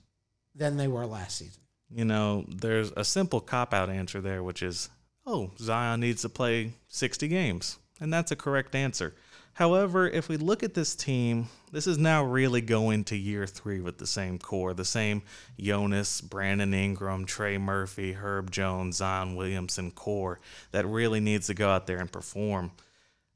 than 0.56 0.78
they 0.78 0.88
were 0.88 1.06
last 1.06 1.38
season? 1.38 1.62
You 1.90 2.06
know, 2.06 2.46
there's 2.48 2.92
a 2.98 3.04
simple 3.04 3.40
cop 3.40 3.74
out 3.74 3.90
answer 3.90 4.22
there, 4.22 4.44
which 4.44 4.62
is, 4.64 4.90
oh, 5.28 5.52
Zion 5.60 6.00
needs 6.00 6.22
to 6.22 6.30
play 6.30 6.72
60 6.88 7.28
games. 7.28 7.78
And 8.00 8.14
that's 8.14 8.32
a 8.32 8.36
correct 8.36 8.74
answer. 8.74 9.14
However, 9.54 10.08
if 10.08 10.30
we 10.30 10.38
look 10.38 10.64
at 10.64 10.76
this 10.76 10.96
team, 10.96 11.48
this 11.72 11.88
is 11.88 11.98
now 11.98 12.24
really 12.24 12.62
going 12.62 13.04
to 13.06 13.18
year 13.18 13.46
three 13.46 13.82
with 13.82 13.98
the 13.98 14.08
same 14.08 14.38
core, 14.38 14.74
the 14.74 14.86
same 14.86 15.24
Jonas, 15.60 16.22
Brandon 16.22 16.74
Ingram, 16.74 17.26
Trey 17.26 17.58
Murphy, 17.58 18.14
Herb 18.14 18.52
Jones, 18.52 18.98
Zion 18.98 19.36
Williamson 19.36 19.92
core 19.92 20.40
that 20.72 20.86
really 20.86 21.20
needs 21.20 21.48
to 21.48 21.56
go 21.56 21.70
out 21.70 21.88
there 21.88 21.98
and 21.98 22.12
perform. 22.12 22.72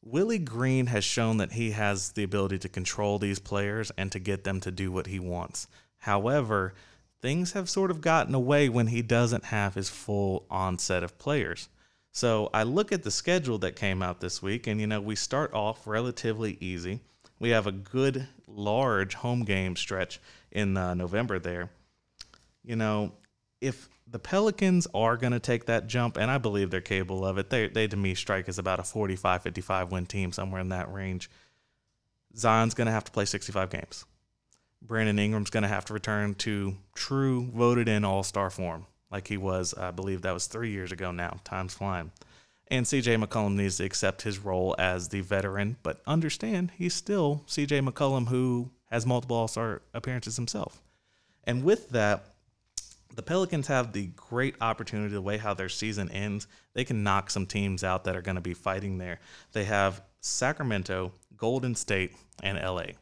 Willie 0.03 0.39
Green 0.39 0.87
has 0.87 1.03
shown 1.03 1.37
that 1.37 1.53
he 1.53 1.71
has 1.71 2.11
the 2.11 2.23
ability 2.23 2.59
to 2.59 2.69
control 2.69 3.19
these 3.19 3.39
players 3.39 3.91
and 3.97 4.11
to 4.11 4.19
get 4.19 4.43
them 4.43 4.59
to 4.61 4.71
do 4.71 4.91
what 4.91 5.07
he 5.07 5.19
wants. 5.19 5.67
However, 5.97 6.73
things 7.21 7.53
have 7.53 7.69
sort 7.69 7.91
of 7.91 8.01
gotten 8.01 8.33
away 8.35 8.69
when 8.69 8.87
he 8.87 9.01
doesn't 9.01 9.45
have 9.45 9.73
his 9.73 9.89
full 9.89 10.45
onset 10.49 11.03
of 11.03 11.17
players. 11.17 11.67
So 12.11 12.49
I 12.53 12.63
look 12.63 12.91
at 12.91 13.03
the 13.03 13.11
schedule 13.11 13.57
that 13.59 13.75
came 13.75 14.01
out 14.01 14.19
this 14.19 14.41
week, 14.41 14.67
and 14.67 14.81
you 14.81 14.87
know, 14.87 14.99
we 14.99 15.15
start 15.15 15.53
off 15.53 15.87
relatively 15.87 16.57
easy. 16.59 16.99
We 17.39 17.49
have 17.49 17.67
a 17.67 17.71
good, 17.71 18.27
large 18.47 19.15
home 19.15 19.45
game 19.45 19.75
stretch 19.75 20.19
in 20.51 20.75
uh, 20.75 20.93
November 20.93 21.39
there. 21.39 21.71
You 22.63 22.75
know, 22.75 23.13
if 23.61 23.89
the 24.05 24.19
Pelicans 24.19 24.87
are 24.93 25.15
going 25.15 25.31
to 25.31 25.39
take 25.39 25.65
that 25.65 25.87
jump, 25.87 26.17
and 26.17 26.29
I 26.29 26.37
believe 26.37 26.69
they're 26.69 26.81
capable 26.81 27.25
of 27.25 27.37
it, 27.37 27.49
they, 27.49 27.67
they 27.67 27.87
to 27.87 27.97
me 27.97 28.13
strike 28.13 28.49
as 28.49 28.59
about 28.59 28.79
a 28.79 28.83
45 28.83 29.41
55 29.41 29.91
win 29.91 30.05
team, 30.05 30.31
somewhere 30.33 30.61
in 30.61 30.69
that 30.69 30.91
range. 30.91 31.29
Zion's 32.37 32.73
going 32.73 32.87
to 32.87 32.91
have 32.91 33.05
to 33.05 33.11
play 33.11 33.25
65 33.25 33.69
games. 33.69 34.05
Brandon 34.81 35.19
Ingram's 35.19 35.49
going 35.49 35.63
to 35.63 35.69
have 35.69 35.85
to 35.85 35.93
return 35.93 36.35
to 36.35 36.75
true 36.95 37.49
voted 37.53 37.87
in 37.87 38.03
all 38.03 38.23
star 38.23 38.49
form. 38.49 38.85
Like 39.11 39.27
he 39.27 39.37
was, 39.37 39.73
I 39.73 39.91
believe 39.91 40.21
that 40.21 40.33
was 40.33 40.47
three 40.47 40.71
years 40.71 40.91
ago 40.91 41.11
now. 41.11 41.39
Time's 41.43 41.73
flying. 41.73 42.11
And 42.69 42.85
CJ 42.85 43.21
McCollum 43.21 43.55
needs 43.55 43.77
to 43.77 43.83
accept 43.83 44.21
his 44.21 44.39
role 44.39 44.75
as 44.79 45.09
the 45.09 45.19
veteran, 45.19 45.75
but 45.83 46.01
understand 46.07 46.71
he's 46.77 46.93
still 46.93 47.43
CJ 47.47 47.87
McCollum 47.87 48.29
who 48.29 48.71
has 48.89 49.05
multiple 49.05 49.35
All 49.35 49.47
Star 49.49 49.81
appearances 49.93 50.37
himself. 50.37 50.81
And 51.43 51.63
with 51.63 51.89
that, 51.89 52.25
the 53.15 53.21
Pelicans 53.21 53.67
have 53.67 53.91
the 53.91 54.07
great 54.15 54.55
opportunity, 54.61 55.13
the 55.13 55.21
way 55.21 55.37
how 55.37 55.53
their 55.53 55.67
season 55.67 56.09
ends, 56.11 56.47
they 56.73 56.85
can 56.85 57.03
knock 57.03 57.29
some 57.29 57.45
teams 57.45 57.83
out 57.83 58.05
that 58.05 58.15
are 58.15 58.21
going 58.21 58.35
to 58.35 58.41
be 58.41 58.53
fighting 58.53 58.97
there. 58.97 59.19
They 59.51 59.65
have 59.65 60.01
Sacramento, 60.21 61.11
Golden 61.35 61.75
State, 61.75 62.13
and 62.41 62.57
LA. 62.57 62.93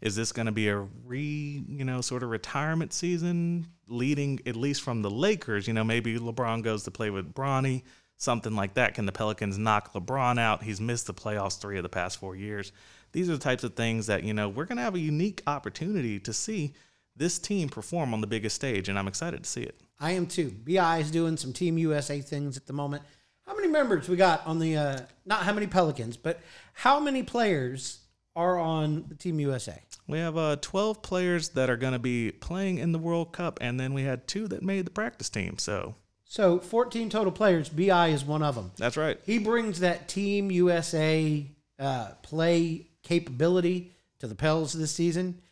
Is 0.00 0.16
this 0.16 0.32
going 0.32 0.46
to 0.46 0.52
be 0.52 0.68
a 0.68 0.78
re, 0.78 1.62
you 1.68 1.84
know, 1.84 2.00
sort 2.00 2.22
of 2.22 2.30
retirement 2.30 2.92
season 2.92 3.66
leading 3.88 4.40
at 4.46 4.56
least 4.56 4.82
from 4.82 5.02
the 5.02 5.10
Lakers? 5.10 5.66
You 5.66 5.74
know, 5.74 5.84
maybe 5.84 6.18
LeBron 6.18 6.62
goes 6.62 6.84
to 6.84 6.90
play 6.90 7.10
with 7.10 7.34
Bronny, 7.34 7.82
something 8.16 8.54
like 8.54 8.74
that. 8.74 8.94
Can 8.94 9.06
the 9.06 9.12
Pelicans 9.12 9.58
knock 9.58 9.92
LeBron 9.94 10.38
out? 10.38 10.62
He's 10.62 10.80
missed 10.80 11.06
the 11.06 11.14
playoffs 11.14 11.58
three 11.58 11.76
of 11.76 11.82
the 11.82 11.88
past 11.88 12.18
four 12.18 12.36
years. 12.36 12.72
These 13.12 13.28
are 13.28 13.32
the 13.32 13.38
types 13.38 13.64
of 13.64 13.74
things 13.74 14.06
that, 14.06 14.24
you 14.24 14.34
know, 14.34 14.48
we're 14.48 14.66
going 14.66 14.76
to 14.76 14.82
have 14.82 14.94
a 14.94 15.00
unique 15.00 15.42
opportunity 15.46 16.20
to 16.20 16.32
see 16.32 16.74
this 17.16 17.38
team 17.38 17.68
perform 17.68 18.14
on 18.14 18.20
the 18.20 18.26
biggest 18.26 18.56
stage, 18.56 18.88
and 18.88 18.98
I'm 18.98 19.08
excited 19.08 19.42
to 19.42 19.48
see 19.48 19.62
it. 19.62 19.80
I 20.00 20.12
am 20.12 20.26
too. 20.26 20.54
BI 20.64 20.98
is 20.98 21.10
doing 21.10 21.36
some 21.36 21.52
Team 21.52 21.76
USA 21.78 22.20
things 22.20 22.56
at 22.56 22.66
the 22.66 22.72
moment. 22.72 23.02
How 23.46 23.56
many 23.56 23.68
members 23.68 24.08
we 24.08 24.16
got 24.16 24.46
on 24.46 24.58
the, 24.58 24.76
uh, 24.76 25.00
not 25.26 25.42
how 25.42 25.52
many 25.52 25.66
Pelicans, 25.66 26.16
but 26.16 26.40
how 26.74 27.00
many 27.00 27.22
players 27.22 28.00
are 28.38 28.58
on 28.58 29.04
the 29.08 29.14
Team 29.14 29.40
USA? 29.40 29.82
We 30.06 30.18
have 30.18 30.36
uh, 30.38 30.56
12 30.60 31.02
players 31.02 31.50
that 31.50 31.68
are 31.68 31.76
going 31.76 31.92
to 31.92 31.98
be 31.98 32.30
playing 32.32 32.78
in 32.78 32.92
the 32.92 32.98
World 32.98 33.32
Cup, 33.32 33.58
and 33.60 33.78
then 33.78 33.92
we 33.92 34.04
had 34.04 34.26
two 34.26 34.48
that 34.48 34.62
made 34.62 34.86
the 34.86 34.90
practice 34.90 35.28
team. 35.28 35.58
So 35.58 35.96
So 36.24 36.60
14 36.60 37.10
total 37.10 37.32
players. 37.32 37.68
BI 37.68 38.08
is 38.08 38.24
one 38.24 38.42
of 38.42 38.54
them. 38.54 38.70
that's 38.78 38.96
right. 38.96 39.18
He 39.26 39.38
brings 39.38 39.80
that 39.80 40.08
Team 40.08 40.50
USA 40.50 41.44
uh, 41.78 42.10
play 42.22 42.86
capability 43.02 43.92
to 44.20 44.26
the 44.26 44.34
Pels 44.34 44.72
this 44.72 44.92
season. 44.92 45.42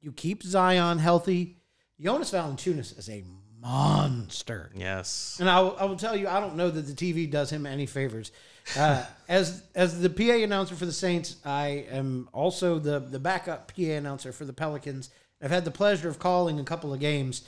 You 0.00 0.12
keep 0.12 0.42
Zion 0.42 0.98
healthy. 0.98 1.56
Jonas 2.00 2.30
Valanciunas 2.30 2.96
is 2.98 3.08
a 3.08 3.24
monster. 3.60 4.70
Yes. 4.74 5.36
And 5.40 5.48
I 5.48 5.60
will, 5.60 5.76
I 5.78 5.84
will 5.84 5.96
tell 5.96 6.16
you, 6.16 6.28
I 6.28 6.40
don't 6.40 6.56
know 6.56 6.70
that 6.70 6.82
the 6.82 6.92
TV 6.92 7.30
does 7.30 7.50
him 7.50 7.66
any 7.66 7.86
favors. 7.86 8.30
Uh, 8.76 9.04
as 9.28 9.62
as 9.74 10.00
the 10.00 10.10
PA 10.10 10.32
announcer 10.44 10.74
for 10.74 10.86
the 10.86 10.92
Saints, 10.92 11.36
I 11.44 11.86
am 11.90 12.28
also 12.32 12.78
the 12.78 12.98
the 13.00 13.18
backup 13.18 13.72
PA 13.74 13.82
announcer 13.82 14.32
for 14.32 14.44
the 14.44 14.52
Pelicans. 14.52 15.10
I've 15.42 15.50
had 15.50 15.64
the 15.64 15.70
pleasure 15.70 16.08
of 16.08 16.18
calling 16.18 16.58
a 16.60 16.64
couple 16.64 16.92
of 16.92 17.00
games, 17.00 17.46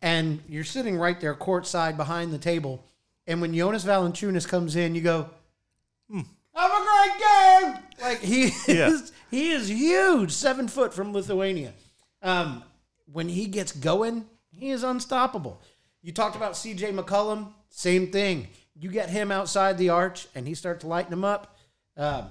and 0.00 0.40
you're 0.48 0.64
sitting 0.64 0.96
right 0.96 1.20
there 1.20 1.34
courtside 1.34 1.96
behind 1.96 2.32
the 2.32 2.38
table. 2.38 2.84
And 3.26 3.40
when 3.40 3.54
Jonas 3.54 3.84
Valanciunas 3.84 4.46
comes 4.48 4.76
in, 4.76 4.94
you 4.94 5.00
go, 5.00 5.28
"Have 6.12 6.70
a 6.70 6.84
great 6.84 7.18
game!" 7.18 7.82
Like 8.00 8.18
he 8.20 8.44
Yeah. 8.68 8.88
is, 8.88 9.12
he 9.30 9.50
is 9.52 9.68
huge, 9.70 10.32
seven 10.32 10.68
foot 10.68 10.92
from 10.94 11.12
Lithuania. 11.12 11.72
Um, 12.22 12.62
when 13.12 13.28
he 13.28 13.46
gets 13.46 13.72
going, 13.72 14.26
he 14.52 14.70
is 14.70 14.82
unstoppable. 14.82 15.60
You 16.02 16.12
talked 16.12 16.36
about 16.36 16.56
C.J. 16.56 16.92
McCollum, 16.92 17.52
same 17.70 18.10
thing. 18.10 18.48
You 18.74 18.90
get 18.90 19.10
him 19.10 19.30
outside 19.30 19.78
the 19.78 19.90
arch, 19.90 20.26
and 20.34 20.46
he 20.46 20.54
starts 20.54 20.84
lighting 20.84 21.12
him 21.12 21.24
up. 21.24 21.56
Um, 21.96 22.26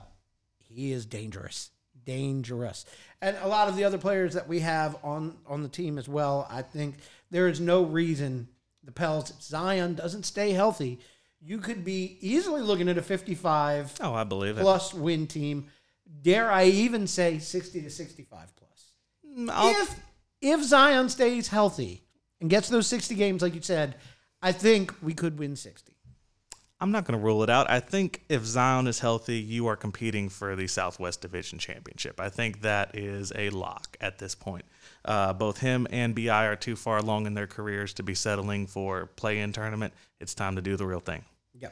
he 0.59 0.91
is 0.91 1.05
dangerous, 1.05 1.69
dangerous. 2.05 2.85
And 3.21 3.37
a 3.41 3.47
lot 3.47 3.67
of 3.69 3.75
the 3.75 3.83
other 3.83 3.97
players 3.97 4.33
that 4.33 4.47
we 4.47 4.59
have 4.59 4.97
on 5.03 5.37
on 5.47 5.61
the 5.63 5.69
team 5.69 5.97
as 5.97 6.07
well. 6.09 6.47
I 6.49 6.61
think 6.63 6.95
there 7.29 7.47
is 7.47 7.59
no 7.59 7.83
reason 7.83 8.47
the 8.83 8.91
Pels 8.91 9.29
if 9.29 9.41
Zion 9.41 9.93
doesn't 9.93 10.23
stay 10.23 10.51
healthy. 10.51 10.99
You 11.39 11.57
could 11.59 11.83
be 11.85 12.17
easily 12.21 12.61
looking 12.61 12.89
at 12.89 12.97
a 12.97 13.01
55 13.01 13.97
Oh, 14.01 14.13
I 14.13 14.23
believe 14.23 14.57
it. 14.57 14.61
plus 14.61 14.93
win 14.93 15.27
team. 15.27 15.67
Dare 16.23 16.51
I 16.51 16.65
even 16.65 17.07
say 17.07 17.39
60 17.39 17.81
to 17.83 17.89
65 17.89 18.53
plus? 18.55 18.85
Mm, 19.37 19.49
I'll- 19.51 19.69
if 19.81 19.99
if 20.41 20.63
Zion 20.63 21.07
stays 21.09 21.47
healthy 21.49 22.03
and 22.41 22.49
gets 22.49 22.67
those 22.67 22.87
60 22.87 23.15
games 23.15 23.41
like 23.41 23.55
you 23.55 23.61
said, 23.61 23.95
I 24.41 24.51
think 24.51 24.93
we 25.01 25.13
could 25.13 25.39
win 25.39 25.55
60. 25.55 25.93
I'm 26.81 26.91
not 26.91 27.05
going 27.05 27.17
to 27.17 27.23
rule 27.23 27.43
it 27.43 27.49
out. 27.49 27.69
I 27.69 27.79
think 27.79 28.23
if 28.27 28.43
Zion 28.43 28.87
is 28.87 28.99
healthy, 28.99 29.37
you 29.37 29.67
are 29.67 29.75
competing 29.75 30.29
for 30.29 30.55
the 30.55 30.65
Southwest 30.65 31.21
Division 31.21 31.59
Championship. 31.59 32.19
I 32.19 32.29
think 32.29 32.61
that 32.61 32.97
is 32.97 33.31
a 33.35 33.51
lock 33.51 33.95
at 34.01 34.17
this 34.17 34.33
point. 34.33 34.65
Uh, 35.05 35.31
both 35.31 35.59
him 35.59 35.85
and 35.91 36.15
BI 36.15 36.47
are 36.47 36.55
too 36.55 36.75
far 36.75 36.97
along 36.97 37.27
in 37.27 37.35
their 37.35 37.45
careers 37.45 37.93
to 37.93 38.03
be 38.03 38.15
settling 38.15 38.65
for 38.65 39.05
play-in 39.05 39.53
tournament. 39.53 39.93
It's 40.19 40.33
time 40.33 40.55
to 40.55 40.61
do 40.61 40.75
the 40.75 40.87
real 40.87 40.99
thing. 40.99 41.23
Yeah. 41.53 41.69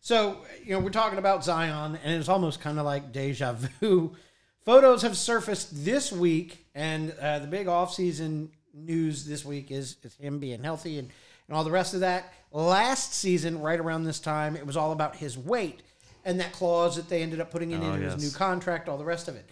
So, 0.00 0.38
you 0.64 0.72
know, 0.72 0.80
we're 0.80 0.88
talking 0.88 1.18
about 1.18 1.44
Zion, 1.44 1.98
and 2.02 2.14
it's 2.14 2.30
almost 2.30 2.62
kind 2.62 2.78
of 2.78 2.86
like 2.86 3.12
deja 3.12 3.52
vu. 3.52 4.16
Photos 4.64 5.02
have 5.02 5.18
surfaced 5.18 5.84
this 5.84 6.10
week, 6.10 6.66
and 6.74 7.14
uh, 7.20 7.40
the 7.40 7.46
big 7.46 7.66
offseason 7.66 8.48
news 8.76 9.24
this 9.24 9.44
week 9.44 9.70
is, 9.70 9.96
is 10.02 10.14
him 10.16 10.38
being 10.38 10.62
healthy 10.62 10.98
and, 10.98 11.10
and 11.48 11.56
all 11.56 11.64
the 11.64 11.70
rest 11.70 11.94
of 11.94 12.00
that. 12.00 12.32
Last 12.52 13.14
season, 13.14 13.60
right 13.60 13.80
around 13.80 14.04
this 14.04 14.20
time, 14.20 14.56
it 14.56 14.66
was 14.66 14.76
all 14.76 14.92
about 14.92 15.16
his 15.16 15.36
weight 15.38 15.82
and 16.24 16.40
that 16.40 16.52
clause 16.52 16.96
that 16.96 17.08
they 17.08 17.22
ended 17.22 17.40
up 17.40 17.50
putting 17.50 17.70
in, 17.72 17.82
Oh, 17.82 17.94
in 17.94 18.02
yes. 18.02 18.14
his 18.14 18.32
new 18.32 18.36
contract, 18.38 18.88
all 18.88 18.98
the 18.98 19.04
rest 19.04 19.28
of 19.28 19.36
it. 19.36 19.48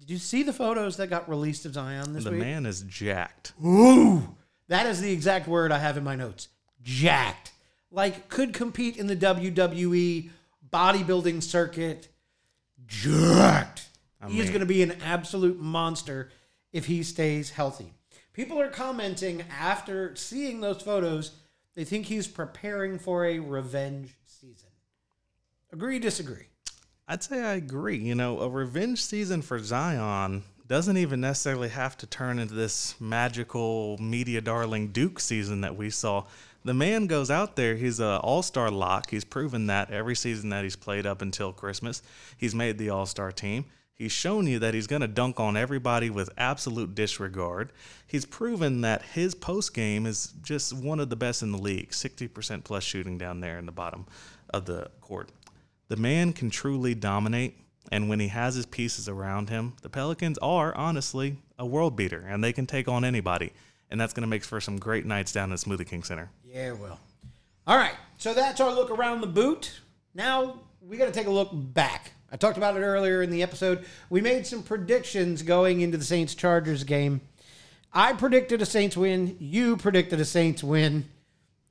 Did 0.00 0.10
you 0.10 0.18
see 0.18 0.42
the 0.42 0.52
photos 0.52 0.96
that 0.98 1.10
got 1.10 1.28
released 1.28 1.64
of 1.66 1.74
Zion 1.74 2.12
this 2.12 2.24
The 2.24 2.30
week? 2.30 2.40
man 2.40 2.66
is 2.66 2.82
jacked. 2.82 3.52
Ooh, 3.64 4.36
that 4.68 4.86
is 4.86 5.00
the 5.00 5.10
exact 5.10 5.48
word 5.48 5.72
I 5.72 5.78
have 5.78 5.96
in 5.96 6.04
my 6.04 6.14
notes. 6.14 6.48
Jacked. 6.82 7.52
Like 7.90 8.28
could 8.28 8.52
compete 8.52 8.96
in 8.96 9.06
the 9.06 9.16
WWE 9.16 10.30
bodybuilding 10.70 11.42
circuit. 11.42 12.08
Jacked. 12.86 13.86
he 14.28 14.40
is 14.40 14.50
going 14.50 14.60
to 14.60 14.66
be 14.66 14.82
an 14.82 14.92
absolute 15.04 15.60
monster 15.60 16.30
if 16.72 16.86
he 16.86 17.02
stays 17.02 17.50
healthy. 17.50 17.92
People 18.38 18.60
are 18.60 18.68
commenting 18.68 19.42
after 19.50 20.14
seeing 20.14 20.60
those 20.60 20.80
photos, 20.80 21.32
they 21.74 21.82
think 21.82 22.06
he's 22.06 22.28
preparing 22.28 22.96
for 22.96 23.26
a 23.26 23.40
revenge 23.40 24.16
season. 24.26 24.68
Agree, 25.72 25.98
disagree? 25.98 26.46
I'd 27.08 27.24
say 27.24 27.42
I 27.42 27.54
agree. 27.54 27.96
You 27.96 28.14
know, 28.14 28.38
a 28.38 28.48
revenge 28.48 29.02
season 29.02 29.42
for 29.42 29.58
Zion 29.58 30.44
doesn't 30.68 30.98
even 30.98 31.20
necessarily 31.20 31.70
have 31.70 31.96
to 31.96 32.06
turn 32.06 32.38
into 32.38 32.54
this 32.54 32.94
magical 33.00 33.98
media 33.98 34.40
darling 34.40 34.92
Duke 34.92 35.18
season 35.18 35.62
that 35.62 35.76
we 35.76 35.90
saw. 35.90 36.22
The 36.64 36.74
man 36.74 37.08
goes 37.08 37.32
out 37.32 37.56
there, 37.56 37.74
he's 37.74 37.98
a 37.98 38.20
all-star 38.20 38.70
lock. 38.70 39.10
He's 39.10 39.24
proven 39.24 39.66
that 39.66 39.90
every 39.90 40.14
season 40.14 40.50
that 40.50 40.62
he's 40.62 40.76
played 40.76 41.06
up 41.06 41.22
until 41.22 41.52
Christmas. 41.52 42.04
He's 42.36 42.54
made 42.54 42.78
the 42.78 42.90
all-star 42.90 43.32
team. 43.32 43.64
He's 43.98 44.12
shown 44.12 44.46
you 44.46 44.60
that 44.60 44.74
he's 44.74 44.86
going 44.86 45.02
to 45.02 45.08
dunk 45.08 45.40
on 45.40 45.56
everybody 45.56 46.08
with 46.08 46.30
absolute 46.38 46.94
disregard. 46.94 47.72
He's 48.06 48.24
proven 48.24 48.82
that 48.82 49.02
his 49.02 49.34
post 49.34 49.74
game 49.74 50.06
is 50.06 50.34
just 50.40 50.72
one 50.72 51.00
of 51.00 51.10
the 51.10 51.16
best 51.16 51.42
in 51.42 51.50
the 51.50 51.58
league 51.58 51.90
60% 51.90 52.62
plus 52.62 52.84
shooting 52.84 53.18
down 53.18 53.40
there 53.40 53.58
in 53.58 53.66
the 53.66 53.72
bottom 53.72 54.06
of 54.54 54.66
the 54.66 54.88
court. 55.00 55.30
The 55.88 55.96
man 55.96 56.32
can 56.32 56.48
truly 56.48 56.94
dominate, 56.94 57.56
and 57.90 58.08
when 58.08 58.20
he 58.20 58.28
has 58.28 58.54
his 58.54 58.66
pieces 58.66 59.08
around 59.08 59.50
him, 59.50 59.74
the 59.82 59.88
Pelicans 59.88 60.38
are 60.38 60.72
honestly 60.76 61.38
a 61.58 61.66
world 61.66 61.96
beater, 61.96 62.24
and 62.28 62.44
they 62.44 62.52
can 62.52 62.66
take 62.66 62.86
on 62.86 63.04
anybody. 63.04 63.52
And 63.90 64.00
that's 64.00 64.12
going 64.12 64.22
to 64.22 64.28
make 64.28 64.44
for 64.44 64.60
some 64.60 64.78
great 64.78 65.06
nights 65.06 65.32
down 65.32 65.50
at 65.50 65.58
Smoothie 65.58 65.88
King 65.88 66.04
Center. 66.04 66.30
Yeah, 66.44 66.72
well. 66.72 67.00
All 67.66 67.76
right. 67.76 67.94
So 68.18 68.32
that's 68.32 68.60
our 68.60 68.72
look 68.72 68.90
around 68.90 69.22
the 69.22 69.26
boot. 69.26 69.80
Now 70.14 70.60
we 70.80 70.96
got 70.98 71.06
to 71.06 71.12
take 71.12 71.26
a 71.26 71.30
look 71.30 71.50
back. 71.52 72.12
I 72.30 72.36
talked 72.36 72.56
about 72.58 72.76
it 72.76 72.80
earlier 72.80 73.22
in 73.22 73.30
the 73.30 73.42
episode. 73.42 73.84
We 74.10 74.20
made 74.20 74.46
some 74.46 74.62
predictions 74.62 75.42
going 75.42 75.80
into 75.80 75.96
the 75.96 76.04
Saints 76.04 76.34
Chargers 76.34 76.84
game. 76.84 77.22
I 77.92 78.12
predicted 78.12 78.60
a 78.60 78.66
Saints 78.66 78.96
win. 78.96 79.36
You 79.40 79.76
predicted 79.76 80.20
a 80.20 80.24
Saints 80.24 80.62
win. 80.62 81.08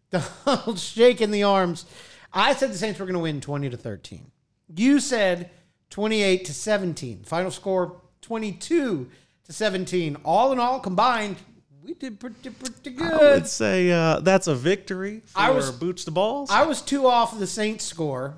Donald 0.11 0.79
shaking 0.79 1.31
the 1.31 1.43
arms. 1.43 1.85
I 2.33 2.53
said 2.55 2.71
the 2.71 2.77
Saints 2.77 2.99
were 2.99 3.05
going 3.05 3.13
to 3.15 3.19
win 3.19 3.39
20 3.41 3.69
to 3.69 3.77
13. 3.77 4.31
You 4.75 4.99
said 4.99 5.51
28 5.91 6.45
to 6.45 6.53
17. 6.53 7.23
Final 7.23 7.51
score 7.51 8.01
22 8.21 9.09
to 9.45 9.53
17. 9.53 10.17
All 10.25 10.51
in 10.51 10.59
all 10.59 10.79
combined, 10.79 11.37
we 11.83 11.93
did 11.93 12.19
pretty, 12.19 12.49
pretty 12.49 12.89
good. 12.91 13.13
I 13.13 13.17
would 13.35 13.47
say 13.47 13.91
uh, 13.91 14.19
that's 14.21 14.47
a 14.47 14.55
victory 14.55 15.21
for 15.25 15.39
I 15.39 15.51
was- 15.51 15.71
Boots 15.71 16.03
the 16.03 16.11
Balls. 16.11 16.49
I 16.49 16.63
was 16.63 16.81
two 16.81 17.07
off 17.07 17.31
of 17.33 17.39
the 17.39 17.47
Saints 17.47 17.85
score. 17.85 18.35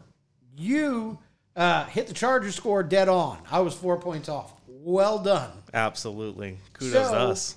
You 0.58 1.20
uh, 1.56 1.86
hit 1.86 2.08
the 2.08 2.14
Chargers 2.14 2.56
score 2.56 2.84
dead 2.84 3.10
on. 3.10 3.40
I 3.52 3.60
was 3.60 3.74
four 3.74 3.98
points 4.00 4.30
off. 4.30 4.54
Well 4.68 5.20
done. 5.20 5.52
Absolutely. 5.74 6.58
Kudos 6.74 6.94
So- 7.08 7.14
to 7.14 7.20
us. 7.20 7.56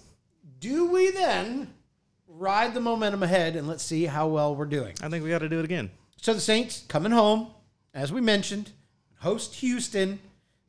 Do 0.58 0.86
we 0.90 1.10
then 1.10 1.72
ride 2.28 2.72
the 2.74 2.80
momentum 2.80 3.22
ahead 3.22 3.56
and 3.56 3.66
let's 3.66 3.82
see 3.82 4.04
how 4.06 4.28
well 4.28 4.54
we're 4.54 4.64
doing? 4.64 4.94
I 5.02 5.08
think 5.08 5.24
we 5.24 5.30
got 5.30 5.38
to 5.40 5.48
do 5.48 5.58
it 5.58 5.64
again. 5.64 5.90
So 6.20 6.32
the 6.34 6.40
Saints 6.40 6.84
coming 6.88 7.10
home, 7.12 7.48
as 7.94 8.12
we 8.12 8.20
mentioned, 8.20 8.70
host 9.18 9.56
Houston 9.56 10.20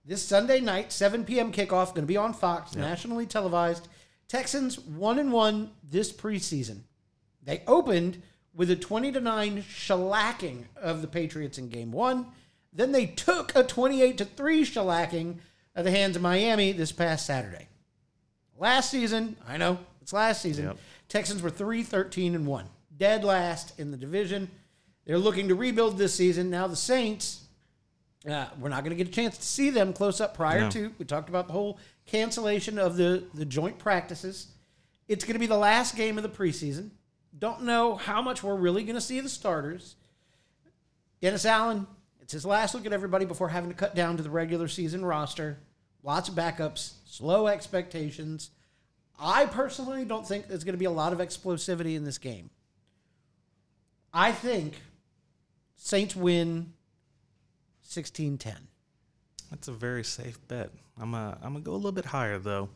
this 0.04 0.24
Sunday 0.24 0.60
night, 0.62 0.92
7 0.92 1.24
p.m. 1.26 1.52
kickoff, 1.52 1.90
going 1.90 2.02
to 2.02 2.02
be 2.04 2.18
on 2.18 2.34
Fox, 2.34 2.76
nationally 2.76 3.26
televised. 3.28 3.88
Texans 4.28 4.80
one 4.80 5.20
and 5.20 5.32
one 5.32 5.70
this 5.88 6.12
preseason. 6.12 6.80
They 7.44 7.62
opened 7.68 8.22
with 8.56 8.72
a 8.72 8.76
20 8.76 9.12
to 9.12 9.22
9 9.22 9.62
shellacking 9.64 10.64
of 10.76 11.02
the 11.02 11.08
Patriots 11.08 11.58
in 11.60 11.70
game 11.70 11.92
one. 11.92 12.26
Then 12.76 12.92
they 12.92 13.06
took 13.06 13.56
a 13.56 13.64
28 13.64 14.18
to 14.18 14.26
3 14.26 14.64
shellacking 14.66 15.38
at 15.76 15.84
the 15.84 15.92
hands 15.92 16.16
of 16.16 16.22
Miami 16.22 16.72
this 16.72 16.92
past 16.92 17.26
Saturday. 17.26 17.68
Last 18.58 18.90
season, 18.92 19.36
I 19.48 19.58
know 19.58 19.80
it's 20.02 20.14
last 20.14 20.42
season, 20.42 20.66
Yep. 20.66 20.78
Texans 21.10 21.42
were 21.42 21.50
3 21.50 21.84
13 21.84 22.34
and 22.36 22.48
1, 22.48 22.66
dead 22.98 23.24
last 23.24 23.78
in 23.80 23.92
the 23.92 23.98
division. 23.98 24.50
They're 25.06 25.18
looking 25.18 25.48
to 25.50 25.56
rebuild 25.56 25.98
this 25.98 26.16
season. 26.16 26.50
Now, 26.50 26.68
the 26.68 26.76
Saints, 26.76 27.42
uh, 28.30 28.46
we're 28.60 28.70
not 28.70 28.84
going 28.84 28.96
to 28.98 29.04
get 29.04 29.10
a 29.10 29.16
chance 29.16 29.38
to 29.38 29.44
see 29.44 29.70
them 29.70 29.92
close 29.94 30.22
up 30.22 30.34
prior 30.34 30.62
No. 30.62 30.70
to. 30.72 30.94
We 30.98 31.06
talked 31.06 31.30
about 31.30 31.48
the 31.48 31.54
whole 31.54 31.78
cancellation 32.06 32.80
of 32.80 32.96
the, 32.96 33.26
the 33.34 33.46
joint 33.46 33.78
practices. 33.80 34.48
It's 35.10 35.26
going 35.26 35.34
to 35.34 35.40
be 35.40 35.46
the 35.48 35.58
last 35.58 35.96
game 35.98 36.18
of 36.18 36.24
the 36.24 36.30
preseason. 36.30 36.92
Don't 37.38 37.64
know 37.64 37.96
how 37.96 38.22
much 38.22 38.42
we're 38.44 38.56
really 38.56 38.84
going 38.84 38.96
to 38.96 39.02
see 39.02 39.20
the 39.20 39.28
starters. 39.30 39.96
Dennis 41.22 41.46
Allen, 41.46 41.86
it's 42.34 42.42
his 42.42 42.48
last 42.48 42.74
look 42.74 42.88
at 42.88 42.94
everybody 42.94 43.26
before 43.26 43.50
having 43.50 43.70
to 43.70 43.76
cut 43.76 43.94
down 43.94 44.18
to 44.18 44.24
the 44.24 44.30
regular 44.32 44.68
season 44.68 45.06
roster. 45.06 45.60
Lots 46.02 46.30
of 46.30 46.34
backups, 46.34 46.94
slow 47.06 47.46
expectations. 47.46 48.50
I 49.20 49.46
personally 49.46 50.04
don't 50.04 50.28
think 50.28 50.48
there's 50.48 50.64
going 50.64 50.74
to 50.74 50.80
be 50.80 50.86
a 50.86 50.92
lot 50.92 51.14
of 51.14 51.20
explosivity 51.20 51.96
in 51.96 52.06
this 52.06 52.18
game. 52.18 52.50
I 54.12 54.32
think 54.32 54.82
Saints 55.76 56.16
win 56.16 56.74
16 57.84 58.40
10. 58.40 58.56
That's 59.52 59.68
a 59.68 59.72
very 59.72 60.04
safe 60.04 60.40
bet. 60.48 60.72
I'm 61.00 61.14
a, 61.14 61.38
I'm 61.44 61.54
gonna 61.54 61.64
go 61.64 61.74
a 61.74 61.76
little 61.76 61.92
bit 61.92 62.06
higher 62.06 62.40
though. 62.40 62.70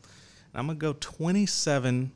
I'm 0.54 0.68
gonna 0.68 0.78
go 0.78 0.92
27 0.92 2.12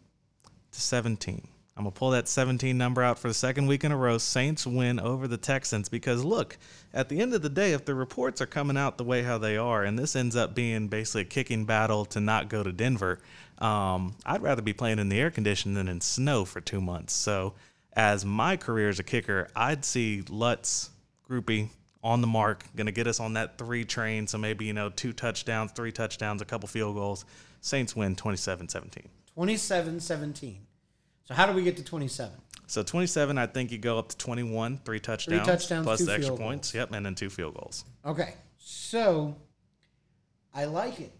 to 0.70 0.80
17. 0.80 1.49
I'm 1.76 1.84
gonna 1.84 1.92
pull 1.92 2.10
that 2.10 2.28
17 2.28 2.76
number 2.76 3.02
out 3.02 3.18
for 3.18 3.28
the 3.28 3.34
second 3.34 3.66
week 3.66 3.82
in 3.82 3.92
a 3.92 3.96
row. 3.96 4.18
Saints 4.18 4.66
win 4.66 5.00
over 5.00 5.26
the 5.26 5.38
Texans 5.38 5.88
because 5.88 6.22
look, 6.22 6.58
at 6.92 7.08
the 7.08 7.20
end 7.20 7.32
of 7.32 7.42
the 7.42 7.48
day, 7.48 7.72
if 7.72 7.84
the 7.84 7.94
reports 7.94 8.40
are 8.42 8.46
coming 8.46 8.76
out 8.76 8.98
the 8.98 9.04
way 9.04 9.22
how 9.22 9.38
they 9.38 9.56
are, 9.56 9.82
and 9.82 9.98
this 9.98 10.14
ends 10.14 10.36
up 10.36 10.54
being 10.54 10.88
basically 10.88 11.22
a 11.22 11.24
kicking 11.24 11.64
battle 11.64 12.04
to 12.06 12.20
not 12.20 12.48
go 12.48 12.62
to 12.62 12.72
Denver, 12.72 13.20
um, 13.58 14.14
I'd 14.26 14.42
rather 14.42 14.60
be 14.60 14.74
playing 14.74 14.98
in 14.98 15.08
the 15.08 15.18
air 15.18 15.30
condition 15.30 15.72
than 15.74 15.88
in 15.88 16.00
snow 16.00 16.44
for 16.44 16.60
two 16.60 16.80
months. 16.80 17.14
So, 17.14 17.54
as 17.94 18.24
my 18.24 18.56
career 18.56 18.88
as 18.88 18.98
a 18.98 19.04
kicker, 19.04 19.48
I'd 19.54 19.84
see 19.84 20.22
Lutz, 20.28 20.90
Grupe, 21.28 21.68
on 22.02 22.20
the 22.20 22.26
mark, 22.26 22.64
going 22.74 22.86
to 22.86 22.92
get 22.92 23.06
us 23.06 23.20
on 23.20 23.34
that 23.34 23.58
three 23.58 23.84
train. 23.84 24.26
So 24.26 24.38
maybe, 24.38 24.64
you 24.64 24.72
know, 24.72 24.90
two 24.90 25.12
touchdowns, 25.12 25.72
three 25.72 25.92
touchdowns, 25.92 26.42
a 26.42 26.44
couple 26.44 26.68
field 26.68 26.96
goals. 26.96 27.24
Saints 27.60 27.94
win 27.94 28.16
27 28.16 28.68
17. 28.68 29.08
27 29.34 30.00
17. 30.00 30.66
So, 31.24 31.34
how 31.34 31.46
do 31.46 31.52
we 31.52 31.62
get 31.62 31.76
to 31.76 31.84
27? 31.84 32.32
So 32.66 32.82
27, 32.82 33.36
I 33.36 33.46
think 33.46 33.70
you 33.70 33.78
go 33.78 33.98
up 33.98 34.08
to 34.08 34.16
21, 34.16 34.80
three 34.84 34.98
touchdowns, 34.98 35.44
three 35.44 35.52
touchdowns, 35.52 35.84
plus 35.84 36.00
the 36.00 36.12
extra 36.14 36.36
points. 36.36 36.72
Yep, 36.74 36.92
and 36.92 37.04
then 37.04 37.14
two 37.14 37.28
field 37.28 37.54
goals. 37.54 37.84
Okay. 38.04 38.34
So, 38.56 39.36
I 40.54 40.64
like 40.64 41.00
it. 41.00 41.12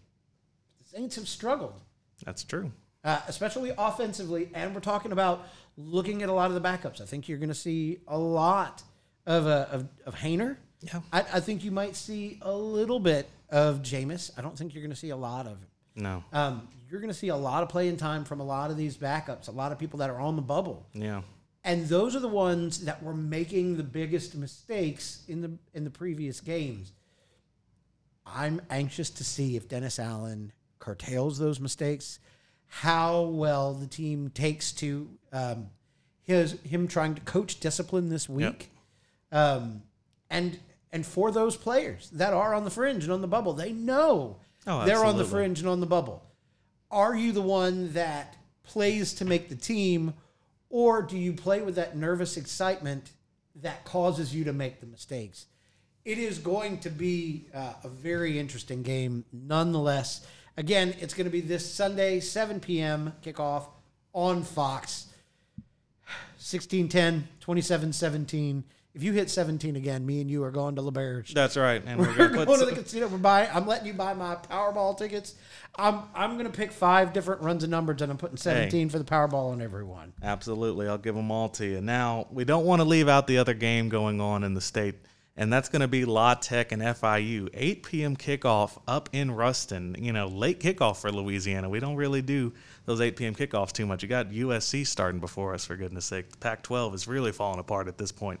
The 0.81 0.97
Saints 0.97 1.15
have 1.17 1.27
struggled. 1.27 1.79
That's 2.25 2.43
true. 2.43 2.71
uh, 3.03 3.19
especially 3.27 3.71
offensively. 3.77 4.49
And 4.53 4.73
we're 4.73 4.79
talking 4.81 5.11
about 5.11 5.47
looking 5.77 6.23
at 6.23 6.29
a 6.29 6.33
lot 6.33 6.49
of 6.49 6.55
the 6.55 6.61
backups. 6.67 7.01
I 7.01 7.05
think 7.05 7.27
you're 7.27 7.37
going 7.37 7.49
to 7.49 7.55
see 7.55 7.99
a 8.07 8.17
lot 8.17 8.81
of 9.25 9.45
uh, 9.45 9.67
of, 9.71 9.87
of 10.05 10.15
Haener. 10.15 10.57
Yeah. 10.81 11.01
I, 11.11 11.19
I 11.33 11.39
think 11.39 11.63
you 11.63 11.71
might 11.71 11.95
see 11.95 12.39
a 12.41 12.53
little 12.53 12.99
bit 12.99 13.29
of 13.49 13.81
Jameis. 13.81 14.31
I 14.37 14.41
don't 14.41 14.57
think 14.57 14.73
you're 14.73 14.81
going 14.83 14.91
to 14.91 14.97
see 14.97 15.09
a 15.11 15.15
lot 15.17 15.45
of 15.45 15.61
it. 15.61 15.67
No. 15.95 16.23
Um, 16.33 16.67
you're 16.89 16.99
going 16.99 17.11
to 17.11 17.17
see 17.17 17.29
a 17.29 17.35
lot 17.35 17.63
of 17.63 17.69
playing 17.69 17.97
time 17.97 18.23
from 18.23 18.39
a 18.39 18.43
lot 18.43 18.71
of 18.71 18.77
these 18.77 18.97
backups, 18.97 19.47
a 19.47 19.51
lot 19.51 19.71
of 19.71 19.79
people 19.79 19.99
that 19.99 20.09
are 20.09 20.19
on 20.19 20.35
the 20.35 20.41
bubble. 20.41 20.85
Yeah. 20.93 21.21
And 21.63 21.87
those 21.87 22.15
are 22.15 22.19
the 22.19 22.27
ones 22.27 22.85
that 22.85 23.01
were 23.01 23.13
making 23.13 23.77
the 23.77 23.83
biggest 23.83 24.35
mistakes 24.35 25.23
in 25.27 25.41
the 25.41 25.51
in 25.73 25.85
the 25.85 25.89
previous 25.89 26.41
games. 26.41 26.91
I'm 28.25 28.61
anxious 28.69 29.09
to 29.11 29.23
see 29.23 29.55
if 29.55 29.67
Dennis 29.67 29.97
Allen 29.97 30.51
curtails 30.79 31.39
those 31.39 31.59
mistakes, 31.59 32.19
how 32.67 33.21
well 33.21 33.73
the 33.73 33.87
team 33.87 34.29
takes 34.29 34.71
to 34.73 35.09
um, 35.31 35.69
his 36.23 36.59
him 36.63 36.87
trying 36.87 37.15
to 37.15 37.21
coach 37.21 37.59
discipline 37.59 38.09
this 38.09 38.27
week, 38.27 38.69
um, 39.31 39.83
and 40.29 40.59
and 40.91 41.05
for 41.05 41.31
those 41.31 41.55
players 41.55 42.09
that 42.11 42.33
are 42.33 42.53
on 42.53 42.65
the 42.65 42.71
fringe 42.71 43.03
and 43.03 43.13
on 43.13 43.21
the 43.21 43.27
bubble, 43.27 43.53
they 43.53 43.71
know 43.71 44.37
Oh, 44.65 44.85
they're 44.85 45.03
on 45.03 45.17
the 45.17 45.25
fringe 45.25 45.59
and 45.59 45.67
on 45.67 45.79
the 45.79 45.85
bubble. 45.85 46.23
Are 46.89 47.15
you 47.15 47.31
the 47.31 47.41
one 47.41 47.93
that 47.93 48.37
plays 48.63 49.13
to 49.15 49.25
make 49.25 49.49
the 49.49 49.55
team, 49.55 50.13
or 50.69 51.01
do 51.01 51.17
you 51.17 51.33
play 51.33 51.61
with 51.61 51.75
that 51.75 51.97
nervous 51.97 52.37
excitement 52.37 53.11
that 53.55 53.83
causes 53.85 54.33
you 54.33 54.43
to 54.45 54.53
make 54.53 54.79
the 54.79 54.85
mistakes? 54.85 55.47
It 56.05 56.17
is 56.17 56.37
going 56.37 56.79
to 56.79 56.89
be 56.89 57.45
uh, 57.53 57.73
a 57.83 57.89
very 57.89 58.37
interesting 58.37 58.83
game, 58.83 59.25
nonetheless. 59.31 60.25
Again, 60.57 60.93
it's 60.99 61.13
going 61.13 61.25
to 61.25 61.31
be 61.31 61.41
this 61.41 61.71
Sunday, 61.71 62.19
7 62.19 62.59
p.m. 62.59 63.13
kickoff 63.23 63.67
on 64.13 64.43
Fox. 64.43 65.07
16 66.37 66.89
10, 66.89 67.27
27 67.39 67.93
17. 67.93 68.63
If 68.95 69.01
you 69.01 69.11
hit 69.11 69.31
17 69.31 69.75
again, 69.75 70.05
me 70.05 70.21
and 70.21 70.29
you 70.29 70.43
are 70.43 70.51
going 70.51 70.75
to 70.75 70.81
L'Auberge. 70.83 71.33
That's 71.33 71.57
right. 71.57 71.81
And 71.87 71.99
we're 71.99 72.15
We're 72.15 72.45
going 72.45 72.59
to 72.59 72.65
the 72.65 72.81
casino. 72.81 73.07
We're 73.07 73.17
buying. 73.17 73.49
I'm 73.51 73.65
letting 73.65 73.87
you 73.87 73.93
buy 73.93 74.13
my 74.13 74.35
Powerball 74.35 74.97
tickets. 74.97 75.35
I'm 75.75 76.03
I'm 76.13 76.33
going 76.33 76.45
to 76.45 76.55
pick 76.55 76.71
five 76.71 77.11
different 77.11 77.41
runs 77.41 77.63
of 77.63 77.71
numbers, 77.71 78.01
and 78.01 78.11
I'm 78.11 78.17
putting 78.17 78.37
17 78.37 78.89
for 78.89 78.99
the 78.99 79.05
Powerball 79.05 79.51
on 79.51 79.61
every 79.61 79.83
one. 79.83 80.13
Absolutely. 80.21 80.87
I'll 80.87 80.99
give 80.99 81.15
them 81.15 81.31
all 81.31 81.49
to 81.49 81.65
you. 81.65 81.81
Now, 81.81 82.27
we 82.31 82.45
don't 82.45 82.65
want 82.65 82.81
to 82.81 82.87
leave 82.87 83.09
out 83.09 83.25
the 83.25 83.39
other 83.39 83.55
game 83.55 83.89
going 83.89 84.21
on 84.21 84.43
in 84.43 84.53
the 84.53 84.61
state, 84.61 84.95
and 85.35 85.51
that's 85.51 85.69
going 85.69 85.81
to 85.81 85.87
be 85.87 86.05
La 86.05 86.35
Tech 86.35 86.71
and 86.71 86.81
FIU. 86.81 87.49
8 87.53 87.83
p.m. 87.83 88.15
kickoff 88.15 88.79
up 88.87 89.09
in 89.11 89.31
Ruston. 89.31 89.95
You 89.97 90.13
know, 90.13 90.27
late 90.27 90.59
kickoff 90.59 91.01
for 91.01 91.11
Louisiana. 91.11 91.67
We 91.67 91.79
don't 91.79 91.95
really 91.95 92.21
do 92.21 92.53
those 92.85 93.01
8 93.01 93.15
p.m. 93.15 93.33
kickoffs 93.33 93.71
too 93.71 93.87
much. 93.87 94.03
You 94.03 94.09
got 94.09 94.29
USC 94.29 94.85
starting 94.85 95.19
before 95.19 95.55
us, 95.55 95.65
for 95.65 95.75
goodness 95.75 96.05
sake. 96.05 96.29
The 96.29 96.37
Pac 96.37 96.61
12 96.61 96.93
is 96.93 97.07
really 97.07 97.31
falling 97.31 97.59
apart 97.59 97.87
at 97.87 97.97
this 97.97 98.11
point. 98.11 98.39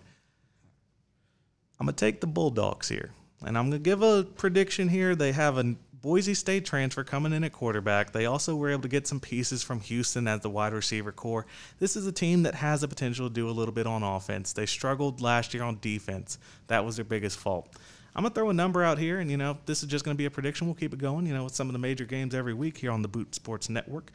I'm 1.83 1.87
going 1.87 1.95
to 1.95 2.05
take 2.05 2.21
the 2.21 2.27
Bulldogs 2.27 2.87
here. 2.87 3.11
And 3.45 3.57
I'm 3.57 3.69
going 3.69 3.83
to 3.83 3.83
give 3.83 4.01
a 4.01 4.23
prediction 4.23 4.87
here. 4.87 5.15
They 5.15 5.33
have 5.33 5.57
a 5.57 5.75
Boise 6.01 6.33
State 6.33 6.63
transfer 6.63 7.03
coming 7.03 7.33
in 7.33 7.43
at 7.43 7.51
quarterback. 7.51 8.13
They 8.13 8.25
also 8.25 8.55
were 8.55 8.69
able 8.69 8.83
to 8.83 8.87
get 8.87 9.05
some 9.05 9.19
pieces 9.19 9.63
from 9.63 9.81
Houston 9.81 10.25
as 10.25 10.39
the 10.39 10.49
wide 10.49 10.71
receiver 10.71 11.11
core. 11.11 11.45
This 11.79 11.97
is 11.97 12.07
a 12.07 12.13
team 12.13 12.43
that 12.43 12.55
has 12.55 12.79
the 12.79 12.87
potential 12.87 13.27
to 13.27 13.33
do 13.33 13.49
a 13.49 13.51
little 13.51 13.73
bit 13.73 13.85
on 13.85 14.01
offense. 14.01 14.53
They 14.53 14.65
struggled 14.65 15.19
last 15.19 15.53
year 15.53 15.63
on 15.63 15.77
defense. 15.81 16.37
That 16.67 16.85
was 16.85 16.95
their 16.95 17.03
biggest 17.03 17.37
fault. 17.37 17.75
I'm 18.15 18.23
going 18.23 18.31
to 18.31 18.39
throw 18.39 18.49
a 18.49 18.53
number 18.53 18.81
out 18.81 18.97
here, 18.97 19.19
and, 19.19 19.29
you 19.29 19.35
know, 19.35 19.57
this 19.65 19.83
is 19.83 19.89
just 19.89 20.05
going 20.05 20.15
to 20.15 20.17
be 20.17 20.25
a 20.25 20.31
prediction. 20.31 20.67
We'll 20.67 20.75
keep 20.75 20.93
it 20.93 20.99
going, 20.99 21.25
you 21.25 21.33
know, 21.33 21.43
with 21.43 21.53
some 21.53 21.67
of 21.67 21.73
the 21.73 21.79
major 21.79 22.05
games 22.05 22.33
every 22.33 22.53
week 22.53 22.77
here 22.77 22.91
on 22.91 23.01
the 23.01 23.09
Boot 23.09 23.35
Sports 23.35 23.67
Network. 23.67 24.09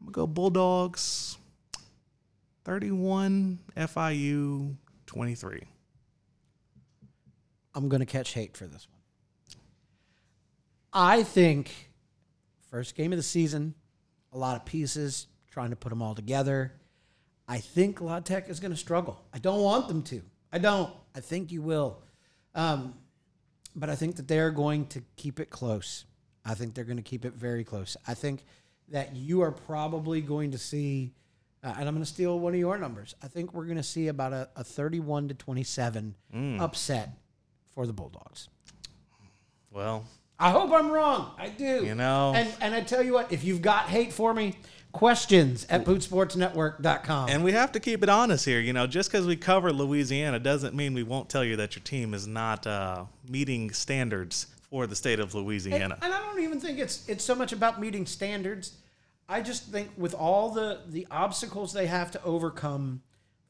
I'm 0.00 0.06
going 0.06 0.12
to 0.12 0.16
go 0.20 0.26
Bulldogs 0.28 1.36
31, 2.64 3.58
FIU 3.76 4.76
23. 5.06 5.62
I'm 7.74 7.88
going 7.88 8.00
to 8.00 8.06
catch 8.06 8.32
hate 8.32 8.56
for 8.56 8.66
this 8.66 8.86
one. 8.88 9.00
I 10.92 11.22
think 11.24 11.90
first 12.70 12.94
game 12.94 13.12
of 13.12 13.16
the 13.16 13.22
season, 13.22 13.74
a 14.32 14.38
lot 14.38 14.56
of 14.56 14.64
pieces, 14.64 15.26
trying 15.50 15.70
to 15.70 15.76
put 15.76 15.88
them 15.88 16.02
all 16.02 16.14
together. 16.14 16.72
I 17.46 17.58
think 17.58 18.00
La 18.00 18.20
Tech 18.20 18.48
is 18.48 18.60
going 18.60 18.70
to 18.70 18.76
struggle. 18.76 19.20
I 19.32 19.38
don't 19.38 19.60
want 19.60 19.88
them 19.88 20.02
to. 20.04 20.22
I 20.52 20.58
don't. 20.58 20.92
I 21.14 21.20
think 21.20 21.52
you 21.52 21.62
will. 21.62 22.00
Um, 22.54 22.94
but 23.74 23.90
I 23.90 23.96
think 23.96 24.16
that 24.16 24.28
they're 24.28 24.50
going 24.50 24.86
to 24.88 25.02
keep 25.16 25.40
it 25.40 25.50
close. 25.50 26.04
I 26.44 26.54
think 26.54 26.74
they're 26.74 26.84
going 26.84 26.96
to 26.96 27.02
keep 27.02 27.24
it 27.24 27.32
very 27.34 27.64
close. 27.64 27.96
I 28.06 28.14
think 28.14 28.44
that 28.88 29.16
you 29.16 29.40
are 29.40 29.50
probably 29.50 30.20
going 30.20 30.52
to 30.52 30.58
see, 30.58 31.12
uh, 31.62 31.74
and 31.78 31.88
I'm 31.88 31.94
going 31.94 32.04
to 32.04 32.10
steal 32.10 32.38
one 32.38 32.54
of 32.54 32.60
your 32.60 32.78
numbers. 32.78 33.14
I 33.22 33.28
think 33.28 33.52
we're 33.52 33.64
going 33.64 33.78
to 33.78 33.82
see 33.82 34.08
about 34.08 34.32
a, 34.32 34.48
a 34.54 34.62
31 34.62 35.28
to 35.28 35.34
27 35.34 36.14
upset 36.60 37.10
for 37.74 37.86
the 37.86 37.92
Bulldogs. 37.92 38.48
Well, 39.70 40.04
I 40.38 40.50
hope 40.50 40.72
I'm 40.72 40.90
wrong. 40.90 41.32
I 41.38 41.48
do. 41.48 41.84
You 41.84 41.94
know. 41.94 42.32
And 42.34 42.52
and 42.60 42.74
I 42.74 42.80
tell 42.80 43.02
you 43.02 43.12
what, 43.12 43.32
if 43.32 43.44
you've 43.44 43.62
got 43.62 43.86
hate 43.88 44.12
for 44.12 44.32
me, 44.34 44.54
questions 44.92 45.66
at 45.68 45.84
bootsportsnetwork.com. 45.84 47.28
And 47.28 47.42
we 47.44 47.52
have 47.52 47.72
to 47.72 47.80
keep 47.80 48.02
it 48.02 48.08
honest 48.08 48.44
here. 48.44 48.60
You 48.60 48.72
know, 48.72 48.86
just 48.86 49.10
because 49.10 49.26
we 49.26 49.36
cover 49.36 49.72
Louisiana 49.72 50.38
doesn't 50.38 50.74
mean 50.74 50.94
we 50.94 51.02
won't 51.02 51.28
tell 51.28 51.44
you 51.44 51.56
that 51.56 51.74
your 51.76 51.82
team 51.82 52.14
is 52.14 52.26
not 52.26 52.66
uh, 52.66 53.04
meeting 53.28 53.70
standards 53.72 54.46
for 54.70 54.86
the 54.86 54.96
state 54.96 55.20
of 55.20 55.34
And, 55.34 55.44
Louisiana. 55.44 55.98
and 56.02 56.12
I 56.12 56.18
don't 56.20 56.40
even 56.40 56.60
think 56.60 56.78
it's 56.78 57.08
it's 57.08 57.24
so 57.24 57.34
much 57.34 57.52
about 57.52 57.80
meeting 57.80 58.06
standards. 58.06 58.74
I 59.28 59.40
just 59.40 59.64
think 59.70 59.90
with 59.96 60.14
all 60.14 60.50
the 60.50 60.80
the 60.88 61.06
obstacles 61.10 61.72
they 61.72 61.86
have 61.86 62.10
to 62.12 62.22
overcome, 62.22 63.02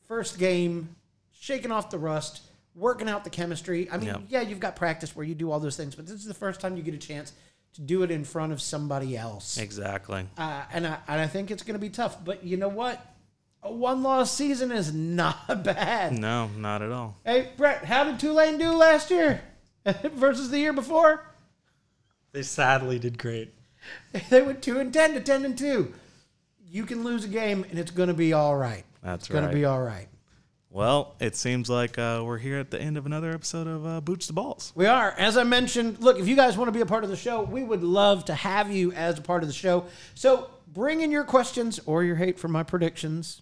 first 0.06 0.38
game, 0.38 0.96
shaking 1.32 1.72
off 1.72 1.90
the 1.90 1.98
rust, 1.98 2.42
working 2.74 3.08
out 3.08 3.24
the 3.24 3.30
chemistry. 3.30 3.88
I 3.90 3.96
mean, 3.98 4.06
Yep. 4.06 4.22
yeah, 4.28 4.40
you've 4.42 4.60
got 4.60 4.76
practice 4.76 5.14
where 5.14 5.24
you 5.26 5.34
do 5.34 5.50
all 5.50 5.60
those 5.60 5.76
things, 5.76 5.94
but 5.94 6.06
this 6.06 6.16
is 6.16 6.24
the 6.26 6.34
first 6.34 6.60
time 6.60 6.76
you 6.76 6.82
get 6.82 6.94
a 6.94 6.98
chance 6.98 7.32
to 7.74 7.80
do 7.80 8.02
it 8.02 8.10
in 8.10 8.24
front 8.24 8.52
of 8.52 8.60
somebody 8.62 9.16
else. 9.16 9.58
exactly. 9.58 10.26
Uh, 10.38 10.62
and 10.72 10.86
I 10.86 10.98
and 11.08 11.20
I 11.20 11.26
think 11.26 11.50
it's 11.50 11.62
going 11.62 11.74
to 11.74 11.80
be 11.80 11.90
tough. 11.90 12.24
But 12.24 12.44
you 12.44 12.56
know 12.56 12.68
what? 12.68 13.04
a 13.66 13.72
one 13.72 14.02
loss 14.02 14.30
season 14.36 14.70
is 14.70 14.92
not 14.92 15.46
bad. 15.64 16.12
No, 16.12 16.48
not 16.48 16.82
at 16.82 16.92
all. 16.92 17.16
Hey, 17.24 17.48
Brett, 17.56 17.82
how 17.84 18.04
did 18.04 18.20
Tulane 18.20 18.58
do 18.58 18.70
last 18.72 19.10
year 19.10 19.40
versus 20.12 20.50
the 20.50 20.58
year 20.58 20.74
before? 20.74 21.24
They 22.32 22.42
sadly 22.42 22.98
did 22.98 23.16
great. 23.18 23.54
They 24.30 24.42
went 24.42 24.62
2 24.62 24.78
and 24.80 24.92
10 24.92 25.14
to 25.14 25.20
10 25.20 25.44
and 25.46 25.56
2. 25.58 25.92
You 26.70 26.84
can 26.84 27.04
lose 27.04 27.24
a 27.24 27.28
game 27.28 27.64
and 27.70 27.78
it's 27.78 27.90
going 27.90 28.08
to 28.08 28.14
be 28.14 28.32
all 28.34 28.56
right. 28.56 28.84
That's 29.02 29.04
right. 29.04 29.20
It's 29.20 29.28
going 29.28 29.48
to 29.48 29.54
be 29.54 29.64
all 29.64 29.82
right. 29.82 30.08
Well, 30.74 31.14
it 31.20 31.36
seems 31.36 31.70
like 31.70 31.98
uh, 32.00 32.24
we're 32.26 32.38
here 32.38 32.58
at 32.58 32.72
the 32.72 32.80
end 32.80 32.98
of 32.98 33.06
another 33.06 33.30
episode 33.30 33.68
of 33.68 33.86
uh, 33.86 34.00
Boots 34.00 34.26
to 34.26 34.32
Balls. 34.32 34.72
We 34.74 34.86
are. 34.86 35.14
As 35.16 35.36
I 35.36 35.44
mentioned, 35.44 36.00
look, 36.00 36.18
if 36.18 36.26
you 36.26 36.34
guys 36.34 36.56
want 36.56 36.66
to 36.66 36.72
be 36.72 36.80
a 36.80 36.86
part 36.86 37.04
of 37.04 37.10
the 37.10 37.16
show, 37.16 37.42
we 37.42 37.62
would 37.62 37.84
love 37.84 38.24
to 38.24 38.34
have 38.34 38.72
you 38.72 38.90
as 38.90 39.16
a 39.16 39.22
part 39.22 39.44
of 39.44 39.48
the 39.48 39.54
show. 39.54 39.84
So 40.16 40.50
bring 40.66 41.02
in 41.02 41.12
your 41.12 41.22
questions 41.22 41.78
or 41.86 42.02
your 42.02 42.16
hate 42.16 42.40
for 42.40 42.48
my 42.48 42.64
predictions. 42.64 43.40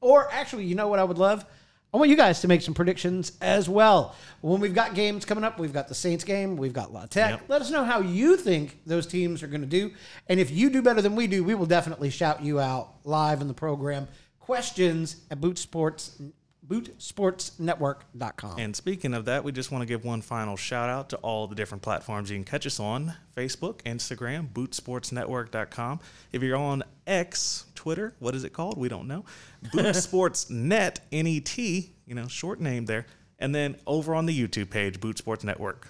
Or 0.00 0.32
actually, 0.32 0.64
you 0.64 0.74
know 0.74 0.88
what 0.88 0.98
I 0.98 1.04
would 1.04 1.18
love? 1.18 1.44
I 1.92 1.98
want 1.98 2.08
you 2.08 2.16
guys 2.16 2.40
to 2.40 2.48
make 2.48 2.62
some 2.62 2.72
predictions 2.72 3.32
as 3.42 3.68
well. 3.68 4.16
When 4.40 4.58
we've 4.58 4.74
got 4.74 4.94
games 4.94 5.26
coming 5.26 5.44
up, 5.44 5.58
we've 5.58 5.70
got 5.70 5.88
the 5.88 5.94
Saints 5.94 6.24
game, 6.24 6.56
we've 6.56 6.72
got 6.72 6.94
La 6.94 7.04
Tech. 7.04 7.32
Yep. 7.32 7.42
Let 7.48 7.60
us 7.60 7.70
know 7.70 7.84
how 7.84 8.00
you 8.00 8.38
think 8.38 8.80
those 8.86 9.06
teams 9.06 9.42
are 9.42 9.48
going 9.48 9.60
to 9.60 9.66
do. 9.66 9.92
And 10.28 10.40
if 10.40 10.50
you 10.50 10.70
do 10.70 10.80
better 10.80 11.02
than 11.02 11.14
we 11.14 11.26
do, 11.26 11.44
we 11.44 11.54
will 11.54 11.66
definitely 11.66 12.08
shout 12.08 12.42
you 12.42 12.58
out 12.58 12.94
live 13.04 13.42
in 13.42 13.48
the 13.48 13.54
program. 13.54 14.08
Questions 14.38 15.16
at 15.30 15.42
Boot 15.42 15.58
Sports, 15.58 16.20
bootsportsnetwork.com. 16.68 18.58
And 18.58 18.74
speaking 18.74 19.14
of 19.14 19.24
that, 19.26 19.44
we 19.44 19.52
just 19.52 19.70
want 19.70 19.82
to 19.82 19.86
give 19.86 20.04
one 20.04 20.22
final 20.22 20.56
shout 20.56 20.88
out 20.88 21.10
to 21.10 21.16
all 21.18 21.46
the 21.46 21.54
different 21.54 21.82
platforms 21.82 22.30
you 22.30 22.36
can 22.36 22.44
catch 22.44 22.66
us 22.66 22.80
on 22.80 23.14
Facebook, 23.36 23.82
Instagram, 23.82 24.48
bootsportsnetwork.com. 24.52 26.00
If 26.32 26.42
you're 26.42 26.56
on 26.56 26.82
X, 27.06 27.66
Twitter, 27.74 28.14
what 28.18 28.34
is 28.34 28.44
it 28.44 28.52
called? 28.52 28.78
We 28.78 28.88
don't 28.88 29.08
know. 29.08 29.24
Boot 29.72 29.94
Sports 29.96 30.50
Net, 30.50 31.00
N 31.12 31.26
E 31.26 31.40
T, 31.40 31.92
you 32.06 32.14
know, 32.14 32.28
short 32.28 32.60
name 32.60 32.86
there. 32.86 33.06
And 33.38 33.54
then 33.54 33.76
over 33.86 34.14
on 34.14 34.26
the 34.26 34.48
YouTube 34.48 34.70
page, 34.70 35.00
Boot 35.00 35.18
Sports 35.18 35.44
Network. 35.44 35.88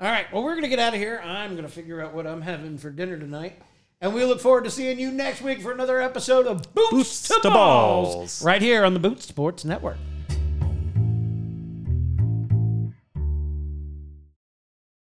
All 0.00 0.08
right. 0.08 0.32
Well, 0.32 0.42
we're 0.44 0.52
going 0.52 0.62
to 0.62 0.68
get 0.68 0.78
out 0.78 0.94
of 0.94 1.00
here. 1.00 1.20
I'm 1.24 1.52
going 1.52 1.64
to 1.64 1.72
figure 1.72 2.00
out 2.00 2.14
what 2.14 2.26
I'm 2.26 2.42
having 2.42 2.78
for 2.78 2.90
dinner 2.90 3.18
tonight. 3.18 3.60
And 4.00 4.14
we 4.14 4.24
look 4.24 4.40
forward 4.40 4.62
to 4.62 4.70
seeing 4.70 5.00
you 5.00 5.10
next 5.10 5.42
week 5.42 5.60
for 5.60 5.72
another 5.72 6.00
episode 6.00 6.46
of 6.46 6.72
Boots, 6.72 6.90
Boots 6.92 7.28
to 7.28 7.34
to 7.42 7.50
Balls, 7.50 8.14
Balls. 8.14 8.44
right 8.44 8.62
here 8.62 8.84
on 8.84 8.94
the 8.94 9.00
Boot 9.00 9.20
Sports 9.22 9.64
Network. 9.64 9.96